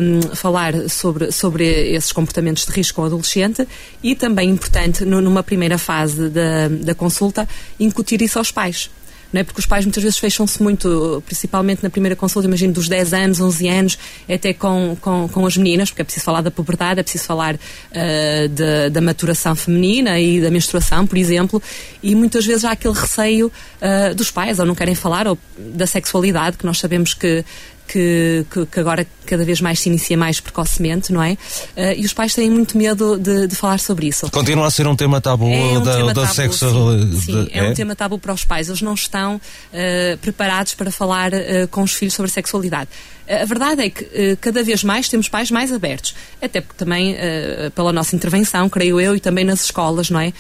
hum, 0.03 0.35
falar 0.35 0.89
sobre, 0.89 1.31
sobre 1.31 1.65
esses 1.95 2.11
comportamentos 2.11 2.65
de 2.65 2.73
risco 2.73 2.97
com 2.97 3.03
o 3.03 3.05
adolescente 3.05 3.69
e 4.03 4.15
também, 4.17 4.49
importante, 4.49 5.05
nu- 5.05 5.21
numa 5.21 5.43
primeira 5.43 5.77
fase 5.77 6.31
da, 6.31 6.69
da 6.69 6.95
consulta, 6.95 7.47
incutir 7.79 8.23
isso 8.23 8.39
aos 8.39 8.51
pais. 8.51 8.89
Não 9.33 9.41
é? 9.41 9.45
Porque 9.45 9.61
os 9.61 9.67
pais 9.67 9.85
muitas 9.85 10.03
vezes 10.03 10.19
fecham-se 10.19 10.63
muito, 10.63 11.23
principalmente 11.25 11.83
na 11.83 11.91
primeira 11.91 12.15
consulta, 12.15 12.47
imagino 12.47 12.73
dos 12.73 12.89
10 12.89 13.15
anos, 13.15 13.41
11 13.41 13.69
anos, 13.69 13.99
até 14.29 14.53
com, 14.53 14.97
com, 15.01 15.29
com 15.29 15.47
as 15.47 15.57
meninas, 15.57 15.91
porque 15.91 16.03
é 16.03 16.05
preciso 16.05 16.25
falar 16.25 16.43
da 16.43 16.51
puberdade, 16.51 17.01
é 17.01 17.03
preciso 17.03 17.25
falar 17.25 17.59
ah, 17.95 18.49
da, 18.51 18.89
da 18.91 19.01
maturação 19.01 19.55
feminina 19.55 20.21
e 20.21 20.41
da 20.41 20.51
menstruação, 20.51 21.07
por 21.07 21.17
exemplo, 21.17 21.63
e 22.03 22.15
muitas 22.15 22.45
vezes 22.45 22.65
há 22.65 22.73
aquele 22.73 22.95
receio 22.95 23.51
ah, 23.81 24.13
dos 24.15 24.31
pais, 24.31 24.59
ou 24.59 24.67
não 24.67 24.75
querem 24.75 24.95
falar, 24.95 25.27
ou 25.27 25.39
da 25.57 25.87
sexualidade, 25.87 26.59
que 26.59 26.67
nós 26.67 26.79
sabemos 26.79 27.15
que, 27.15 27.45
que, 27.93 28.47
que, 28.51 28.67
que 28.67 28.81
agora 28.81 29.07
cada 29.27 29.45
vez 29.45 29.61
mais 29.61 29.81
se 29.81 29.89
inicia 29.89 30.17
mais 30.17 30.41
precocemente, 30.41 31.13
não 31.13 31.23
é? 31.23 31.37
Ah, 31.77 31.95
e 31.95 32.05
os 32.05 32.13
pais 32.13 32.35
têm 32.35 32.51
muito 32.51 32.77
medo 32.79 33.19
de, 33.19 33.47
de 33.47 33.55
falar 33.55 33.79
sobre 33.79 34.07
isso. 34.09 34.31
Continua 34.31 34.67
a 34.67 34.71
ser 34.71 34.87
um 34.87 34.97
tema 34.97 35.21
tabu 35.21 35.47
É 35.49 35.79
um 35.79 35.83
da, 35.83 35.97
tema 35.97 36.15
da 36.15 36.23
tabu, 36.23 36.35
sexo. 36.35 36.71
sim. 36.71 37.21
Sim, 37.21 37.45
de- 37.45 37.59
é, 37.59 37.63
um 37.71 37.75
tema 37.75 37.95
tabu 37.95 38.19
para 38.19 38.33
os 38.33 38.45
pais. 38.45 38.69
Eles 38.69 38.81
não 38.83 38.95
estão 38.95 39.41
eh, 39.73 40.17
preparados 40.21 40.75
para 40.75 40.91
falar 40.91 41.33
eh, 41.33 41.67
com 41.71 41.83
os 41.83 41.93
filhos 41.93 42.15
sobre 42.15 42.31
a 42.31 42.35
sexualidade. 42.35 42.89
A 43.29 43.45
verdade 43.45 43.83
é 43.83 43.91
que 43.91 44.05
uh, 44.05 44.37
cada 44.41 44.63
vez 44.63 44.83
mais 44.83 45.09
temos 45.09 45.29
pais 45.29 45.51
mais 45.51 45.73
abertos, 45.73 46.15
até 46.41 46.61
porque 46.61 46.77
também 46.77 47.15
uh, 47.15 47.71
pela 47.71 47.93
nossa 47.93 48.15
intervenção, 48.17 48.69
creio 48.69 49.01
eu, 49.01 49.17
e 49.17 49.21
também 49.21 49.45
nas 49.45 49.65
escolas, 49.65 50.11
não 50.11 50.21
é? 50.21 50.33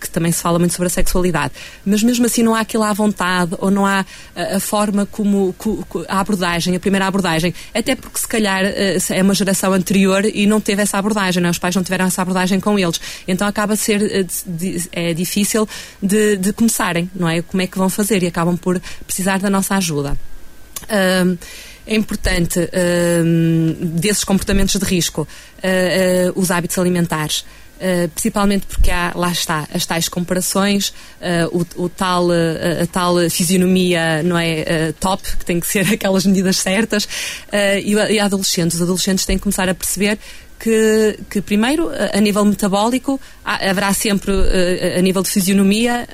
Que 0.00 0.10
também 0.10 0.30
se 0.32 0.42
fala 0.42 0.58
muito 0.58 0.72
sobre 0.72 0.86
a 0.86 0.90
sexualidade. 0.90 1.52
Mas 1.84 2.02
mesmo 2.02 2.26
assim 2.26 2.42
não 2.42 2.54
há 2.54 2.60
aquilo 2.60 2.82
à 2.82 2.92
vontade 2.92 3.54
ou 3.58 3.70
não 3.70 3.86
há 3.86 4.04
a 4.34 4.60
forma 4.60 5.06
como, 5.06 5.54
a 6.08 6.20
abordagem, 6.20 6.76
a 6.76 6.80
primeira 6.80 7.06
abordagem, 7.06 7.54
até 7.74 7.94
porque 7.94 8.18
se 8.18 8.28
calhar 8.28 8.62
é 8.64 9.22
uma 9.22 9.34
geração 9.34 9.72
anterior 9.72 10.24
e 10.24 10.46
não 10.46 10.60
teve 10.60 10.82
essa 10.82 10.98
abordagem, 10.98 11.42
não 11.42 11.48
é? 11.48 11.50
os 11.50 11.58
pais 11.58 11.74
não 11.74 11.82
tiveram 11.82 12.06
essa 12.06 12.22
abordagem 12.22 12.60
com 12.60 12.78
eles. 12.78 13.00
Então 13.26 13.46
acaba 13.46 13.74
a 13.74 13.76
ser 13.76 14.26
é 14.92 15.14
difícil 15.14 15.68
de, 16.02 16.36
de 16.36 16.52
começarem, 16.52 17.10
não 17.14 17.28
é? 17.28 17.42
Como 17.42 17.62
é 17.62 17.66
que 17.66 17.78
vão 17.78 17.88
fazer 17.88 18.22
e 18.22 18.26
acabam 18.26 18.56
por 18.56 18.80
precisar 19.06 19.38
da 19.38 19.50
nossa 19.50 19.76
ajuda. 19.76 20.16
É 21.86 21.94
importante 21.94 22.58
uh, 22.58 23.84
desses 23.86 24.24
comportamentos 24.24 24.78
de 24.78 24.84
risco 24.84 25.22
uh, 25.22 26.40
os 26.40 26.50
hábitos 26.50 26.78
alimentares. 26.78 27.44
Uh, 27.82 28.08
principalmente 28.10 28.64
porque 28.66 28.92
há, 28.92 29.12
lá 29.12 29.32
está, 29.32 29.66
as 29.74 29.84
tais 29.84 30.08
comparações, 30.08 30.90
uh, 31.20 31.66
o, 31.76 31.84
o, 31.84 31.88
tal, 31.88 32.28
uh, 32.28 32.82
a 32.82 32.86
tal 32.86 33.16
fisionomia 33.28 34.22
não 34.22 34.38
é, 34.38 34.92
top, 35.00 35.20
que 35.36 35.44
tem 35.44 35.58
que 35.58 35.66
ser 35.66 35.80
aquelas 35.92 36.24
medidas 36.24 36.58
certas, 36.58 37.08
e, 37.82 37.94
e 37.94 38.20
adolescentes. 38.20 38.76
Os 38.76 38.82
adolescentes 38.82 39.26
têm 39.26 39.36
que 39.36 39.42
começar 39.42 39.68
a 39.68 39.74
perceber 39.74 40.16
que, 40.62 41.18
que 41.28 41.40
primeiro, 41.40 41.90
a 41.90 42.20
nível 42.20 42.44
metabólico, 42.44 43.20
haverá 43.44 43.92
sempre, 43.92 44.32
a 44.96 45.02
nível 45.02 45.20
de 45.20 45.28
fisionomia, 45.28 46.06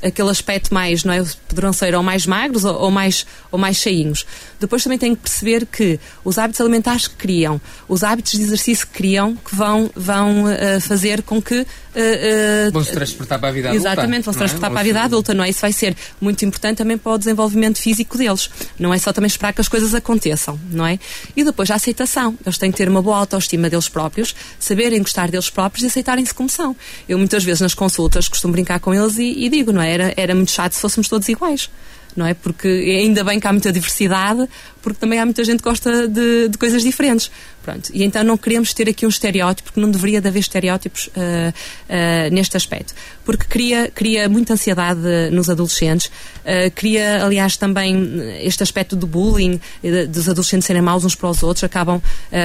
aquele 0.00 0.30
aspecto 0.30 0.72
mais, 0.72 1.02
não 1.02 1.12
é? 1.12 1.24
Poderão 1.48 1.72
ser 1.72 1.94
ou 1.96 2.02
mais 2.02 2.24
magros 2.24 2.64
ou, 2.64 2.74
ou, 2.74 2.90
mais, 2.90 3.26
ou 3.50 3.58
mais 3.58 3.78
cheinhos. 3.78 4.24
Depois 4.60 4.84
também 4.84 4.98
tem 4.98 5.14
que 5.14 5.22
perceber 5.22 5.66
que 5.66 5.98
os 6.24 6.38
hábitos 6.38 6.60
alimentares 6.60 7.08
que 7.08 7.16
criam, 7.16 7.60
os 7.88 8.04
hábitos 8.04 8.32
de 8.32 8.42
exercício 8.42 8.86
que 8.86 8.92
criam, 8.92 9.34
que 9.34 9.56
vão, 9.56 9.90
vão 9.96 10.44
uh, 10.44 10.80
fazer 10.80 11.22
com 11.22 11.40
que. 11.40 11.60
Uh, 11.60 12.68
uh, 12.68 12.72
vão 12.72 12.84
se 12.84 12.92
transportar 12.92 13.40
para 13.40 13.48
a 13.48 13.52
vida 13.52 13.68
adulta. 13.70 13.88
Exatamente, 13.88 14.24
vão 14.24 14.34
se 14.34 14.38
é? 14.38 14.40
transportar 14.40 14.70
é? 14.70 14.72
para 14.72 14.80
a 14.80 14.84
vida 14.84 15.00
adulta, 15.00 15.34
não 15.34 15.42
é? 15.42 15.48
Isso 15.48 15.60
vai 15.60 15.72
ser 15.72 15.96
muito 16.20 16.44
importante 16.44 16.78
também 16.78 16.98
para 16.98 17.12
o 17.12 17.18
desenvolvimento 17.18 17.80
físico 17.80 18.16
deles. 18.18 18.50
Não 18.78 18.92
é 18.94 18.98
só 18.98 19.12
também 19.12 19.26
esperar 19.26 19.52
que 19.52 19.60
as 19.60 19.68
coisas 19.68 19.94
aconteçam, 19.94 20.60
não 20.70 20.86
é? 20.86 20.98
E 21.34 21.42
depois 21.42 21.70
a 21.70 21.74
aceitação. 21.74 22.38
Eles 22.44 22.58
têm 22.58 22.70
que 22.70 22.76
ter 22.76 22.88
uma 22.88 23.02
boa 23.02 23.16
autoestima 23.18 23.70
deles 23.70 23.79
próprios, 23.88 24.34
saberem 24.58 25.00
gostar 25.02 25.30
deles 25.30 25.50
próprios 25.50 25.84
e 25.84 25.86
aceitarem-se 25.86 26.34
como 26.34 26.48
são. 26.48 26.76
Eu 27.08 27.18
muitas 27.18 27.44
vezes 27.44 27.60
nas 27.60 27.74
consultas 27.74 28.28
costumo 28.28 28.52
brincar 28.52 28.80
com 28.80 28.94
eles 28.94 29.18
e, 29.18 29.44
e 29.44 29.48
digo, 29.48 29.72
não 29.72 29.82
é? 29.82 29.92
Era, 29.92 30.14
era 30.16 30.34
muito 30.34 30.50
chato 30.50 30.72
se 30.72 30.80
fôssemos 30.80 31.08
todos 31.08 31.28
iguais 31.28 31.70
não 32.16 32.26
é? 32.26 32.34
Porque 32.34 32.68
ainda 32.68 33.24
bem 33.24 33.38
que 33.38 33.46
há 33.46 33.52
muita 33.52 33.72
diversidade, 33.72 34.48
porque 34.82 34.98
também 34.98 35.18
há 35.18 35.24
muita 35.24 35.44
gente 35.44 35.58
que 35.58 35.68
gosta 35.68 36.08
de, 36.08 36.48
de 36.48 36.58
coisas 36.58 36.82
diferentes. 36.82 37.30
Pronto. 37.62 37.90
E 37.92 38.02
então 38.02 38.24
não 38.24 38.38
queremos 38.38 38.72
ter 38.72 38.88
aqui 38.88 39.04
um 39.04 39.08
estereótipo, 39.08 39.68
porque 39.68 39.80
não 39.80 39.90
deveria 39.90 40.20
de 40.20 40.28
haver 40.28 40.38
estereótipos 40.38 41.08
uh, 41.08 41.10
uh, 41.10 42.34
neste 42.34 42.56
aspecto. 42.56 42.94
Porque 43.22 43.44
cria, 43.44 43.90
cria 43.94 44.28
muita 44.30 44.54
ansiedade 44.54 45.00
nos 45.30 45.50
adolescentes, 45.50 46.06
uh, 46.06 46.70
cria, 46.74 47.22
aliás, 47.22 47.58
também 47.58 48.12
este 48.40 48.62
aspecto 48.62 48.96
do 48.96 49.06
bullying, 49.06 49.60
dos 50.08 50.28
adolescentes 50.28 50.66
serem 50.66 50.80
maus 50.80 51.04
uns 51.04 51.14
para 51.14 51.28
os 51.28 51.42
outros, 51.42 51.62
acabam 51.64 52.00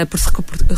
por 0.09 0.19
se 0.19 0.29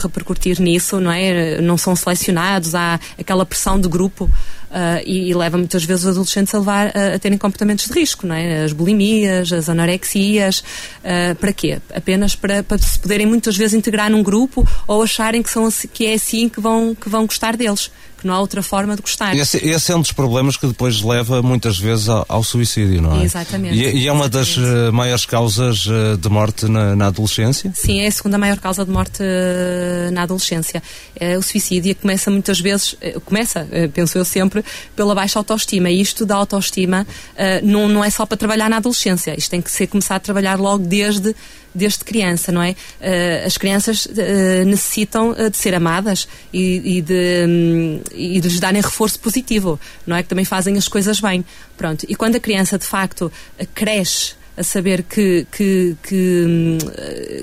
repercutir 0.03 0.61
nisso, 0.61 0.99
não 0.99 1.11
é? 1.11 1.59
Não 1.59 1.77
são 1.77 1.95
selecionados, 1.95 2.75
há 2.75 2.99
aquela 3.17 3.45
pressão 3.45 3.79
de 3.79 3.87
grupo. 3.87 4.29
Uh, 4.69 4.99
e, 5.05 5.29
e, 5.29 5.33
leva 5.33 5.57
muitas 5.57 5.85
vezes 5.85 6.03
os 6.03 6.09
adolescentes 6.11 6.53
a 6.53 6.59
levar 6.59 6.87
a, 6.87 7.17
terem 7.17 7.37
comportamentos 7.37 7.85
de 7.85 7.93
risco, 7.93 8.27
não 8.27 8.35
é? 8.35 8.63
As 8.65 8.73
bulimias, 8.73 9.53
as 9.53 9.69
anorexias, 9.69 10.59
uh, 10.59 11.35
para 11.35 11.53
quê? 11.53 11.79
Apenas 11.95 12.35
para, 12.35 12.61
para 12.63 12.77
se 12.77 12.99
poderem 12.99 13.25
muitas 13.25 13.55
vezes 13.55 13.73
integrar 13.73 14.09
num 14.11 14.21
grupo 14.21 14.67
ou 14.85 15.01
acharem 15.01 15.41
que, 15.41 15.49
são, 15.49 15.69
que 15.93 16.05
é 16.07 16.15
assim 16.15 16.49
que 16.49 16.59
vão, 16.59 16.93
que 16.93 17.07
vão 17.07 17.25
gostar 17.25 17.55
deles 17.55 17.89
não 18.27 18.33
há 18.33 18.39
outra 18.39 18.61
forma 18.61 18.95
de 18.95 19.01
gostar. 19.01 19.35
Esse, 19.35 19.57
esse 19.57 19.91
é 19.91 19.95
um 19.95 20.01
dos 20.01 20.11
problemas 20.11 20.57
que 20.57 20.67
depois 20.67 21.01
leva 21.01 21.41
muitas 21.41 21.79
vezes 21.79 22.09
ao, 22.09 22.25
ao 22.27 22.43
suicídio, 22.43 23.01
não 23.01 23.19
é? 23.19 23.23
Exatamente. 23.23 23.75
E, 23.75 24.03
e 24.03 24.07
é 24.07 24.11
uma 24.11 24.29
das 24.29 24.57
uh, 24.57 24.91
maiores 24.93 25.25
causas 25.25 25.85
uh, 25.85 26.17
de 26.17 26.29
morte 26.29 26.67
na, 26.67 26.95
na, 26.95 27.07
adolescência? 27.07 27.71
Sim, 27.73 28.01
é 28.01 28.07
a 28.07 28.11
segunda 28.11 28.37
maior 28.37 28.59
causa 28.59 28.85
de 28.85 28.91
morte 28.91 29.23
uh, 29.23 30.11
na 30.11 30.23
adolescência. 30.23 30.83
o 31.37 31.41
suicídio 31.41 31.95
começa 31.95 32.29
muitas 32.29 32.59
vezes, 32.59 32.95
começa, 33.25 33.67
penso 33.93 34.17
eu 34.17 34.25
sempre, 34.25 34.63
pela 34.95 35.15
baixa 35.15 35.39
autoestima. 35.39 35.89
E 35.89 36.01
isto 36.01 36.25
da 36.25 36.35
autoestima 36.35 37.07
não, 37.63 37.87
não 37.87 38.03
é 38.03 38.09
só 38.09 38.25
para 38.25 38.37
trabalhar 38.37 38.69
na 38.69 38.77
adolescência. 38.77 39.35
Isto 39.37 39.51
tem 39.51 39.61
que 39.61 39.71
ser 39.71 39.87
começado 39.87 40.17
a 40.17 40.19
trabalhar 40.19 40.59
logo 40.59 40.85
desde 40.85 41.33
desde 41.77 42.03
criança, 42.03 42.51
não 42.51 42.61
é? 42.61 42.71
Uh, 42.71 43.45
as 43.45 43.57
crianças 43.57 44.05
uh, 44.05 44.65
necessitam 44.65 45.31
uh, 45.31 45.49
de 45.49 45.57
ser 45.57 45.73
amadas 45.73 46.27
e, 46.53 46.97
e, 46.97 47.01
de, 47.01 47.45
um, 47.47 48.01
e 48.13 48.39
de 48.39 48.49
lhes 48.49 48.59
darem 48.59 48.81
reforço 48.81 49.19
positivo, 49.19 49.79
não 50.05 50.15
é? 50.15 50.23
Que 50.23 50.29
também 50.29 50.45
fazem 50.45 50.77
as 50.77 50.87
coisas 50.87 51.19
bem. 51.19 51.45
Pronto. 51.77 52.05
E 52.09 52.15
quando 52.15 52.35
a 52.35 52.39
criança, 52.39 52.77
de 52.77 52.85
facto, 52.85 53.31
cresce 53.73 54.33
a 54.57 54.63
saber 54.63 55.03
que, 55.03 55.45
que, 55.51 55.95
que, 56.01 56.45
hum, 56.47 56.77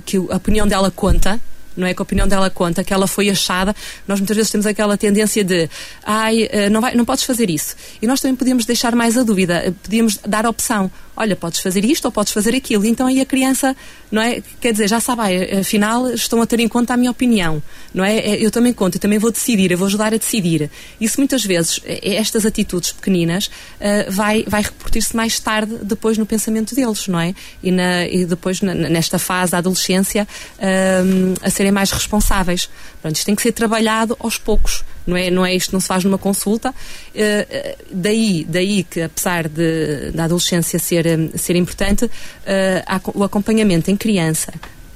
que 0.04 0.16
a 0.16 0.36
opinião 0.36 0.66
dela 0.66 0.90
conta, 0.90 1.40
não 1.76 1.86
é 1.86 1.94
que 1.94 2.00
a 2.00 2.04
opinião 2.04 2.26
dela 2.26 2.50
conta, 2.50 2.84
que 2.84 2.92
ela 2.92 3.06
foi 3.06 3.28
achada. 3.28 3.74
Nós 4.06 4.20
muitas 4.20 4.36
vezes 4.36 4.50
temos 4.50 4.66
aquela 4.66 4.96
tendência 4.96 5.42
de, 5.44 5.68
ai, 6.04 6.48
eh, 6.50 6.70
não, 6.70 6.80
vai, 6.80 6.94
não 6.94 7.04
podes 7.04 7.24
fazer 7.24 7.50
isso. 7.50 7.74
E 8.00 8.06
nós 8.06 8.20
também 8.20 8.36
podíamos 8.36 8.64
deixar 8.64 8.94
mais 8.94 9.16
a 9.18 9.22
dúvida, 9.22 9.56
eh, 9.56 9.72
podíamos 9.82 10.18
dar 10.26 10.46
opção. 10.46 10.90
Olha, 11.16 11.34
podes 11.34 11.60
fazer 11.60 11.84
isto 11.84 12.04
ou 12.04 12.12
podes 12.12 12.32
fazer 12.32 12.54
aquilo. 12.54 12.84
Então 12.86 13.06
aí 13.06 13.20
a 13.20 13.26
criança, 13.26 13.76
não 14.10 14.22
é? 14.22 14.40
Quer 14.60 14.72
dizer, 14.72 14.88
já 14.88 15.00
sabe, 15.00 15.22
afinal 15.58 16.10
estão 16.10 16.40
a 16.40 16.46
ter 16.46 16.60
em 16.60 16.68
conta 16.68 16.94
a 16.94 16.96
minha 16.96 17.10
opinião, 17.10 17.62
não 17.92 18.04
é? 18.04 18.36
Eu 18.36 18.50
também 18.50 18.72
conto, 18.72 18.96
eu 18.96 19.00
também 19.00 19.18
vou 19.18 19.32
decidir, 19.32 19.72
eu 19.72 19.78
vou 19.78 19.86
ajudar 19.86 20.14
a 20.14 20.16
decidir. 20.16 20.70
Isso 21.00 21.18
muitas 21.18 21.44
vezes, 21.44 21.80
estas 21.84 22.46
atitudes 22.46 22.92
pequeninas, 22.92 23.46
uh, 23.46 24.10
vai, 24.10 24.44
vai 24.46 24.62
repercutir-se 24.62 25.16
mais 25.16 25.40
tarde, 25.40 25.78
depois 25.82 26.16
no 26.18 26.26
pensamento 26.26 26.74
deles, 26.74 27.08
não 27.08 27.18
é? 27.18 27.34
E, 27.62 27.70
na, 27.70 28.06
e 28.06 28.24
depois 28.24 28.60
na, 28.60 28.74
nesta 28.74 29.18
fase 29.18 29.52
da 29.52 29.58
adolescência, 29.58 30.26
uh, 30.58 31.34
a 31.42 31.50
ser 31.50 31.64
serem 31.64 31.72
mais 31.72 31.90
responsáveis. 31.90 32.68
Pronto, 33.00 33.16
isto 33.16 33.26
tem 33.26 33.34
que 33.34 33.42
ser 33.42 33.52
trabalhado 33.52 34.16
aos 34.20 34.38
poucos, 34.38 34.84
não 35.06 35.16
é, 35.16 35.30
não 35.30 35.44
é 35.44 35.54
isto 35.54 35.72
não 35.72 35.80
se 35.80 35.88
faz 35.88 36.04
numa 36.04 36.18
consulta. 36.18 36.70
Uh, 36.70 37.76
daí, 37.90 38.46
daí 38.48 38.84
que, 38.84 39.00
apesar 39.02 39.48
de, 39.48 40.10
da 40.12 40.24
adolescência 40.24 40.78
ser, 40.78 41.03
ser 41.36 41.56
importante, 41.56 42.04
uh, 42.04 43.12
o 43.14 43.24
acompanhamento 43.24 43.90
em 43.90 43.96
criança 43.96 44.52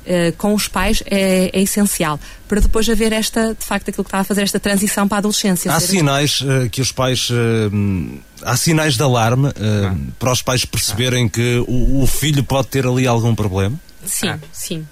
Uh, 0.09 0.35
com 0.39 0.55
os 0.55 0.67
pais 0.67 1.03
é, 1.05 1.51
é, 1.53 1.61
essencial 1.61 2.19
para 2.49 2.63
depois 2.63 2.89
haver 2.89 3.13
esta, 3.13 3.55
de 3.55 3.63
facto, 3.63 3.91
aquilo 3.91 4.03
que 4.03 4.09
está 4.09 4.21
a 4.21 4.25
fazer 4.25 4.41
esta 4.41 4.59
transição 4.59 5.07
para 5.07 5.19
a 5.19 5.21
adolescência. 5.21 5.71
Há 5.71 5.79
sinais 5.81 6.41
uh, 6.41 6.71
que 6.71 6.81
os 6.81 6.91
pais. 6.91 7.29
Uh, 7.29 8.19
há 8.41 8.57
sinais 8.57 8.97
de 8.97 9.03
alarme 9.03 9.49
ah. 9.49 9.95
para 10.19 10.33
os 10.33 10.41
pais 10.41 10.65
perceberem 10.65 11.27
ah. 11.27 11.29
que 11.29 11.63
o, 11.69 12.03
o, 12.03 12.07
filho 12.07 12.43
pode 12.43 12.69
ter 12.69 12.87
ali 12.87 13.07
algum 13.07 13.35
problema? 13.35 13.79
Sim, 14.07 14.29
ah. 14.29 14.39
sim. 14.51 14.87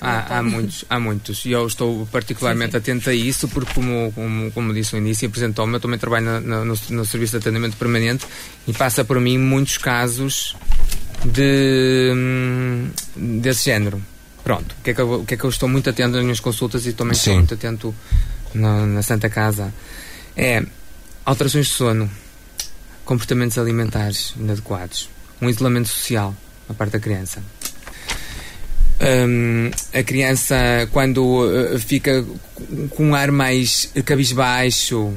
Há, 0.00 0.38
há, 0.38 0.42
muitos, 0.42 0.84
há 0.88 0.98
muitos. 0.98 1.44
E 1.44 1.52
eu 1.52 1.66
estou 1.66 2.06
particularmente 2.06 2.72
sim, 2.72 2.78
sim. 2.78 2.78
atento 2.78 3.10
a 3.10 3.14
isso, 3.14 3.48
porque, 3.48 3.74
como, 3.74 4.10
como, 4.12 4.50
como 4.52 4.74
disse 4.74 4.94
no 4.94 4.98
início, 4.98 5.28
apresentou-me, 5.28 5.74
eu 5.74 5.80
também 5.80 5.98
trabalho 5.98 6.24
na, 6.24 6.40
na, 6.40 6.64
no, 6.64 6.74
no, 6.90 7.04
Serviço 7.04 7.32
de 7.32 7.36
Atendimento 7.38 7.76
Permanente 7.76 8.26
e 8.66 8.72
passa 8.72 9.04
por 9.04 9.20
mim 9.20 9.38
muitos 9.38 9.76
casos 9.76 10.56
de, 11.24 12.12
hum, 12.14 12.90
desse 13.16 13.66
género. 13.66 14.02
Pronto, 14.42 14.74
o 14.78 14.82
que, 14.82 14.90
é 14.90 14.94
que 14.94 15.00
eu, 15.00 15.12
o 15.12 15.26
que 15.26 15.34
é 15.34 15.36
que 15.36 15.44
eu 15.44 15.50
estou 15.50 15.68
muito 15.68 15.90
atento 15.90 16.12
nas 16.12 16.22
minhas 16.22 16.40
consultas 16.40 16.86
e 16.86 16.92
também 16.92 17.14
sim. 17.14 17.20
estou 17.20 17.34
muito 17.34 17.54
atento 17.54 17.94
na, 18.54 18.86
na 18.86 19.02
Santa 19.02 19.28
Casa 19.28 19.74
é 20.36 20.64
alterações 21.24 21.66
de 21.66 21.72
sono, 21.72 22.10
comportamentos 23.04 23.58
alimentares 23.58 24.34
inadequados, 24.36 25.10
um 25.42 25.48
isolamento 25.50 25.88
social 25.88 26.34
na 26.68 26.74
parte 26.74 26.92
da 26.92 27.00
criança 27.00 27.42
um, 29.00 29.70
a 29.92 30.02
criança, 30.02 30.56
quando 30.92 31.22
uh, 31.22 31.78
fica 31.78 32.24
com 32.90 33.08
um 33.08 33.14
ar 33.14 33.30
mais 33.30 33.90
cabisbaixo, 34.04 35.12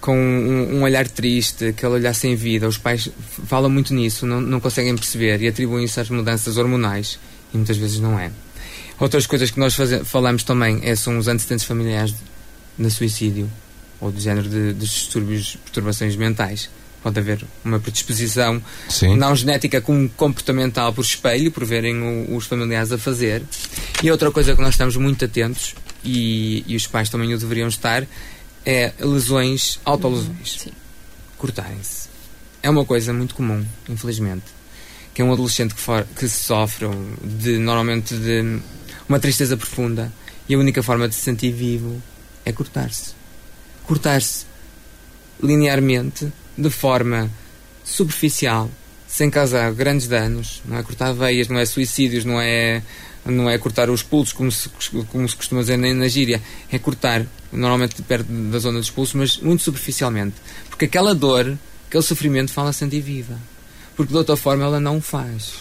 com 0.00 0.16
um, 0.16 0.76
um, 0.76 0.82
olhar 0.82 1.06
triste, 1.06 1.66
aquele 1.66 1.92
olhar 1.92 2.14
sem 2.14 2.34
vida, 2.34 2.66
os 2.66 2.78
pais 2.78 3.10
falam 3.46 3.68
muito 3.68 3.92
nisso, 3.92 4.24
não, 4.24 4.40
não 4.40 4.60
conseguem 4.60 4.94
perceber 4.96 5.40
e 5.42 5.48
atribuem 5.48 5.84
isso 5.84 6.00
às 6.00 6.08
mudanças 6.08 6.56
hormonais 6.56 7.18
e 7.52 7.56
muitas 7.56 7.76
vezes 7.76 8.00
não 8.00 8.18
é. 8.18 8.30
Outras 8.98 9.26
coisas 9.26 9.50
que 9.50 9.58
nós 9.58 9.74
faz, 9.74 9.90
falamos 10.04 10.42
também 10.42 10.80
é, 10.82 10.94
são 10.94 11.18
os 11.18 11.28
antecedentes 11.28 11.66
familiares 11.66 12.12
de, 12.12 12.84
de 12.84 12.90
suicídio 12.90 13.50
ou 14.00 14.10
do 14.10 14.20
género 14.20 14.48
de, 14.48 14.72
de 14.72 14.80
distúrbios, 14.80 15.56
perturbações 15.56 16.16
mentais 16.16 16.70
pode 17.02 17.18
haver 17.18 17.44
uma 17.64 17.78
predisposição 17.78 18.62
Sim. 18.88 19.16
não 19.16 19.34
genética 19.34 19.80
como 19.80 20.08
comportamental 20.10 20.92
por 20.92 21.04
espelho, 21.04 21.50
por 21.50 21.64
verem 21.64 22.00
o, 22.00 22.36
os 22.36 22.46
familiares 22.46 22.92
a 22.92 22.98
fazer. 22.98 23.42
E 24.02 24.10
outra 24.10 24.30
coisa 24.30 24.54
que 24.54 24.60
nós 24.60 24.74
estamos 24.74 24.96
muito 24.96 25.24
atentos, 25.24 25.74
e, 26.04 26.64
e 26.66 26.76
os 26.76 26.86
pais 26.86 27.08
também 27.08 27.32
o 27.34 27.38
deveriam 27.38 27.68
estar, 27.68 28.06
é 28.64 28.92
lesões, 29.00 29.78
autolesões. 29.84 30.68
Cortarem-se. 31.38 32.08
É 32.62 32.68
uma 32.68 32.84
coisa 32.84 33.12
muito 33.12 33.34
comum, 33.34 33.64
infelizmente. 33.88 34.44
que 35.14 35.22
é 35.22 35.24
um 35.24 35.32
adolescente 35.32 35.74
que, 35.74 35.80
for, 35.80 36.06
que 36.16 36.28
sofre 36.28 36.86
de, 37.22 37.58
normalmente 37.58 38.14
de 38.14 38.60
uma 39.08 39.18
tristeza 39.18 39.56
profunda 39.56 40.12
e 40.48 40.54
a 40.54 40.58
única 40.58 40.82
forma 40.82 41.08
de 41.08 41.14
se 41.14 41.22
sentir 41.22 41.52
vivo 41.52 42.02
é 42.44 42.52
cortar-se. 42.52 43.12
Cortar-se 43.84 44.46
linearmente, 45.42 46.32
de 46.60 46.70
forma 46.70 47.30
superficial, 47.84 48.70
sem 49.08 49.30
causar 49.30 49.72
grandes 49.72 50.06
danos, 50.06 50.62
não 50.64 50.78
é 50.78 50.82
cortar 50.82 51.12
veias, 51.12 51.48
não 51.48 51.58
é 51.58 51.64
suicídios, 51.64 52.24
não 52.24 52.40
é 52.40 52.82
não 53.24 53.50
é 53.50 53.58
cortar 53.58 53.90
os 53.90 54.02
pulsos 54.02 54.32
como 54.32 54.50
se, 54.50 54.70
como 55.10 55.28
se 55.28 55.36
costuma 55.36 55.60
dizer 55.60 55.76
na, 55.76 55.92
na 55.92 56.08
gíria, 56.08 56.40
é 56.72 56.78
cortar 56.78 57.26
normalmente 57.52 58.00
perto 58.02 58.26
da 58.26 58.58
zona 58.58 58.78
dos 58.78 58.90
pulsos, 58.90 59.14
mas 59.14 59.36
muito 59.38 59.62
superficialmente, 59.62 60.36
porque 60.68 60.86
aquela 60.86 61.14
dor, 61.14 61.58
aquele 61.86 62.02
sofrimento 62.02 62.50
fala-se 62.50 62.86
viva, 62.86 63.38
porque 63.94 64.12
de 64.12 64.18
outra 64.18 64.36
forma 64.36 64.64
ela 64.64 64.80
não 64.80 64.98
o 64.98 65.00
faz. 65.00 65.52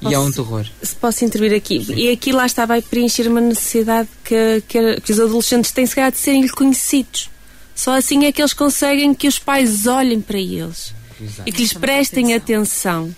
E 0.00 0.04
posso, 0.04 0.14
é 0.14 0.18
um 0.18 0.32
terror. 0.32 0.66
Se 0.82 0.94
posso 0.96 1.24
intervir 1.24 1.54
aqui. 1.54 1.84
Sim. 1.84 1.94
E 1.94 2.10
aqui 2.10 2.32
lá 2.32 2.46
está, 2.46 2.66
vai 2.66 2.82
preencher 2.82 3.28
uma 3.28 3.40
necessidade 3.40 4.08
que, 4.24 4.62
que, 4.66 5.00
que 5.00 5.12
os 5.12 5.20
adolescentes 5.20 5.72
têm, 5.72 5.86
se 5.86 5.94
calhar, 5.94 6.10
de 6.10 6.18
serem 6.18 6.42
reconhecidos. 6.42 7.30
Só 7.74 7.96
assim 7.96 8.24
é 8.24 8.32
que 8.32 8.40
eles 8.40 8.54
conseguem 8.54 9.12
que 9.12 9.26
os 9.26 9.38
pais 9.38 9.86
olhem 9.86 10.20
para 10.20 10.38
eles 10.38 10.94
Exato. 11.20 11.48
e 11.48 11.52
que 11.52 11.62
lhes 11.62 11.72
prestem 11.72 12.34
atenção. 12.34 13.14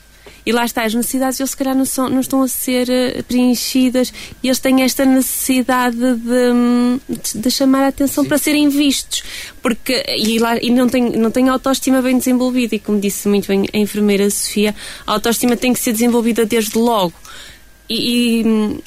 E 0.47 0.53
lá 0.53 0.65
está, 0.65 0.85
as 0.85 0.95
necessidades 0.95 1.41
eles 1.41 1.51
se 1.51 1.57
calhar 1.57 1.75
não, 1.75 1.85
são, 1.85 2.09
não 2.09 2.21
estão 2.21 2.41
a 2.41 2.47
ser 2.47 2.89
uh, 2.89 3.23
preenchidas 3.25 4.13
e 4.41 4.47
eles 4.47 4.61
têm 4.61 4.83
esta 4.83 5.05
necessidade 5.05 5.97
de, 5.97 7.41
de 7.41 7.51
chamar 7.51 7.83
a 7.83 7.89
atenção 7.89 8.23
Sim. 8.23 8.29
para 8.29 8.39
serem 8.39 8.69
vistos. 8.69 9.25
Porque, 9.61 10.05
e, 10.17 10.39
lá, 10.39 10.57
e 10.57 10.71
não, 10.71 10.89
tem, 10.89 11.11
não 11.11 11.33
tem 11.33 11.49
autoestima 11.49 12.01
bem 12.01 12.17
desenvolvida, 12.17 12.77
e 12.77 12.79
como 12.79 13.01
disse 13.01 13.27
muito 13.27 13.49
bem 13.49 13.67
a 13.73 13.77
enfermeira 13.77 14.31
Sofia, 14.31 14.73
a 15.05 15.13
autoestima 15.15 15.57
tem 15.57 15.73
que 15.73 15.81
ser 15.81 15.91
desenvolvida 15.91 16.47
desde 16.47 16.79
logo. 16.79 17.15
E, 17.89 18.43
e 18.43 18.83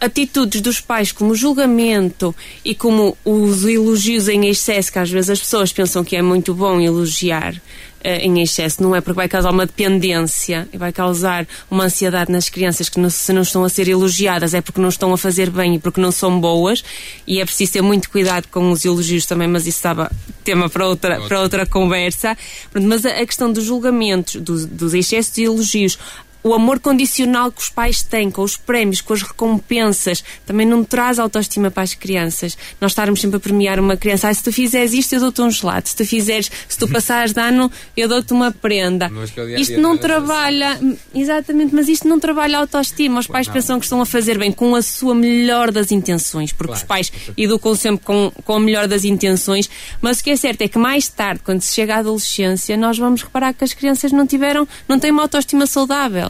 atitudes 0.00 0.60
dos 0.60 0.80
pais 0.80 1.12
como 1.12 1.34
julgamento 1.34 2.34
e 2.64 2.74
como 2.74 3.16
os 3.24 3.64
elogios 3.64 4.28
em 4.28 4.48
excesso, 4.48 4.90
que 4.90 4.98
às 4.98 5.10
vezes 5.10 5.30
as 5.30 5.40
pessoas 5.40 5.72
pensam 5.72 6.02
que 6.02 6.16
é 6.16 6.22
muito 6.22 6.54
bom 6.54 6.80
elogiar 6.80 7.54
uh, 7.54 7.60
em 8.02 8.40
excesso, 8.40 8.82
não 8.82 8.96
é 8.96 9.00
porque 9.00 9.16
vai 9.16 9.28
causar 9.28 9.50
uma 9.50 9.66
dependência 9.66 10.66
e 10.72 10.78
vai 10.78 10.92
causar 10.92 11.46
uma 11.70 11.84
ansiedade 11.84 12.32
nas 12.32 12.48
crianças 12.48 12.88
que 12.88 12.98
não, 12.98 13.10
se 13.10 13.32
não 13.32 13.42
estão 13.42 13.62
a 13.62 13.68
ser 13.68 13.88
elogiadas 13.88 14.54
é 14.54 14.60
porque 14.60 14.80
não 14.80 14.88
estão 14.88 15.12
a 15.12 15.18
fazer 15.18 15.50
bem 15.50 15.74
e 15.74 15.78
porque 15.78 16.00
não 16.00 16.10
são 16.10 16.40
boas. 16.40 16.82
E 17.26 17.40
é 17.40 17.44
preciso 17.44 17.72
ter 17.72 17.82
muito 17.82 18.08
cuidado 18.10 18.48
com 18.48 18.70
os 18.70 18.84
elogios 18.84 19.26
também, 19.26 19.48
mas 19.48 19.66
isso 19.66 19.78
estava 19.78 20.10
tema 20.42 20.68
para 20.70 20.86
outra, 20.86 21.20
para 21.20 21.40
outra 21.40 21.66
conversa. 21.66 22.36
Mas 22.72 23.04
a, 23.04 23.26
questão 23.26 23.52
dos 23.52 23.64
julgamentos, 23.64 24.36
dos, 24.36 24.64
dos 24.64 24.94
excessos 24.94 25.34
de 25.34 25.42
elogios, 25.42 25.98
o 26.42 26.54
amor 26.54 26.80
condicional 26.80 27.52
que 27.52 27.60
os 27.60 27.68
pais 27.68 28.02
têm 28.02 28.30
com 28.30 28.42
os 28.42 28.56
prémios, 28.56 29.00
com 29.00 29.12
as 29.12 29.22
recompensas, 29.22 30.24
também 30.46 30.66
não 30.66 30.82
traz 30.82 31.18
autoestima 31.18 31.70
para 31.70 31.82
as 31.82 31.94
crianças. 31.94 32.56
Nós 32.80 32.92
estarmos 32.92 33.20
sempre 33.20 33.36
a 33.36 33.40
premiar 33.40 33.78
uma 33.78 33.96
criança, 33.96 34.28
ah, 34.28 34.34
se 34.34 34.42
tu 34.42 34.52
fizeres 34.52 34.92
isto, 34.92 35.14
eu 35.14 35.20
dou-te 35.20 35.42
um 35.42 35.50
gelado, 35.50 35.88
se 35.88 35.96
tu 35.96 36.04
fizeres, 36.04 36.50
se 36.68 36.78
tu 36.78 36.88
passares 36.88 37.32
de 37.32 37.40
ano, 37.40 37.70
eu 37.96 38.08
dou-te 38.08 38.32
uma 38.32 38.50
prenda. 38.50 39.10
Isto 39.58 39.80
não 39.80 39.96
trabalha, 39.96 40.80
exatamente, 41.14 41.74
mas 41.74 41.88
isto 41.88 42.08
não 42.08 42.18
trabalha 42.18 42.58
a 42.58 42.60
autoestima. 42.60 43.20
Os 43.20 43.26
pais 43.26 43.48
pensam 43.48 43.78
que 43.78 43.84
estão 43.84 44.00
a 44.00 44.06
fazer 44.06 44.38
bem 44.38 44.52
com 44.52 44.74
a 44.74 44.82
sua 44.82 45.14
melhor 45.14 45.70
das 45.70 45.90
intenções, 45.90 46.52
porque 46.52 46.72
claro. 46.72 46.80
os 46.80 46.86
pais 46.86 47.12
educam 47.36 47.74
sempre 47.74 48.04
com, 48.04 48.32
com 48.44 48.54
a 48.54 48.60
melhor 48.60 48.88
das 48.88 49.04
intenções, 49.04 49.68
mas 50.00 50.20
o 50.20 50.24
que 50.24 50.30
é 50.30 50.36
certo 50.36 50.62
é 50.62 50.68
que 50.68 50.78
mais 50.78 51.08
tarde, 51.08 51.42
quando 51.44 51.60
se 51.60 51.74
chega 51.74 51.96
à 51.96 51.98
adolescência, 51.98 52.76
nós 52.76 52.98
vamos 52.98 53.22
reparar 53.22 53.52
que 53.52 53.64
as 53.64 53.74
crianças 53.74 54.12
não 54.12 54.26
tiveram, 54.26 54.66
não 54.88 54.98
têm 54.98 55.10
uma 55.10 55.22
autoestima 55.22 55.66
saudável 55.66 56.29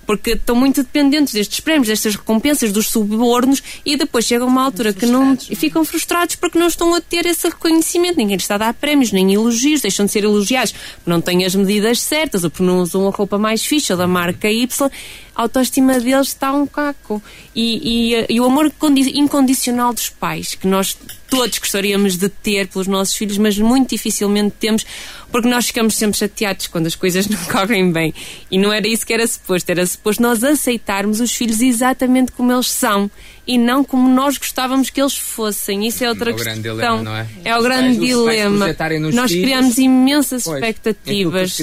porque 0.11 0.31
estão 0.31 0.57
muito 0.57 0.83
dependentes 0.83 1.33
destes 1.33 1.61
prémios, 1.61 1.87
destas 1.87 2.17
recompensas, 2.17 2.73
dos 2.73 2.87
subornos 2.87 3.63
e 3.85 3.95
depois 3.95 4.25
chega 4.25 4.43
uma 4.43 4.61
altura 4.61 4.91
que 4.91 5.05
não 5.05 5.37
e 5.49 5.55
ficam 5.55 5.85
frustrados 5.85 6.35
porque 6.35 6.59
não 6.59 6.67
estão 6.67 6.93
a 6.93 6.99
ter 6.99 7.25
esse 7.25 7.47
reconhecimento. 7.47 8.17
Ninguém 8.17 8.35
está 8.35 8.55
a 8.55 8.57
dar 8.57 8.73
prémios, 8.73 9.13
nem 9.13 9.33
elogios, 9.33 9.79
deixam 9.79 10.05
de 10.05 10.11
ser 10.11 10.25
elogiados 10.25 10.73
porque 10.73 11.09
não 11.09 11.21
têm 11.21 11.45
as 11.45 11.55
medidas 11.55 12.01
certas 12.01 12.43
ou 12.43 12.49
porque 12.49 12.61
não 12.61 12.79
usam 12.79 13.07
a 13.07 13.11
roupa 13.11 13.37
mais 13.37 13.65
fixa 13.65 13.95
da 13.95 14.05
marca 14.05 14.51
Y. 14.51 14.91
A 15.33 15.43
autoestima 15.43 15.97
deles 15.97 16.27
está 16.27 16.51
um 16.51 16.67
caco. 16.67 17.23
E, 17.55 18.13
e, 18.13 18.25
e 18.33 18.41
o 18.41 18.45
amor 18.45 18.69
incondicional 19.13 19.93
dos 19.93 20.09
pais, 20.09 20.55
que 20.55 20.67
nós 20.67 20.97
todos 21.31 21.57
gostaríamos 21.57 22.17
de 22.17 22.27
ter 22.27 22.67
pelos 22.67 22.87
nossos 22.87 23.15
filhos, 23.15 23.37
mas 23.37 23.57
muito 23.57 23.91
dificilmente 23.91 24.53
temos, 24.59 24.85
porque 25.31 25.47
nós 25.47 25.67
ficamos 25.67 25.95
sempre 25.95 26.17
chateados 26.17 26.67
quando 26.67 26.87
as 26.87 26.95
coisas 26.95 27.25
não 27.29 27.41
correm 27.45 27.89
bem. 27.89 28.13
E 28.51 28.57
não 28.57 28.71
era 28.71 28.85
isso 28.85 29.05
que 29.05 29.13
era 29.13 29.25
suposto, 29.25 29.69
era 29.69 29.85
suposto 29.85 30.00
nós 30.19 30.43
aceitarmos 30.43 31.19
os 31.19 31.33
filhos 31.33 31.61
exatamente 31.61 32.31
como 32.31 32.51
eles 32.51 32.67
são 32.67 33.09
e 33.45 33.57
não 33.57 33.83
como 33.83 34.07
nós 34.07 34.37
gostávamos 34.37 34.89
que 34.89 35.01
eles 35.01 35.17
fossem. 35.17 35.87
Isso 35.87 36.03
é 36.03 36.09
outra 36.09 36.31
é 36.31 36.33
questão. 36.33 36.61
Dilema, 36.61 37.03
não 37.03 37.15
é? 37.15 37.27
é 37.43 37.57
o 37.57 37.61
grande 37.61 37.97
dilema. 37.99 38.75
Nós 39.13 39.31
criamos 39.31 39.77
imensas 39.77 40.43
pois, 40.43 40.55
expectativas 40.57 41.57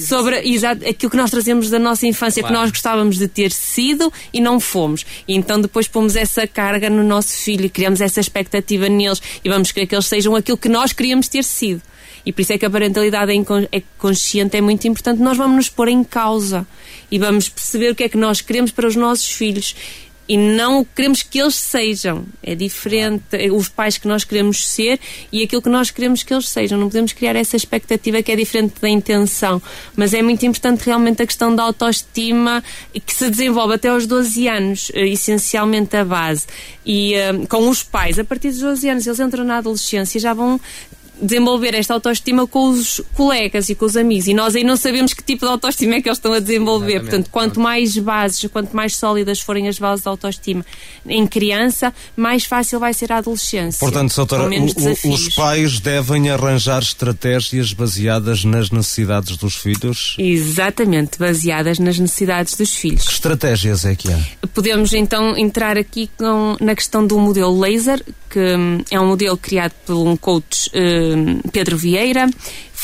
sobre 0.00 0.40
exato, 0.40 0.86
aquilo 0.88 1.10
que 1.10 1.16
nós 1.16 1.30
trazemos 1.30 1.70
da 1.70 1.78
nossa 1.78 2.06
infância, 2.06 2.42
claro. 2.42 2.54
que 2.54 2.60
nós 2.60 2.70
gostávamos 2.70 3.16
de 3.18 3.28
ter 3.28 3.52
sido 3.52 4.12
e 4.32 4.40
não 4.40 4.58
fomos. 4.58 5.06
E 5.26 5.34
então 5.34 5.60
depois 5.60 5.86
pomos 5.86 6.16
essa 6.16 6.46
carga 6.46 6.90
no 6.90 7.02
nosso 7.02 7.36
filho 7.36 7.66
e 7.66 7.68
criamos 7.68 8.00
essa 8.00 8.20
expectativa 8.20 8.88
neles 8.88 9.22
e 9.44 9.48
vamos 9.48 9.70
querer 9.70 9.86
que 9.86 9.94
eles 9.94 10.06
sejam 10.06 10.34
aquilo 10.34 10.58
que 10.58 10.68
nós 10.68 10.92
queríamos 10.92 11.28
ter 11.28 11.44
sido. 11.44 11.80
E 12.26 12.32
por 12.32 12.40
isso 12.40 12.52
é 12.54 12.58
que 12.58 12.64
a 12.64 12.70
parentalidade 12.70 13.32
é, 13.32 13.78
é 13.78 13.82
consciente 13.98 14.56
é 14.56 14.60
muito 14.60 14.86
importante. 14.88 15.20
Nós 15.20 15.36
vamos 15.36 15.56
nos 15.56 15.68
pôr 15.68 15.88
em 15.88 16.02
causa 16.02 16.66
e 17.10 17.18
vamos 17.18 17.48
perceber 17.48 17.90
o 17.90 17.94
que 17.94 18.04
é 18.04 18.08
que 18.08 18.16
nós 18.16 18.40
queremos 18.40 18.70
para 18.70 18.86
os 18.86 18.96
nossos 18.96 19.30
filhos 19.30 19.76
e 20.28 20.36
não 20.36 20.84
queremos 20.84 21.22
que 21.22 21.40
eles 21.40 21.54
sejam. 21.54 22.24
É 22.42 22.54
diferente 22.54 23.24
é 23.32 23.50
os 23.50 23.68
pais 23.68 23.98
que 23.98 24.08
nós 24.08 24.24
queremos 24.24 24.66
ser 24.66 24.98
e 25.30 25.42
aquilo 25.42 25.60
que 25.60 25.68
nós 25.68 25.90
queremos 25.90 26.22
que 26.22 26.32
eles 26.32 26.48
sejam. 26.48 26.78
Não 26.78 26.88
podemos 26.88 27.12
criar 27.12 27.36
essa 27.36 27.56
expectativa 27.56 28.22
que 28.22 28.32
é 28.32 28.36
diferente 28.36 28.80
da 28.80 28.88
intenção. 28.88 29.60
Mas 29.94 30.14
é 30.14 30.22
muito 30.22 30.44
importante 30.46 30.84
realmente 30.84 31.22
a 31.22 31.26
questão 31.26 31.54
da 31.54 31.62
autoestima 31.62 32.64
que 33.04 33.12
se 33.12 33.28
desenvolve 33.28 33.74
até 33.74 33.88
aos 33.88 34.06
12 34.06 34.48
anos, 34.48 34.90
eh, 34.94 35.08
essencialmente 35.08 35.96
a 35.96 36.04
base. 36.04 36.46
E 36.86 37.14
uh, 37.16 37.46
com 37.46 37.68
os 37.68 37.82
pais, 37.82 38.18
a 38.18 38.24
partir 38.24 38.48
dos 38.48 38.60
12 38.60 38.88
anos, 38.88 39.06
eles 39.06 39.20
entram 39.20 39.44
na 39.44 39.58
adolescência 39.58 40.18
e 40.18 40.20
já 40.20 40.34
vão 40.34 40.60
desenvolver 41.20 41.74
esta 41.74 41.94
autoestima 41.94 42.46
com 42.46 42.70
os 42.70 43.00
colegas 43.14 43.68
e 43.68 43.74
com 43.74 43.84
os 43.84 43.96
amigos. 43.96 44.26
E 44.26 44.34
nós 44.34 44.54
aí 44.54 44.64
não 44.64 44.76
sabemos 44.76 45.12
que 45.12 45.22
tipo 45.22 45.44
de 45.44 45.50
autoestima 45.50 45.94
é 45.94 46.02
que 46.02 46.08
eles 46.08 46.18
estão 46.18 46.32
a 46.32 46.40
desenvolver. 46.40 46.94
Exatamente. 46.94 47.10
Portanto, 47.10 47.30
quanto 47.30 47.60
mais 47.60 47.96
bases, 47.98 48.50
quanto 48.50 48.74
mais 48.74 48.96
sólidas 48.96 49.40
forem 49.40 49.68
as 49.68 49.78
bases 49.78 50.02
de 50.02 50.08
autoestima 50.08 50.64
em 51.06 51.26
criança, 51.26 51.92
mais 52.16 52.44
fácil 52.44 52.80
vai 52.80 52.92
ser 52.92 53.12
a 53.12 53.18
adolescência. 53.18 53.80
Portanto, 53.80 54.14
doutora, 54.14 54.48
os 55.04 55.34
pais 55.34 55.80
devem 55.80 56.30
arranjar 56.30 56.82
estratégias 56.82 57.72
baseadas 57.72 58.44
nas 58.44 58.70
necessidades 58.70 59.36
dos 59.36 59.54
filhos? 59.56 60.16
Exatamente, 60.18 61.18
baseadas 61.18 61.78
nas 61.78 61.98
necessidades 61.98 62.54
dos 62.54 62.74
filhos. 62.74 63.06
Que 63.06 63.12
estratégias 63.12 63.84
é 63.84 63.94
que 63.94 64.12
há? 64.12 64.20
Podemos 64.52 64.92
então 64.92 65.36
entrar 65.36 65.76
aqui 65.78 66.10
com, 66.16 66.56
na 66.60 66.74
questão 66.74 67.06
do 67.06 67.18
modelo 67.18 67.58
laser, 67.58 68.02
que 68.34 68.56
hum, 68.56 68.82
é 68.90 68.98
um 68.98 69.06
modelo 69.06 69.36
criado 69.36 69.72
por 69.86 69.94
um 69.94 70.16
coach 70.16 70.68
hum, 70.74 71.40
Pedro 71.52 71.76
Vieira 71.76 72.28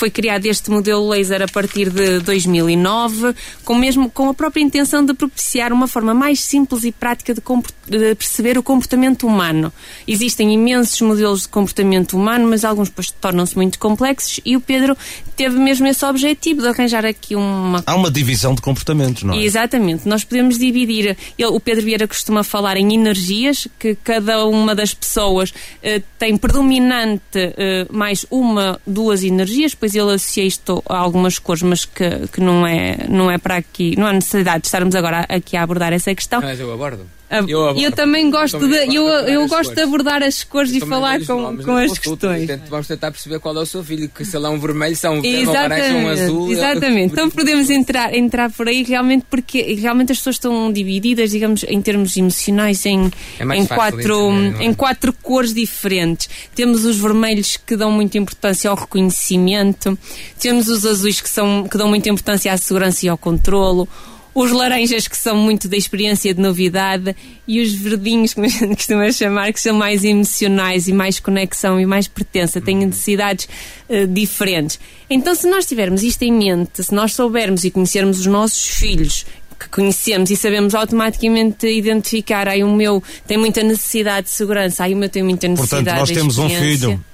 foi 0.00 0.08
criado 0.08 0.46
este 0.46 0.70
modelo 0.70 1.06
laser 1.10 1.42
a 1.42 1.46
partir 1.46 1.90
de 1.90 2.20
2009, 2.20 3.34
com, 3.66 3.74
mesmo, 3.74 4.10
com 4.10 4.30
a 4.30 4.34
própria 4.34 4.62
intenção 4.62 5.04
de 5.04 5.12
propiciar 5.12 5.74
uma 5.74 5.86
forma 5.86 6.14
mais 6.14 6.40
simples 6.40 6.84
e 6.84 6.90
prática 6.90 7.34
de, 7.34 7.42
de 7.86 8.14
perceber 8.14 8.56
o 8.56 8.62
comportamento 8.62 9.26
humano. 9.26 9.70
Existem 10.08 10.54
imensos 10.54 10.98
modelos 11.02 11.42
de 11.42 11.48
comportamento 11.48 12.16
humano, 12.16 12.48
mas 12.48 12.64
alguns 12.64 12.90
tornam-se 13.20 13.54
muito 13.54 13.78
complexos 13.78 14.40
e 14.42 14.56
o 14.56 14.60
Pedro 14.62 14.96
teve 15.36 15.58
mesmo 15.58 15.86
esse 15.86 16.02
objetivo 16.02 16.62
de 16.62 16.68
arranjar 16.68 17.04
aqui 17.04 17.36
uma. 17.36 17.82
Há 17.84 17.94
uma 17.94 18.10
divisão 18.10 18.54
de 18.54 18.62
comportamentos, 18.62 19.22
não 19.22 19.34
é? 19.34 19.44
Exatamente. 19.44 20.08
Nós 20.08 20.24
podemos 20.24 20.58
dividir. 20.58 21.14
Ele, 21.38 21.48
o 21.50 21.60
Pedro 21.60 21.84
Vieira 21.84 22.08
costuma 22.08 22.42
falar 22.42 22.78
em 22.78 22.94
energias, 22.94 23.68
que 23.78 23.94
cada 23.96 24.46
uma 24.46 24.74
das 24.74 24.94
pessoas 24.94 25.52
eh, 25.82 26.00
tem 26.18 26.38
predominante 26.38 27.20
eh, 27.34 27.86
mais 27.90 28.24
uma, 28.30 28.80
duas 28.86 29.22
energias, 29.22 29.74
pois 29.74 29.89
depois 29.90 29.94
ele 29.94 30.14
associa 30.14 30.44
isto 30.44 30.82
a 30.88 30.96
algumas 30.96 31.38
cores, 31.38 31.62
mas 31.62 31.84
que, 31.84 32.28
que 32.28 32.40
não, 32.40 32.66
é, 32.66 33.06
não 33.08 33.30
é 33.30 33.38
para 33.38 33.56
aqui, 33.56 33.96
não 33.96 34.06
há 34.06 34.12
necessidade 34.12 34.62
de 34.62 34.66
estarmos 34.66 34.94
agora 34.94 35.26
aqui 35.28 35.56
a 35.56 35.62
abordar 35.62 35.92
essa 35.92 36.14
questão. 36.14 36.40
Mas 36.40 36.60
eu 36.60 36.72
abordo. 36.72 37.06
Eu, 37.30 37.76
eu, 37.76 37.92
também 37.92 38.28
gosto 38.28 38.58
de 38.58 38.92
eu, 38.92 39.06
eu 39.06 39.46
gosto 39.46 39.72
de 39.72 39.80
abordar 39.80 40.20
as 40.20 40.42
cores 40.42 40.72
e 40.72 40.80
falar 40.80 41.24
com, 41.24 41.40
nomes, 41.40 41.64
com 41.64 41.76
as 41.76 41.96
questões. 41.96 42.50
vamos 42.68 42.88
tentar 42.88 43.12
perceber 43.12 43.38
qual 43.38 43.56
é 43.56 43.60
o 43.60 43.66
seu 43.66 43.84
filho, 43.84 44.08
que 44.08 44.24
se 44.24 44.36
ele 44.36 44.46
é 44.46 44.48
um 44.48 44.58
vermelho, 44.58 44.96
se 44.96 45.06
é 45.06 45.10
um 45.10 45.22
verde, 45.22 45.46
um 45.46 46.08
azul. 46.08 46.50
Exatamente. 46.50 47.12
Então 47.12 47.30
podemos 47.30 47.70
entrar, 47.70 48.12
entrar 48.16 48.50
por 48.50 48.66
aí 48.66 48.82
realmente 48.82 49.26
porque 49.30 49.62
realmente 49.74 50.10
as 50.10 50.18
pessoas 50.18 50.36
estão 50.36 50.72
divididas, 50.72 51.30
digamos, 51.30 51.64
em 51.68 51.80
termos 51.80 52.16
emocionais 52.16 52.84
em, 52.84 53.08
é 53.38 53.44
em, 53.56 53.64
quatro, 53.64 54.32
é? 54.58 54.64
em 54.64 54.74
quatro 54.74 55.12
cores 55.12 55.54
diferentes. 55.54 56.28
Temos 56.52 56.84
os 56.84 56.96
vermelhos 56.96 57.56
que 57.56 57.76
dão 57.76 57.92
muita 57.92 58.18
importância 58.18 58.68
ao 58.68 58.76
reconhecimento, 58.76 59.96
temos 60.36 60.68
os 60.68 60.84
azuis 60.84 61.20
que, 61.20 61.30
são, 61.30 61.68
que 61.70 61.78
dão 61.78 61.86
muita 61.86 62.08
importância 62.08 62.52
à 62.52 62.56
segurança 62.56 63.06
e 63.06 63.08
ao 63.08 63.16
controlo 63.16 63.88
os 64.34 64.52
laranjas 64.52 65.08
que 65.08 65.16
são 65.16 65.36
muito 65.36 65.68
da 65.68 65.76
experiência 65.76 66.32
de 66.32 66.40
novidade 66.40 67.14
e 67.46 67.60
os 67.60 67.72
verdinhos, 67.72 68.34
como 68.34 68.46
a 68.46 68.48
gente 68.48 68.74
costuma 68.76 69.10
chamar, 69.12 69.52
que 69.52 69.60
são 69.60 69.74
mais 69.74 70.04
emocionais 70.04 70.88
e 70.88 70.92
mais 70.92 71.18
conexão 71.18 71.80
e 71.80 71.86
mais 71.86 72.06
pertença, 72.06 72.60
têm 72.60 72.76
necessidades 72.78 73.48
uh, 73.88 74.06
diferentes. 74.06 74.78
Então, 75.08 75.34
se 75.34 75.48
nós 75.48 75.66
tivermos 75.66 76.02
isto 76.02 76.22
em 76.22 76.32
mente, 76.32 76.82
se 76.82 76.94
nós 76.94 77.14
soubermos 77.14 77.64
e 77.64 77.70
conhecermos 77.70 78.20
os 78.20 78.26
nossos 78.26 78.68
filhos 78.68 79.26
que 79.58 79.68
conhecemos 79.68 80.30
e 80.30 80.36
sabemos 80.36 80.74
automaticamente 80.74 81.66
identificar, 81.66 82.48
aí 82.48 82.64
o 82.64 82.72
meu 82.72 83.02
tem 83.26 83.36
muita 83.36 83.62
necessidade 83.62 84.28
de 84.28 84.32
segurança, 84.32 84.84
aí 84.84 84.94
o 84.94 84.96
meu 84.96 85.08
tem 85.08 85.22
muita 85.22 85.48
necessidade 85.48 85.84
Portanto, 85.84 86.00
nós 86.00 86.10
temos 86.10 86.38
um 86.38 86.48
filho 86.48 87.04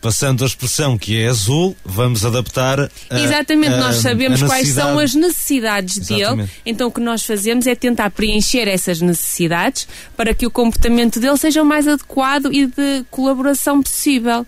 passando 0.00 0.44
a 0.44 0.46
expressão 0.46 0.96
que 0.96 1.20
é 1.20 1.28
azul, 1.28 1.76
vamos 1.84 2.24
adaptar. 2.24 2.80
A, 2.80 3.20
Exatamente, 3.20 3.74
a, 3.74 3.78
nós 3.78 3.96
sabemos 3.96 4.42
quais 4.42 4.68
são 4.68 4.98
as 4.98 5.14
necessidades 5.14 5.96
Exatamente. 5.96 6.48
dele, 6.48 6.50
então 6.64 6.88
o 6.88 6.90
que 6.90 7.00
nós 7.00 7.24
fazemos 7.24 7.66
é 7.66 7.74
tentar 7.74 8.10
preencher 8.10 8.68
essas 8.68 9.00
necessidades 9.00 9.88
para 10.16 10.34
que 10.34 10.46
o 10.46 10.50
comportamento 10.50 11.18
dele 11.18 11.36
seja 11.36 11.62
o 11.62 11.66
mais 11.66 11.88
adequado 11.88 12.52
e 12.52 12.66
de 12.66 13.04
colaboração 13.10 13.82
possível. 13.82 14.46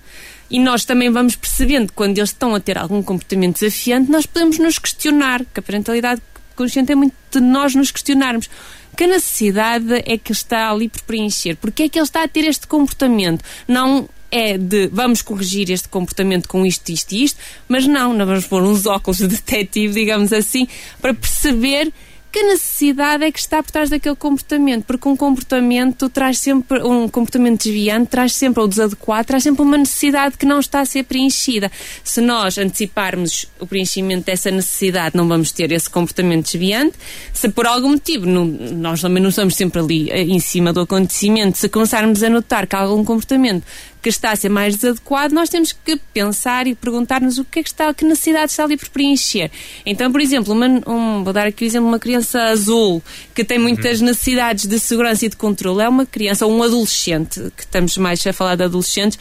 E 0.50 0.58
nós 0.58 0.84
também 0.84 1.10
vamos 1.10 1.36
percebendo 1.36 1.88
que 1.88 1.94
quando 1.94 2.18
eles 2.18 2.30
estão 2.30 2.54
a 2.54 2.60
ter 2.60 2.76
algum 2.76 3.02
comportamento 3.02 3.60
desafiante, 3.60 4.10
nós 4.10 4.26
podemos 4.26 4.58
nos 4.58 4.78
questionar, 4.78 5.44
que 5.44 5.60
a 5.60 5.62
parentalidade 5.62 6.20
consciente 6.56 6.90
é 6.90 6.94
muito 6.96 7.14
de 7.30 7.40
nós 7.40 7.74
nos 7.74 7.92
questionarmos 7.92 8.50
que 8.96 9.06
necessidade 9.06 10.02
é 10.04 10.18
que 10.18 10.32
está 10.32 10.70
ali 10.70 10.88
por 10.88 11.00
preencher? 11.02 11.56
Porque 11.56 11.84
é 11.84 11.88
que 11.88 11.98
ele 11.98 12.04
está 12.04 12.22
a 12.22 12.28
ter 12.28 12.44
este 12.44 12.66
comportamento? 12.66 13.42
Não 13.66 14.06
é 14.30 14.56
de 14.56 14.88
vamos 14.88 15.22
corrigir 15.22 15.70
este 15.70 15.88
comportamento 15.88 16.48
com 16.48 16.64
isto, 16.64 16.90
isto 16.90 17.12
e 17.12 17.24
isto, 17.24 17.38
mas 17.68 17.86
não, 17.86 18.12
não 18.12 18.26
vamos 18.26 18.46
pôr 18.46 18.62
uns 18.62 18.86
óculos 18.86 19.18
de 19.18 19.28
detetive, 19.28 19.94
digamos 19.94 20.32
assim, 20.32 20.68
para 21.00 21.14
perceber 21.14 21.92
que 22.32 22.44
necessidade 22.44 23.24
é 23.24 23.32
que 23.32 23.40
está 23.40 23.60
por 23.60 23.72
trás 23.72 23.90
daquele 23.90 24.14
comportamento? 24.14 24.84
Porque 24.84 25.08
um 25.08 25.16
comportamento 25.16 26.08
traz 26.08 26.38
sempre, 26.38 26.80
um 26.82 27.08
comportamento 27.08 27.64
desviante 27.64 28.06
traz 28.06 28.34
sempre, 28.34 28.60
ou 28.60 28.68
desadequado, 28.68 29.26
traz 29.26 29.42
sempre 29.42 29.62
uma 29.62 29.76
necessidade 29.76 30.38
que 30.38 30.46
não 30.46 30.60
está 30.60 30.80
a 30.80 30.84
ser 30.84 31.02
preenchida. 31.04 31.70
Se 32.04 32.20
nós 32.20 32.56
anteciparmos 32.56 33.46
o 33.58 33.66
preenchimento 33.66 34.26
dessa 34.26 34.50
necessidade, 34.50 35.16
não 35.16 35.26
vamos 35.26 35.50
ter 35.50 35.72
esse 35.72 35.90
comportamento 35.90 36.44
desviante. 36.44 36.96
Se 37.32 37.48
por 37.48 37.66
algum 37.66 37.90
motivo, 37.90 38.26
não, 38.26 38.44
nós 38.44 39.00
também 39.00 39.20
não 39.20 39.30
estamos 39.30 39.56
sempre 39.56 39.80
ali 39.80 40.10
eh, 40.10 40.22
em 40.22 40.38
cima 40.38 40.72
do 40.72 40.80
acontecimento, 40.80 41.58
se 41.58 41.68
começarmos 41.68 42.22
a 42.22 42.30
notar 42.30 42.66
que 42.68 42.76
há 42.76 42.80
algum 42.80 43.04
comportamento 43.04 43.64
que 44.02 44.08
está 44.08 44.32
a 44.32 44.36
ser 44.36 44.48
mais 44.48 44.76
desadequado, 44.76 45.34
nós 45.34 45.48
temos 45.48 45.72
que 45.72 45.96
pensar 46.12 46.66
e 46.66 46.74
perguntar-nos 46.74 47.38
o 47.38 47.44
que 47.44 47.60
é 47.60 47.62
que 47.62 47.68
está, 47.68 47.92
que 47.92 48.04
necessidade 48.04 48.50
está 48.50 48.64
ali 48.64 48.76
por 48.76 48.88
preencher. 48.88 49.50
Então, 49.84 50.10
por 50.10 50.20
exemplo, 50.20 50.54
uma, 50.54 50.66
um, 50.66 51.22
vou 51.22 51.32
dar 51.32 51.46
aqui 51.46 51.64
o 51.64 51.66
exemplo 51.66 51.88
de 51.88 51.92
uma 51.92 51.98
criança 51.98 52.42
azul 52.44 53.02
que 53.34 53.44
tem 53.44 53.58
muitas 53.58 54.00
uhum. 54.00 54.06
necessidades 54.06 54.66
de 54.66 54.78
segurança 54.78 55.26
e 55.26 55.28
de 55.28 55.36
controle. 55.36 55.82
É 55.82 55.88
uma 55.88 56.06
criança 56.06 56.46
ou 56.46 56.52
um 56.52 56.62
adolescente, 56.62 57.40
que 57.56 57.62
estamos 57.62 57.96
mais 57.98 58.26
a 58.26 58.32
falar 58.32 58.56
de 58.56 58.64
adolescentes, 58.64 59.18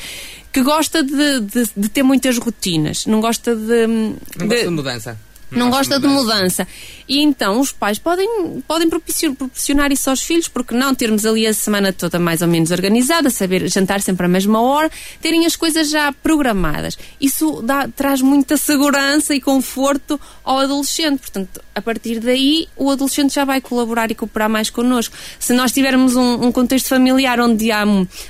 que 0.51 0.61
gosta 0.61 1.03
de, 1.03 1.41
de, 1.41 1.69
de 1.75 1.89
ter 1.89 2.03
muitas 2.03 2.37
rotinas, 2.37 3.05
não 3.05 3.21
gosta 3.21 3.55
de. 3.55 3.87
Não 3.87 4.15
de, 4.37 4.45
gosta 4.45 4.63
de 4.63 4.69
mudança. 4.69 5.28
Não, 5.51 5.65
não 5.65 5.69
gosta 5.69 5.99
de 5.99 6.07
mudança. 6.07 6.67
E 7.07 7.21
então 7.23 7.59
os 7.59 7.71
pais 7.71 7.97
podem, 7.97 8.61
podem 8.67 8.87
proporcionar 8.87 9.91
isso 9.91 10.11
aos 10.11 10.21
filhos, 10.21 10.47
porque 10.47 10.75
não 10.75 10.93
termos 10.93 11.25
ali 11.25 11.47
a 11.47 11.53
semana 11.53 11.91
toda 11.91 12.19
mais 12.19 12.43
ou 12.43 12.47
menos 12.47 12.69
organizada, 12.69 13.31
saber 13.31 13.67
jantar 13.67 13.99
sempre 14.01 14.27
à 14.27 14.29
mesma 14.29 14.61
hora, 14.61 14.91
terem 15.19 15.45
as 15.47 15.55
coisas 15.55 15.89
já 15.89 16.13
programadas. 16.13 16.99
Isso 17.19 17.63
dá, 17.63 17.87
traz 17.87 18.21
muita 18.21 18.57
segurança 18.57 19.33
e 19.33 19.41
conforto 19.41 20.19
ao 20.43 20.59
adolescente. 20.59 21.19
Portanto, 21.19 21.61
a 21.73 21.81
partir 21.81 22.19
daí, 22.19 22.67
o 22.77 22.91
adolescente 22.91 23.33
já 23.33 23.43
vai 23.43 23.59
colaborar 23.59 24.11
e 24.11 24.15
cooperar 24.15 24.49
mais 24.49 24.69
connosco. 24.69 25.15
Se 25.39 25.53
nós 25.53 25.71
tivermos 25.71 26.15
um, 26.15 26.45
um 26.45 26.51
contexto 26.51 26.89
familiar 26.89 27.39
onde 27.39 27.71
há 27.71 27.83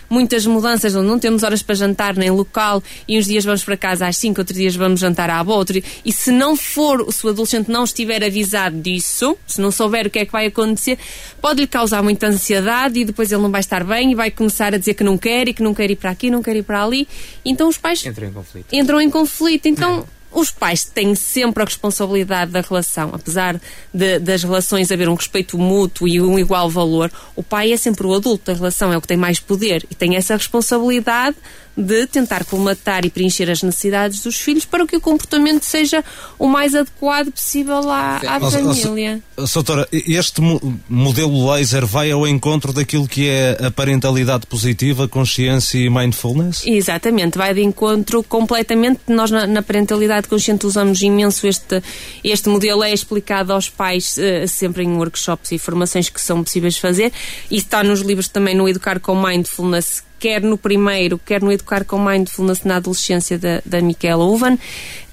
muitas 0.09 0.45
mudanças, 0.45 0.95
onde 0.95 1.07
não 1.07 1.19
temos 1.19 1.43
horas 1.43 1.61
para 1.61 1.75
jantar 1.75 2.15
nem 2.15 2.29
local, 2.29 2.81
e 3.07 3.19
uns 3.19 3.25
dias 3.25 3.43
vamos 3.43 3.63
para 3.63 3.75
casa 3.75 4.07
às 4.07 4.15
5, 4.15 4.39
outros 4.39 4.57
dias 4.57 4.75
vamos 4.75 5.01
jantar 5.01 5.29
à 5.29 5.43
boa, 5.43 5.57
outro, 5.57 5.81
e 6.05 6.13
se 6.13 6.31
não 6.31 6.55
for, 6.55 7.08
se 7.11 7.25
o 7.25 7.29
adolescente 7.29 7.69
não 7.69 7.83
estiver 7.83 8.23
avisado 8.23 8.79
disso, 8.79 9.37
se 9.47 9.59
não 9.61 9.71
souber 9.71 10.07
o 10.07 10.09
que 10.09 10.19
é 10.19 10.25
que 10.25 10.31
vai 10.31 10.47
acontecer, 10.47 10.97
pode 11.41 11.61
lhe 11.61 11.67
causar 11.67 12.01
muita 12.01 12.27
ansiedade 12.27 12.99
e 12.99 13.05
depois 13.05 13.31
ele 13.31 13.41
não 13.41 13.51
vai 13.51 13.61
estar 13.61 13.83
bem 13.83 14.11
e 14.11 14.15
vai 14.15 14.31
começar 14.31 14.73
a 14.73 14.77
dizer 14.77 14.93
que 14.93 15.03
não 15.03 15.17
quer 15.17 15.47
e 15.47 15.53
que 15.53 15.63
não 15.63 15.73
quer 15.73 15.89
ir 15.91 15.95
para 15.95 16.11
aqui, 16.11 16.29
não 16.29 16.41
quer 16.41 16.55
ir 16.55 16.63
para 16.63 16.83
ali. 16.83 17.07
Então 17.43 17.67
os 17.67 17.77
pais 17.77 18.05
entram 18.05 18.27
em 18.27 18.33
conflito. 18.33 18.73
Entram 18.73 19.01
em 19.01 19.09
conflito. 19.09 19.67
Então. 19.67 20.05
os 20.31 20.51
pais 20.51 20.83
têm 20.83 21.15
sempre 21.15 21.63
a 21.63 21.65
responsabilidade 21.65 22.51
da 22.51 22.61
relação, 22.61 23.09
apesar 23.13 23.59
de, 23.93 24.19
das 24.19 24.43
relações 24.43 24.91
haver 24.91 25.09
um 25.09 25.15
respeito 25.15 25.57
mútuo 25.57 26.07
e 26.07 26.21
um 26.21 26.37
igual 26.37 26.69
valor, 26.69 27.11
o 27.35 27.41
pai 27.41 27.71
é 27.71 27.77
sempre 27.77 28.05
o 28.05 28.13
adulto 28.13 28.45
da 28.45 28.53
relação, 28.53 28.93
é 28.93 28.97
o 28.97 29.01
que 29.01 29.07
tem 29.07 29.17
mais 29.17 29.39
poder 29.39 29.85
e 29.89 29.95
tem 29.95 30.15
essa 30.15 30.35
responsabilidade 30.35 31.35
de 31.79 32.05
tentar 32.05 32.43
colmatar 32.43 33.05
e 33.05 33.09
preencher 33.09 33.49
as 33.49 33.63
necessidades 33.63 34.21
dos 34.21 34.35
filhos 34.35 34.65
para 34.65 34.85
que 34.85 34.97
o 34.97 35.01
comportamento 35.01 35.63
seja 35.63 36.03
o 36.37 36.45
mais 36.45 36.75
adequado 36.75 37.31
possível 37.31 37.89
à, 37.89 38.17
à 38.17 38.39
família. 38.51 39.21
Soutora, 39.47 39.87
este 39.91 40.41
modelo 40.89 41.49
laser 41.49 41.85
vai 41.85 42.11
ao 42.11 42.27
encontro 42.27 42.73
daquilo 42.73 43.07
que 43.07 43.29
é 43.29 43.57
a 43.65 43.71
parentalidade 43.71 44.45
positiva, 44.45 45.07
consciência 45.07 45.77
e 45.77 45.89
mindfulness? 45.89 46.63
Exatamente, 46.65 47.37
vai 47.37 47.53
de 47.53 47.61
encontro 47.61 48.21
completamente. 48.23 48.99
Nós 49.07 49.31
na, 49.31 49.47
na 49.47 49.63
parentalidade 49.63 50.27
consciente 50.27 50.65
usamos 50.65 51.01
imenso 51.01 51.47
este, 51.47 51.81
este 52.23 52.49
modelo, 52.49 52.83
é 52.83 52.91
explicado 52.91 53.53
aos 53.53 53.69
pais 53.69 54.17
uh, 54.17 54.47
sempre 54.47 54.83
em 54.83 54.97
workshops 54.97 55.53
e 55.53 55.57
formações 55.57 56.09
que 56.09 56.19
são 56.19 56.43
possíveis 56.43 56.77
fazer 56.77 57.13
e 57.49 57.55
está 57.55 57.83
nos 57.83 58.01
livros 58.01 58.27
também 58.27 58.53
no 58.53 58.67
Educar 58.67 58.99
com 58.99 59.15
Mindfulness 59.15 60.08
quer 60.19 60.41
no 60.41 60.57
primeiro, 60.57 61.17
quer 61.17 61.41
no 61.41 61.51
Educar 61.51 61.85
com 61.85 61.97
Mindfulness 61.97 62.63
na 62.63 62.75
adolescência 62.75 63.37
da, 63.39 63.61
da 63.65 63.81
Michaela 63.81 64.25
Uvan 64.25 64.57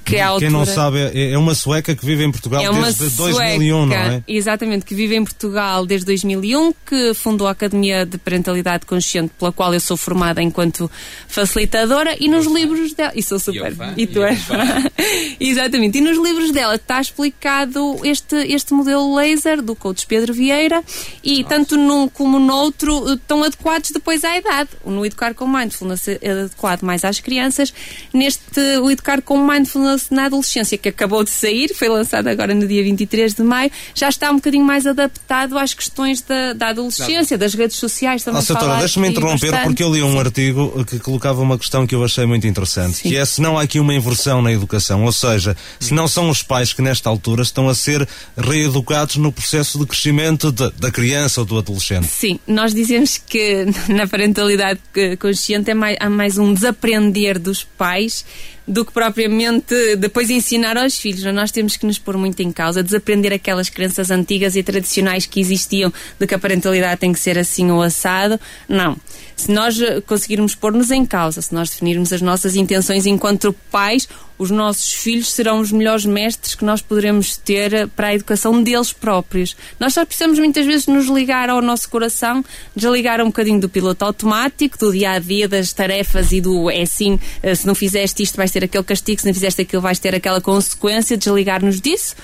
que 0.07 0.17
é 0.17 0.23
a 0.23 0.39
Quem 0.39 0.51
não 0.51 0.65
sabe, 0.65 0.99
é, 0.99 1.33
é 1.33 1.39
uma 1.39 1.53
sueca 1.53 1.95
que 1.95 2.07
vive 2.07 2.23
em 2.23 2.31
Portugal 2.31 2.63
é 2.63 2.81
desde 2.81 3.11
sueca, 3.11 3.39
2001, 3.39 3.87
não 3.87 3.97
é? 3.97 4.23
Exatamente, 4.29 4.85
que 4.85 4.95
vive 4.95 5.17
em 5.17 5.25
Portugal 5.25 5.85
desde 5.85 6.07
2001, 6.07 6.73
que 6.87 7.13
fundou 7.13 7.49
a 7.49 7.51
Academia 7.51 8.07
de 8.07 8.17
Parentalidade 8.17 8.87
Consciente, 8.87 9.33
pela 9.37 9.51
qual 9.51 9.75
eu 9.75 9.81
sou 9.81 9.97
formada 9.97 10.41
enquanto 10.41 10.89
facilitadora, 11.27 12.17
e 12.21 12.29
nos 12.29 12.47
livros 12.47 12.95
dela. 12.95 13.13
E 13.17 13.23
sou 13.23 13.41
super. 13.41 13.75
E, 13.97 14.03
e 14.03 14.07
tu 14.07 14.23
és. 14.23 14.39
Exatamente, 15.41 15.99
e 15.99 16.01
nos 16.01 16.17
livros 16.19 16.53
dela 16.53 16.77
está 16.77 17.01
explicado 17.01 17.99
este, 18.05 18.37
este 18.37 18.73
modelo 18.73 19.13
laser 19.17 19.61
do 19.61 19.75
coach 19.75 20.07
Pedro 20.07 20.33
Vieira, 20.33 20.85
e 21.23 21.43
Nossa. 21.43 21.49
tanto 21.49 21.77
num 21.77 22.09
como 22.09 22.39
no 22.39 22.55
outro 22.55 23.13
estão 23.15 23.43
adequados 23.43 23.91
depois 23.91 24.23
à 24.23 24.39
idade. 24.39 24.71
No 24.85 25.05
Educar 25.05 25.35
com 25.35 25.49
Mindfulness 25.49 26.07
é 26.07 26.31
adequado 26.31 26.83
mais 26.83 27.05
às 27.05 27.19
crianças, 27.19 27.75
neste 28.15 28.61
o 28.81 28.89
Educar 28.89 29.21
com 29.21 29.45
Mindfulness 29.45 29.96
na 30.11 30.27
adolescência, 30.27 30.79
que 30.79 30.89
acabou 30.89 31.25
de 31.25 31.31
sair, 31.31 31.75
foi 31.75 31.89
lançado 31.89 32.29
agora 32.29 32.55
no 32.55 32.67
dia 32.67 32.83
23 32.83 33.35
de 33.35 33.43
maio, 33.43 33.71
já 33.95 34.09
está 34.09 34.31
um 34.31 34.37
bocadinho 34.37 34.65
mais 34.65 34.87
adaptado 34.87 35.59
às 35.59 35.75
questões 35.75 36.21
da, 36.21 36.53
da 36.53 36.69
adolescência, 36.69 37.37
das 37.37 37.55
redes 37.55 37.77
sociais. 37.77 38.23
Também 38.25 38.43
oh, 38.43 38.79
deixa-me 38.79 39.09
interromper 39.09 39.51
bastante. 39.51 39.65
porque 39.65 39.83
eu 39.83 39.93
li 39.93 40.03
um 40.03 40.13
Sim. 40.13 40.19
artigo 40.19 40.85
que 40.85 40.99
colocava 40.99 41.41
uma 41.43 41.59
questão 41.59 41.87
que 41.87 41.95
eu 41.95 42.05
achei 42.05 42.27
muito 42.27 42.47
interessante, 42.47 42.99
Sim. 42.99 43.09
que 43.09 43.17
é 43.17 43.25
se 43.25 43.41
não 43.41 43.59
há 43.59 43.63
aqui 43.63 43.81
uma 43.81 43.95
inversão 43.95 44.43
na 44.43 44.53
educação, 44.53 45.05
ou 45.05 45.13
seja, 45.13 45.57
se 45.81 45.93
não 45.93 46.09
são 46.09 46.31
os 46.31 46.43
pais 46.43 46.73
que 46.73 46.83
nesta 46.83 47.09
altura 47.09 47.43
estão 47.43 47.69
a 47.69 47.75
ser 47.75 48.07
reeducados 48.37 49.17
no 49.17 49.33
processo 49.33 49.79
de 49.79 49.87
crescimento 49.87 50.53
de, 50.53 50.71
da 50.73 50.91
criança 50.91 51.41
ou 51.41 51.47
do 51.47 51.59
adolescente. 51.59 52.07
Sim, 52.07 52.39
nós 52.47 52.75
dizemos 52.75 53.19
que 53.19 53.67
na 53.89 54.07
parentalidade 54.07 54.81
consciente 55.19 55.71
é 55.71 55.75
mais, 55.75 55.97
há 56.01 56.09
mais 56.09 56.39
um 56.39 56.53
desaprender 56.53 57.39
dos 57.39 57.63
pais 57.63 58.25
do 58.67 58.85
que 58.85 58.93
propriamente 58.93 59.97
depois 59.97 60.29
ensinar 60.31 60.77
aos 60.77 60.99
filhos. 60.99 61.23
Nós 61.33 61.51
temos 61.51 61.77
que 61.77 61.87
nos 61.87 61.99
pôr 61.99 62.17
muito 62.17 62.41
em 62.41 62.51
causa, 62.51 62.83
desaprender 62.83 63.33
aquelas 63.33 63.69
crenças 63.69 64.11
antigas 64.11 64.57
e 64.57 64.63
tradicionais 64.63 65.27
que 65.27 65.41
existiam 65.41 65.93
de 66.19 66.27
que 66.27 66.35
a 66.35 66.39
parentalidade 66.39 67.01
tem 67.01 67.13
que 67.13 67.21
ser 67.21 67.39
assim 67.39 67.71
ou 67.71 67.83
assado. 67.83 68.41
Não. 68.69 68.97
Se 69.37 69.53
nós 69.53 69.77
conseguirmos 70.07 70.55
pôr-nos 70.55 70.91
em 70.91 71.05
causa, 71.05 71.43
se 71.43 71.55
nós 71.55 71.71
definirmos 71.71 72.13
as 72.13 72.23
nossas 72.23 72.57
intenções 72.57 73.07
enquanto 73.07 73.55
pais, 73.71 74.09
os 74.39 74.51
nossos 74.51 74.93
filhos 74.93 75.31
serão 75.31 75.61
os 75.61 75.73
melhores 75.73 76.05
mestres 76.05 76.55
que 76.55 76.65
nós 76.65 76.83
poderemos 76.83 77.37
ter 77.37 77.89
para 77.89 78.09
a 78.09 78.15
educação 78.15 78.63
deles 78.63 78.93
próprios. 78.93 79.57
Nós 79.81 79.95
só 79.95 80.05
precisamos 80.05 80.39
muitas 80.39 80.67
vezes 80.67 80.87
nos 80.87 81.07
ligar 81.07 81.49
ao 81.49 81.63
nosso 81.63 81.89
coração, 81.89 82.45
desligar 82.75 83.21
um 83.21 83.27
bocadinho 83.27 83.61
do 83.61 83.69
piloto 83.69 84.05
automático, 84.05 84.79
do 84.79 84.93
dia 84.93 85.13
a 85.13 85.19
dia, 85.19 85.49
das 85.49 85.73
tarefas 85.73 86.33
e 86.33 86.41
do 86.41 86.71
é 86.71 86.83
assim, 86.83 87.19
eh, 87.43 87.55
se 87.55 87.67
não 87.67 87.75
fizeste 87.75 88.23
isto 88.23 88.37
vais 88.37 88.51
ter 88.51 88.65
aquele 88.65 88.85
castigo, 88.85 89.21
se 89.21 89.27
não 89.27 89.35
fizeste 89.35 89.63
aquilo 89.63 89.83
vais 89.83 89.99
ter 89.99 90.15
aquela 90.15 90.41
consequência, 90.41 91.17
desligar-nos 91.17 91.81
disso 91.81 92.15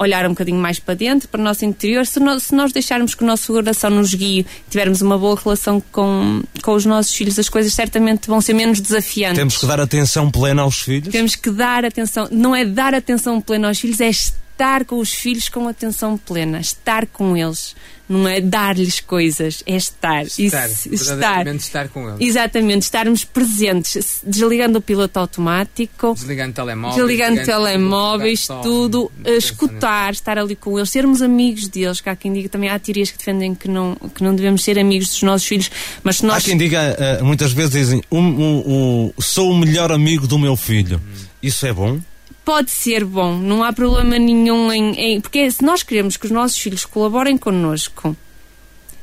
olhar 0.00 0.24
um 0.24 0.30
bocadinho 0.30 0.58
mais 0.58 0.78
para 0.78 0.94
dentro, 0.94 1.28
para 1.28 1.40
o 1.40 1.44
nosso 1.44 1.64
interior. 1.64 2.06
Se 2.06 2.18
nós, 2.18 2.44
se 2.44 2.54
nós 2.54 2.72
deixarmos 2.72 3.14
que 3.14 3.22
o 3.22 3.26
nosso 3.26 3.52
coração 3.52 3.90
nos 3.90 4.14
guie, 4.14 4.46
tivermos 4.70 5.02
uma 5.02 5.18
boa 5.18 5.38
relação 5.38 5.80
com, 5.92 6.42
com 6.62 6.74
os 6.74 6.86
nossos 6.86 7.14
filhos, 7.14 7.38
as 7.38 7.50
coisas 7.50 7.72
certamente 7.74 8.26
vão 8.26 8.40
ser 8.40 8.54
menos 8.54 8.80
desafiantes. 8.80 9.38
Temos 9.38 9.58
que 9.58 9.66
dar 9.66 9.78
atenção 9.78 10.30
plena 10.30 10.62
aos 10.62 10.80
filhos? 10.80 11.12
Temos 11.12 11.36
que 11.36 11.50
dar 11.50 11.84
atenção, 11.84 12.28
não 12.32 12.56
é 12.56 12.64
dar 12.64 12.94
atenção 12.94 13.40
plena 13.40 13.68
aos 13.68 13.78
filhos, 13.78 14.00
é 14.00 14.08
estar 14.08 14.86
com 14.86 14.98
os 14.98 15.12
filhos 15.12 15.48
com 15.48 15.68
atenção 15.68 16.16
plena, 16.16 16.60
estar 16.60 17.06
com 17.06 17.36
eles. 17.36 17.76
Não 18.12 18.26
é 18.26 18.40
dar-lhes 18.40 18.98
coisas, 18.98 19.62
é 19.64 19.76
estar. 19.76 20.24
Estar, 20.26 20.68
Isso- 20.68 20.92
estar. 20.92 21.46
estar 21.46 21.88
com 21.90 22.08
eles. 22.08 22.20
Exatamente, 22.28 22.82
estarmos 22.82 23.22
presentes, 23.24 24.20
desligando 24.26 24.78
o 24.78 24.82
piloto 24.82 25.16
automático, 25.20 26.12
Desligando 26.14 26.52
telemóveis. 26.54 26.96
desligando 27.00 27.44
telemóveis, 27.44 28.48
tudo, 28.64 29.12
a 29.24 29.30
escutar, 29.30 30.12
estar 30.12 30.38
ali 30.38 30.56
com 30.56 30.76
eles, 30.76 30.90
sermos 30.90 31.22
amigos 31.22 31.68
deles, 31.68 32.00
que 32.00 32.08
há 32.10 32.16
quem 32.16 32.32
diga 32.32 32.48
também, 32.48 32.68
há 32.68 32.78
teorias 32.80 33.12
que 33.12 33.18
defendem 33.18 33.54
que 33.54 33.68
não, 33.68 33.94
que 34.12 34.24
não 34.24 34.34
devemos 34.34 34.64
ser 34.64 34.76
amigos 34.76 35.08
dos 35.10 35.22
nossos 35.22 35.46
filhos, 35.46 35.70
mas 36.02 36.16
se 36.16 36.24
Há 36.24 36.28
nós 36.28 36.44
quem 36.44 36.56
diga, 36.58 36.96
eh, 36.98 37.22
muitas 37.22 37.52
vezes 37.52 37.70
dizem, 37.70 38.02
um, 38.10 38.18
um- 38.18 38.62
um- 38.66 39.12
sou 39.22 39.52
o 39.52 39.56
melhor 39.56 39.92
amigo 39.92 40.26
do 40.26 40.36
meu 40.36 40.56
filho. 40.56 41.00
Isso 41.40 41.64
é 41.64 41.72
bom? 41.72 42.00
Pode 42.44 42.70
ser 42.70 43.04
bom, 43.04 43.36
não 43.38 43.62
há 43.62 43.72
problema 43.72 44.18
nenhum 44.18 44.72
em, 44.72 44.92
em- 44.98 45.20
Porque 45.20 45.50
se 45.50 45.64
nós 45.64 45.82
queremos 45.82 46.16
que 46.16 46.26
os 46.26 46.32
nossos 46.32 46.58
filhos 46.58 46.84
colaborem 46.84 47.36
connosco, 47.38 48.16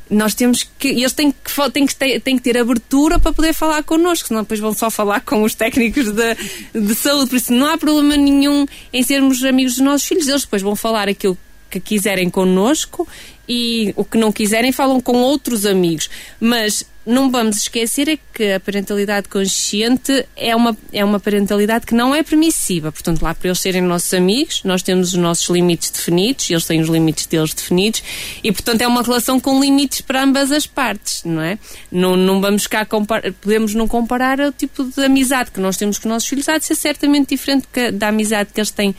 nós 0.09 0.33
temos 0.33 0.63
que. 0.79 0.87
Eles 0.87 1.11
têm 1.13 1.31
que, 1.31 1.71
têm 1.71 1.85
que, 1.85 1.95
ter, 1.95 2.19
têm 2.21 2.37
que 2.37 2.43
ter 2.43 2.57
abertura 2.57 3.19
para 3.19 3.33
poder 3.33 3.53
falar 3.53 3.83
connosco, 3.83 4.29
senão 4.29 4.41
depois 4.41 4.59
vão 4.59 4.73
só 4.73 4.89
falar 4.89 5.19
com 5.21 5.43
os 5.43 5.53
técnicos 5.53 6.11
de, 6.11 6.35
de 6.73 6.95
saúde. 6.95 7.29
Por 7.29 7.35
isso 7.35 7.51
não 7.53 7.67
há 7.67 7.77
problema 7.77 8.15
nenhum 8.15 8.65
em 8.93 9.03
sermos 9.03 9.43
amigos 9.43 9.75
dos 9.75 9.83
nossos 9.83 10.07
filhos. 10.07 10.27
Eles 10.27 10.43
depois 10.43 10.61
vão 10.61 10.75
falar 10.77 11.09
aquilo 11.09 11.37
que 11.69 11.81
quiserem 11.81 12.29
connosco 12.29 13.05
e 13.47 13.93
o 13.95 14.03
que 14.03 14.17
não 14.17 14.31
quiserem 14.31 14.71
falam 14.71 14.99
com 14.99 15.17
outros 15.17 15.65
amigos. 15.65 16.09
Mas 16.39 16.85
não 17.05 17.31
vamos 17.31 17.55
esquecer 17.59 18.09
é 18.09 18.19
que 18.33 18.51
a 18.51 18.59
parentalidade 18.59 19.29
consciente 19.29 20.25
é 20.35 20.53
uma, 20.53 20.77
é 20.91 21.05
uma 21.05 21.21
parentalidade 21.21 21.85
que 21.85 21.95
não 21.95 22.13
é 22.13 22.21
permissiva. 22.21 22.91
Portanto, 22.91 23.21
lá 23.21 23.33
para 23.33 23.47
eles 23.47 23.61
serem 23.61 23.81
nossos 23.81 24.13
amigos, 24.13 24.61
nós 24.65 24.81
temos 24.83 25.13
os 25.13 25.13
nossos 25.13 25.47
limites 25.49 25.89
definidos, 25.89 26.49
eles 26.49 26.65
têm 26.65 26.81
os 26.81 26.89
limites 26.89 27.25
deles 27.25 27.53
definidos, 27.53 28.03
e 28.43 28.51
portanto 28.51 28.81
é 28.81 28.87
uma 28.87 29.01
relação 29.01 29.39
com 29.39 29.57
limites 29.61 30.01
para 30.01 30.21
ambas 30.21 30.51
as 30.51 30.67
partes, 30.67 31.23
não 31.23 31.41
é? 31.41 31.57
Não, 31.89 32.17
não 32.17 32.41
vamos 32.41 32.67
cá 32.67 32.83
comparar, 32.85 33.31
podemos 33.31 33.73
não 33.73 33.87
comparar 33.87 34.41
o 34.41 34.51
tipo 34.51 34.83
de 34.83 35.05
amizade 35.05 35.51
que 35.51 35.61
nós 35.61 35.77
temos 35.77 35.97
com 35.97 36.09
os 36.09 36.13
nossos 36.13 36.27
filhos, 36.27 36.49
há 36.49 36.57
de 36.57 36.65
ser 36.65 36.75
certamente 36.75 37.29
diferente 37.29 37.67
que- 37.71 37.89
da 37.89 38.09
amizade 38.09 38.49
que 38.53 38.59
eles 38.59 38.71
têm 38.71 38.93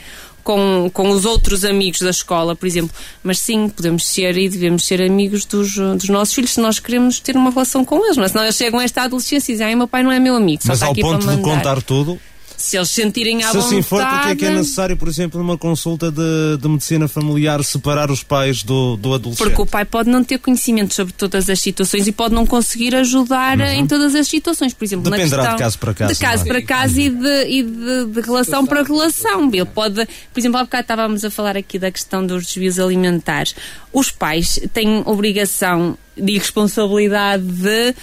com, 0.48 0.90
com 0.94 1.10
os 1.10 1.26
outros 1.26 1.62
amigos 1.62 2.00
da 2.00 2.08
escola, 2.08 2.56
por 2.56 2.66
exemplo. 2.66 2.90
Mas 3.22 3.38
sim, 3.38 3.68
podemos 3.68 4.06
ser 4.06 4.38
e 4.38 4.48
devemos 4.48 4.86
ser 4.86 5.02
amigos 5.02 5.44
dos, 5.44 5.74
dos 5.74 6.08
nossos 6.08 6.34
filhos 6.34 6.52
se 6.54 6.60
nós 6.60 6.78
queremos 6.78 7.20
ter 7.20 7.36
uma 7.36 7.50
relação 7.50 7.84
com 7.84 8.02
eles. 8.02 8.16
Não 8.16 8.24
é? 8.24 8.28
Senão 8.28 8.44
eles 8.44 8.56
chegam 8.56 8.80
a 8.80 8.82
esta 8.82 9.02
adolescência 9.02 9.52
e 9.52 9.54
dizem, 9.54 9.66
ai, 9.66 9.74
meu 9.74 9.86
pai 9.86 10.02
não 10.02 10.10
é 10.10 10.18
meu 10.18 10.34
amigo, 10.34 10.62
só 10.62 10.68
Mas 10.70 10.82
ao 10.82 10.94
ponto 10.94 11.26
de 11.26 11.36
contar 11.42 11.82
tudo, 11.82 12.18
Se 12.58 12.76
eles 12.76 12.90
sentirem 12.90 13.44
à 13.44 13.52
se 13.52 13.56
assim 13.58 13.80
vontade... 13.80 13.86
for, 13.86 14.04
porque 14.04 14.28
é 14.30 14.34
que 14.36 14.44
é 14.44 14.50
necessário, 14.50 14.96
por 14.96 15.06
exemplo, 15.06 15.38
numa 15.38 15.56
consulta 15.56 16.10
de, 16.10 16.58
de 16.60 16.68
medicina 16.68 17.06
familiar, 17.06 17.62
separar 17.62 18.10
os 18.10 18.24
pais 18.24 18.64
do, 18.64 18.96
do 18.96 19.14
adolescente? 19.14 19.46
Porque 19.46 19.62
o 19.62 19.64
pai 19.66 19.84
pode 19.84 20.10
não 20.10 20.24
ter 20.24 20.38
conhecimento 20.38 20.92
sobre 20.92 21.12
todas 21.12 21.48
as 21.48 21.60
situações 21.60 22.08
e 22.08 22.12
pode 22.12 22.34
não 22.34 22.44
conseguir 22.44 22.96
ajudar 22.96 23.60
em 23.60 23.86
todas 23.86 24.12
as 24.16 24.26
situações. 24.26 24.74
Por 24.74 24.84
exemplo, 24.84 25.08
Dependerá 25.08 25.36
na 25.36 25.42
de 25.42 25.48
questão 25.50 25.58
caso 25.58 25.78
para 25.78 25.94
caso, 25.94 26.12
De 26.14 26.18
caso 26.20 26.42
é? 26.42 26.46
para 26.48 26.62
caso 26.62 27.00
e 27.00 27.08
de, 27.08 27.44
e 27.46 27.62
de- 27.62 28.06
de 28.12 28.20
relação 28.20 28.66
para 28.66 28.82
relação. 28.82 29.48
Ele 29.52 29.64
pode, 29.64 30.04
por 30.32 30.40
exemplo, 30.40 30.58
há 30.58 30.64
bocado 30.64 30.82
estávamos 30.82 31.24
a 31.24 31.30
falar 31.30 31.56
aqui 31.56 31.78
da 31.78 31.92
questão 31.92 32.26
dos 32.26 32.44
desvios 32.46 32.80
alimentares. 32.80 33.54
Os 33.92 34.10
pais 34.10 34.58
têm 34.72 35.02
obrigação 35.06 35.96
e 36.18 36.38
responsabilidade 36.38 37.44
de, 37.44 37.94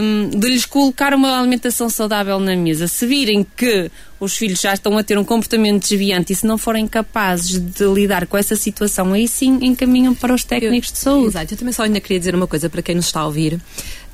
hum, 0.00 0.30
de 0.30 0.48
lhes 0.48 0.64
colocar 0.64 1.14
uma 1.14 1.38
alimentação 1.38 1.88
saudável 1.88 2.38
na 2.38 2.54
mesa. 2.56 2.86
Se 2.86 3.06
virem 3.06 3.46
que 3.56 3.90
os 4.18 4.36
filhos 4.36 4.60
já 4.60 4.72
estão 4.72 4.96
a 4.96 5.02
ter 5.02 5.18
um 5.18 5.24
comportamento 5.24 5.82
desviante 5.82 6.32
e 6.32 6.36
se 6.36 6.46
não 6.46 6.56
forem 6.56 6.86
capazes 6.86 7.58
de 7.58 7.84
lidar 7.84 8.26
com 8.26 8.36
essa 8.36 8.56
situação, 8.56 9.12
aí 9.12 9.28
sim 9.28 9.58
encaminham 9.62 10.14
para 10.14 10.34
os 10.34 10.42
técnicos 10.42 10.90
de 10.90 10.98
saúde. 10.98 11.28
Exato, 11.28 11.54
eu 11.54 11.58
também 11.58 11.72
só 11.72 11.82
ainda 11.82 12.00
queria 12.00 12.18
dizer 12.18 12.34
uma 12.34 12.46
coisa 12.46 12.70
para 12.70 12.80
quem 12.80 12.94
nos 12.94 13.06
está 13.06 13.20
a 13.20 13.26
ouvir, 13.26 13.60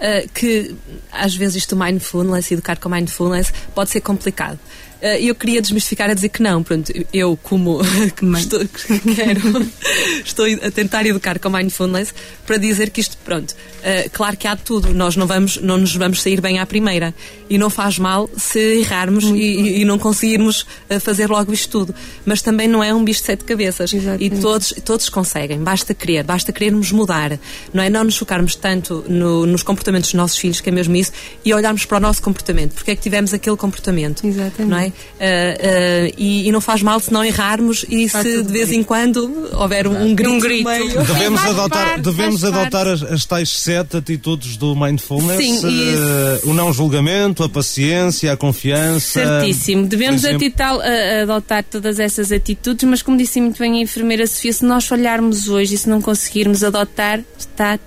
eh, 0.01 0.27
que 0.35 0.75
às 1.13 1.35
vezes 1.35 1.57
isto 1.57 1.77
mindfulness, 1.77 2.51
educar 2.51 2.77
com 2.79 2.89
mindfulness, 2.89 3.53
pode 3.75 3.91
ser 3.91 4.01
complicado. 4.01 4.59
Eh, 5.05 5.21
eu 5.25 5.35
queria 5.35 5.61
desmistificar 5.61 6.09
a 6.09 6.15
dizer 6.15 6.29
que 6.29 6.41
não, 6.41 6.63
pronto, 6.63 6.93
eu 7.13 7.37
como 7.43 7.81
estou, 8.39 8.61
que 8.61 9.01
quero, 9.17 9.41
estou 10.25 10.47
a 10.63 10.71
tentar 10.71 11.05
educar 11.05 11.41
com 11.41 11.51
mindfulness 11.51 12.15
para 12.47 12.57
dizer 12.57 12.89
que 12.91 13.01
isto, 13.01 13.19
pronto, 13.25 13.53
eh, 13.83 14.09
claro 14.13 14.37
que 14.37 14.47
há 14.47 14.55
de 14.55 14.63
tudo, 14.63 14.95
nós 14.95 15.17
não, 15.17 15.27
vamos, 15.27 15.57
não 15.57 15.77
nos 15.77 15.93
vamos 15.97 16.23
sair 16.23 16.41
bem 16.41 16.61
à 16.61 16.67
primeira 16.67 17.13
e 17.51 17.59
não 17.59 17.69
faz 17.69 17.99
mal 17.99 18.31
se 18.37 18.61
errarmos 18.79 19.25
e, 19.25 19.35
e- 19.35 19.81
e 19.81 19.85
não 19.85 19.99
conseguirmos 19.99 20.65
eh, 20.89 21.01
fazer 21.01 21.29
logo 21.29 21.53
isto 21.53 21.69
tudo, 21.81 21.95
mas 22.25 22.41
também 22.41 22.69
não 22.69 22.83
é 22.85 22.95
um 22.95 23.03
bicho 23.05 23.21
de 23.23 23.27
sete 23.27 23.43
cabeças 23.43 23.93
Exatamente. 23.93 24.25
e 24.37 24.41
todos, 24.41 24.73
todos 24.85 25.09
conseguem, 25.09 25.59
basta 25.59 25.93
querer, 25.95 26.23
basta 26.23 26.53
querermos 26.53 26.93
mudar, 26.93 27.41
não 27.75 27.83
é? 27.83 27.91
Não 27.91 28.05
nos 28.05 28.17
focarmos 28.17 28.55
tanto 28.55 29.05
no- 29.09 29.47
nos 29.47 29.65
comportamentos 29.65 30.11
dos 30.11 30.15
nossos 30.15 30.39
filhos, 30.39 30.61
que 30.61 30.69
é 30.69 30.73
mesmo 30.73 30.95
isso, 30.95 31.11
e 31.45 31.53
olharmos 31.53 31.85
para 31.85 31.97
o 31.97 32.01
nosso 32.01 32.23
comportamento, 32.23 32.75
porque 32.75 32.93
é 32.93 32.95
que 32.95 33.03
tivemos 33.03 33.35
aquele 33.35 33.57
comportamento, 33.57 34.25
Exatamente. 34.25 34.63
não 34.71 34.79
é? 34.79 34.92
Ah, 35.21 35.25
ah, 35.25 36.13
e, 36.19 36.49
e 36.49 36.53
não 36.53 36.61
faz 36.61 36.83
mal 36.83 36.99
se 37.01 37.13
não 37.13 37.25
errarmos 37.25 37.85
e 37.89 38.09
Faz 38.09 38.27
se 38.27 38.43
de 38.43 38.53
vez 38.53 38.69
bem. 38.71 38.81
em 38.81 38.83
quando 38.83 39.49
houver 39.53 39.87
um, 39.87 40.07
um 40.07 40.15
grito, 40.15 40.33
Um 40.35 40.39
grito. 40.39 40.69
meio. 40.69 41.03
Devemos 41.05 41.41
Faz 41.41 41.59
adotar, 41.59 41.87
parte, 41.89 42.01
devemos 42.03 42.45
adotar 42.45 42.87
as, 42.89 43.03
as 43.03 43.25
tais 43.25 43.49
sete 43.49 43.97
atitudes 43.97 44.57
do 44.57 44.75
mindfulness: 44.77 45.37
Sim, 45.39 45.61
eh, 45.65 46.41
o 46.45 46.53
não 46.55 46.73
julgamento, 46.73 47.43
a 47.45 47.49
paciência, 47.49 48.33
a 48.33 48.37
confiança. 48.37 49.21
Certíssimo. 49.25 49.87
Devemos 49.87 50.25
atital- 50.25 50.81
adotar 51.23 51.65
todas 51.65 51.99
essas 51.99 52.33
atitudes, 52.33 52.89
mas 52.89 53.03
como 53.03 53.17
disse 53.17 53.41
muito 53.41 53.59
bem 53.59 53.79
a 53.79 53.81
enfermeira 53.83 54.27
Sofia, 54.27 54.53
se 54.53 54.65
nós 54.65 54.87
falharmos 54.87 55.49
hoje 55.49 55.75
e 55.75 55.79
se 55.79 55.89
não 55.89 56.01
conseguirmos 56.01 56.63
adotar, 56.65 57.21
está 57.39 57.79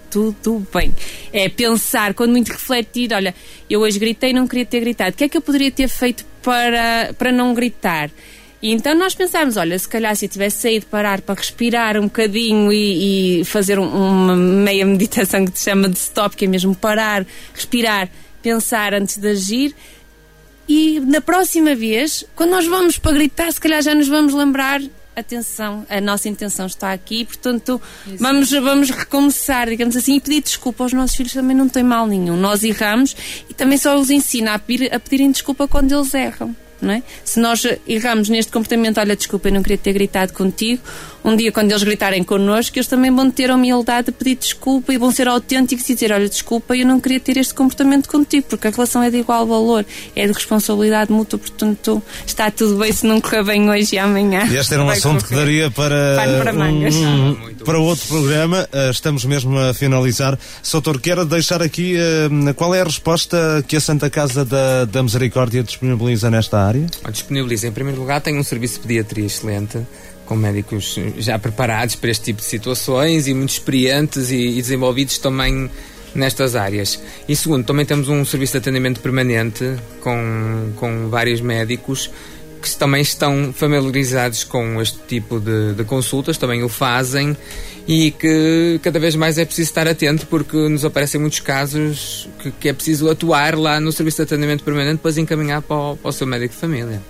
tudo 0.41 0.65
bem. 0.73 0.93
É 1.33 1.49
pensar, 1.49 2.13
quando 2.13 2.31
muito 2.31 2.51
refletir, 2.51 3.13
olha, 3.13 3.33
eu 3.69 3.81
hoje 3.81 3.99
gritei 3.99 4.31
não 4.33 4.47
queria 4.47 4.65
ter 4.65 4.79
gritado. 4.79 5.11
O 5.11 5.13
que 5.13 5.23
é 5.25 5.29
que 5.29 5.37
eu 5.37 5.41
poderia 5.41 5.71
ter 5.71 5.87
feito 5.87 6.25
para, 6.41 7.13
para 7.17 7.31
não 7.31 7.53
gritar? 7.53 8.09
E 8.61 8.71
então 8.71 8.95
nós 8.95 9.13
pensámos, 9.13 9.57
olha, 9.57 9.77
se 9.77 9.87
calhar 9.87 10.15
se 10.15 10.25
eu 10.25 10.29
tivesse 10.29 10.61
saído 10.61 10.85
parar 10.87 11.21
para 11.21 11.35
respirar 11.35 11.97
um 11.99 12.03
bocadinho 12.03 12.71
e, 12.71 13.41
e 13.41 13.45
fazer 13.45 13.77
um- 13.77 13.87
uma 13.87 14.35
meia 14.35 14.85
meditação 14.85 15.45
que 15.45 15.59
se 15.59 15.65
chama 15.65 15.87
de 15.89 15.97
stop, 15.99 16.35
que 16.35 16.45
é 16.45 16.47
mesmo 16.47 16.73
parar, 16.73 17.25
respirar, 17.53 18.09
pensar 18.41 18.93
antes 18.93 19.17
de 19.17 19.27
agir, 19.27 19.75
e 20.67 20.99
na 21.01 21.21
próxima 21.21 21.75
vez, 21.75 22.25
quando 22.35 22.51
nós 22.51 22.65
vamos 22.65 22.97
para 22.97 23.11
gritar, 23.11 23.51
se 23.51 23.59
calhar 23.61 23.81
já 23.83 23.93
nos 23.93 24.07
vamos 24.07 24.33
lembrar. 24.33 24.81
Atenção, 25.15 25.85
a 25.89 26.01
nossa 26.01 26.27
intenção 26.27 26.65
está 26.65 26.91
aqui, 26.91 27.23
portanto, 27.23 27.81
vamos, 28.17 28.51
vamos 28.51 28.89
recomeçar, 28.89 29.69
digamos 29.69 29.95
assim, 29.95 30.15
e 30.15 30.19
pedir 30.19 30.41
desculpa 30.41 30.83
aos 30.83 30.91
nossos 30.91 31.15
filhos 31.15 31.33
também 31.33 31.55
não 31.55 31.69
tem 31.69 31.83
mal 31.83 32.05
nenhum. 32.05 32.35
Nós 32.35 32.63
erramos 32.63 33.15
e 33.49 33.53
também 33.53 33.77
só 33.77 33.97
os 33.97 34.09
ensina 34.09 34.53
a, 34.53 34.59
pedir, 34.59 34.93
a 34.93 34.99
pedirem 34.99 35.31
desculpa 35.31 35.67
quando 35.67 35.93
eles 35.93 36.13
erram. 36.13 36.55
É? 36.83 37.01
Se 37.23 37.39
nós 37.39 37.63
erramos 37.87 38.29
neste 38.29 38.51
comportamento, 38.51 38.99
olha, 38.99 39.15
desculpa, 39.15 39.47
eu 39.49 39.53
não 39.53 39.63
queria 39.63 39.77
ter 39.77 39.93
gritado 39.93 40.33
contigo, 40.33 40.81
um 41.23 41.35
dia 41.35 41.51
quando 41.51 41.71
eles 41.71 41.81
gritarem 41.81 42.23
connosco, 42.23 42.77
eles 42.77 42.85
também 42.87 43.09
vão 43.15 43.31
ter 43.31 43.49
a 43.49 43.55
humildade 43.55 44.07
de 44.07 44.11
pedir 44.11 44.35
desculpa 44.35 44.93
e 44.93 44.97
vão 44.97 45.09
ser 45.11 45.27
autênticos 45.27 45.89
e 45.89 45.93
dizer, 45.95 46.11
olha, 46.11 46.29
desculpa, 46.29 46.75
eu 46.75 46.85
não 46.85 46.99
queria 46.99 47.19
ter 47.19 47.37
este 47.37 47.53
comportamento 47.55 48.07
contigo, 48.07 48.45
porque 48.49 48.67
a 48.67 48.71
relação 48.71 49.01
é 49.01 49.09
de 49.09 49.17
igual 49.17 49.47
valor, 49.47 49.83
é 50.15 50.27
de 50.27 50.33
responsabilidade 50.33 51.11
mútua, 51.11 51.39
portanto, 51.39 52.03
está 52.27 52.51
tudo 52.51 52.77
bem 52.77 52.91
se 52.91 53.07
não 53.07 53.19
correr 53.19 53.43
bem 53.43 53.67
hoje 53.69 53.95
e 53.95 53.97
amanhã. 53.99 54.45
E 54.51 54.55
este 54.57 54.73
era 54.73 54.83
um 54.83 54.87
Vai 54.87 54.97
assunto 54.97 55.23
que 55.23 55.29
correr. 55.29 55.39
daria 55.39 55.71
para, 55.71 56.43
para 56.43 56.53
um- 56.53 57.35
para 57.65 57.79
outro 57.79 58.07
programa. 58.07 58.67
Uh, 58.71 58.91
estamos 58.91 59.25
mesmo 59.25 59.57
a 59.57 59.73
finalizar. 59.73 60.37
Soutor, 60.61 60.99
quero 60.99 61.25
deixar 61.25 61.61
aqui 61.63 61.95
uh, 61.97 62.53
qual 62.53 62.75
é 62.75 62.81
a 62.81 62.83
resposta 62.83 63.63
que 63.67 63.75
a 63.75 63.79
Santa 63.81 64.09
Casa 64.09 64.45
da, 64.45 64.85
da 64.85 65.01
Misericórdia 65.01 65.63
disponibiliza 65.63 66.29
nesta 66.29 66.59
área? 66.59 66.64
Disponibiliza, 67.11 67.67
em 67.67 67.71
primeiro 67.71 67.99
lugar, 67.99 68.21
tem 68.21 68.37
um 68.37 68.43
serviço 68.43 68.75
de 68.75 68.79
pediatria 68.81 69.25
excelente, 69.25 69.79
com 70.25 70.35
médicos 70.35 70.97
já 71.17 71.37
preparados 71.37 71.95
para 71.95 72.09
este 72.09 72.25
tipo 72.25 72.41
de 72.41 72.47
situações 72.47 73.27
e 73.27 73.33
muito 73.33 73.51
experientes 73.51 74.31
e, 74.31 74.35
e 74.35 74.61
desenvolvidos 74.61 75.17
também 75.17 75.69
nestas 76.15 76.55
áreas. 76.55 76.99
E 77.27 77.35
segundo, 77.35 77.65
também 77.65 77.85
temos 77.85 78.09
um 78.09 78.23
serviço 78.25 78.53
de 78.53 78.57
atendimento 78.59 78.99
permanente 79.01 79.75
com, 80.01 80.71
com 80.77 81.09
vários 81.09 81.41
médicos 81.41 82.09
que 82.61 82.75
também 82.75 83.01
estão 83.01 83.53
familiarizados 83.53 84.43
com 84.43 84.81
este 84.81 84.97
tipo 85.07 85.39
de, 85.39 85.73
de 85.73 85.83
consultas, 85.83 86.35
também 86.35 86.63
o 86.63 86.69
fazem 86.69 87.37
e 87.87 88.11
que 88.11 88.79
cada 88.81 88.99
vez 88.99 89.15
mais 89.15 89.37
é 89.37 89.45
preciso 89.45 89.69
estar 89.69 89.87
atento 89.87 90.25
porque 90.27 90.57
nos 90.57 90.83
aparecem 90.83 91.19
muitos 91.19 91.39
casos 91.39 92.27
que, 92.41 92.51
que 92.51 92.69
é 92.69 92.73
preciso 92.73 93.09
atuar 93.09 93.57
lá 93.57 93.79
no 93.79 93.91
serviço 93.91 94.17
de 94.17 94.23
atendimento 94.23 94.63
permanente 94.63 94.97
depois 94.97 95.17
encaminhar 95.17 95.61
para 95.61 95.75
o, 95.75 95.97
para 95.97 96.09
o 96.09 96.11
seu 96.11 96.25
médico 96.25 96.53
de 96.53 96.59
família. 96.59 97.01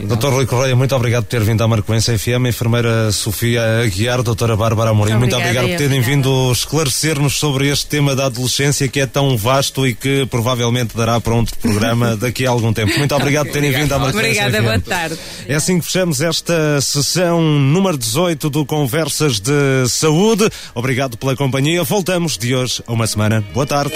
Doutor 0.00 0.32
Rui 0.32 0.46
Correia, 0.46 0.74
muito 0.74 0.94
obrigado 0.96 1.24
por 1.24 1.30
ter 1.30 1.42
vindo 1.42 1.62
à 1.62 1.68
Marcoense 1.68 2.18
FM. 2.18 2.46
Enfermeira 2.48 3.12
Sofia 3.12 3.82
Aguiar, 3.84 4.22
doutora 4.22 4.56
Bárbara 4.56 4.90
Amorim, 4.90 5.14
muito 5.14 5.36
obrigado 5.36 5.68
por 5.68 5.76
terem 5.76 6.00
vindo 6.00 6.50
esclarecer-nos 6.50 7.38
sobre 7.38 7.68
este 7.68 7.86
tema 7.86 8.16
da 8.16 8.26
adolescência 8.26 8.88
que 8.88 9.00
é 9.00 9.06
tão 9.06 9.36
vasto 9.36 9.86
e 9.86 9.94
que 9.94 10.26
provavelmente 10.26 10.96
dará 10.96 11.20
para 11.20 11.34
outro 11.34 11.56
programa 11.58 12.16
daqui 12.18 12.46
a 12.46 12.50
algum 12.50 12.72
tempo. 12.72 12.98
Muito 12.98 13.14
obrigado 13.14 13.46
por 13.46 13.52
terem 13.52 13.70
vindo 13.70 13.92
à 13.92 13.98
Marcoense 13.98 14.26
Obrigada, 14.26 14.58
FM. 14.58 14.64
boa 14.64 14.80
tarde. 14.80 15.18
É 15.46 15.54
assim 15.54 15.78
que 15.78 15.84
fechamos 15.84 16.20
esta 16.20 16.80
sessão 16.80 17.40
número 17.40 17.96
18 17.96 18.50
do 18.50 18.66
Conversas 18.66 19.38
de 19.38 19.88
Saúde. 20.12 20.50
Obrigado 20.74 21.16
pela 21.16 21.34
companhia. 21.34 21.82
Voltamos 21.82 22.36
de 22.36 22.54
hoje 22.54 22.82
a 22.86 22.92
uma 22.92 23.06
semana. 23.06 23.42
Boa 23.54 23.66
tarde. 23.66 23.94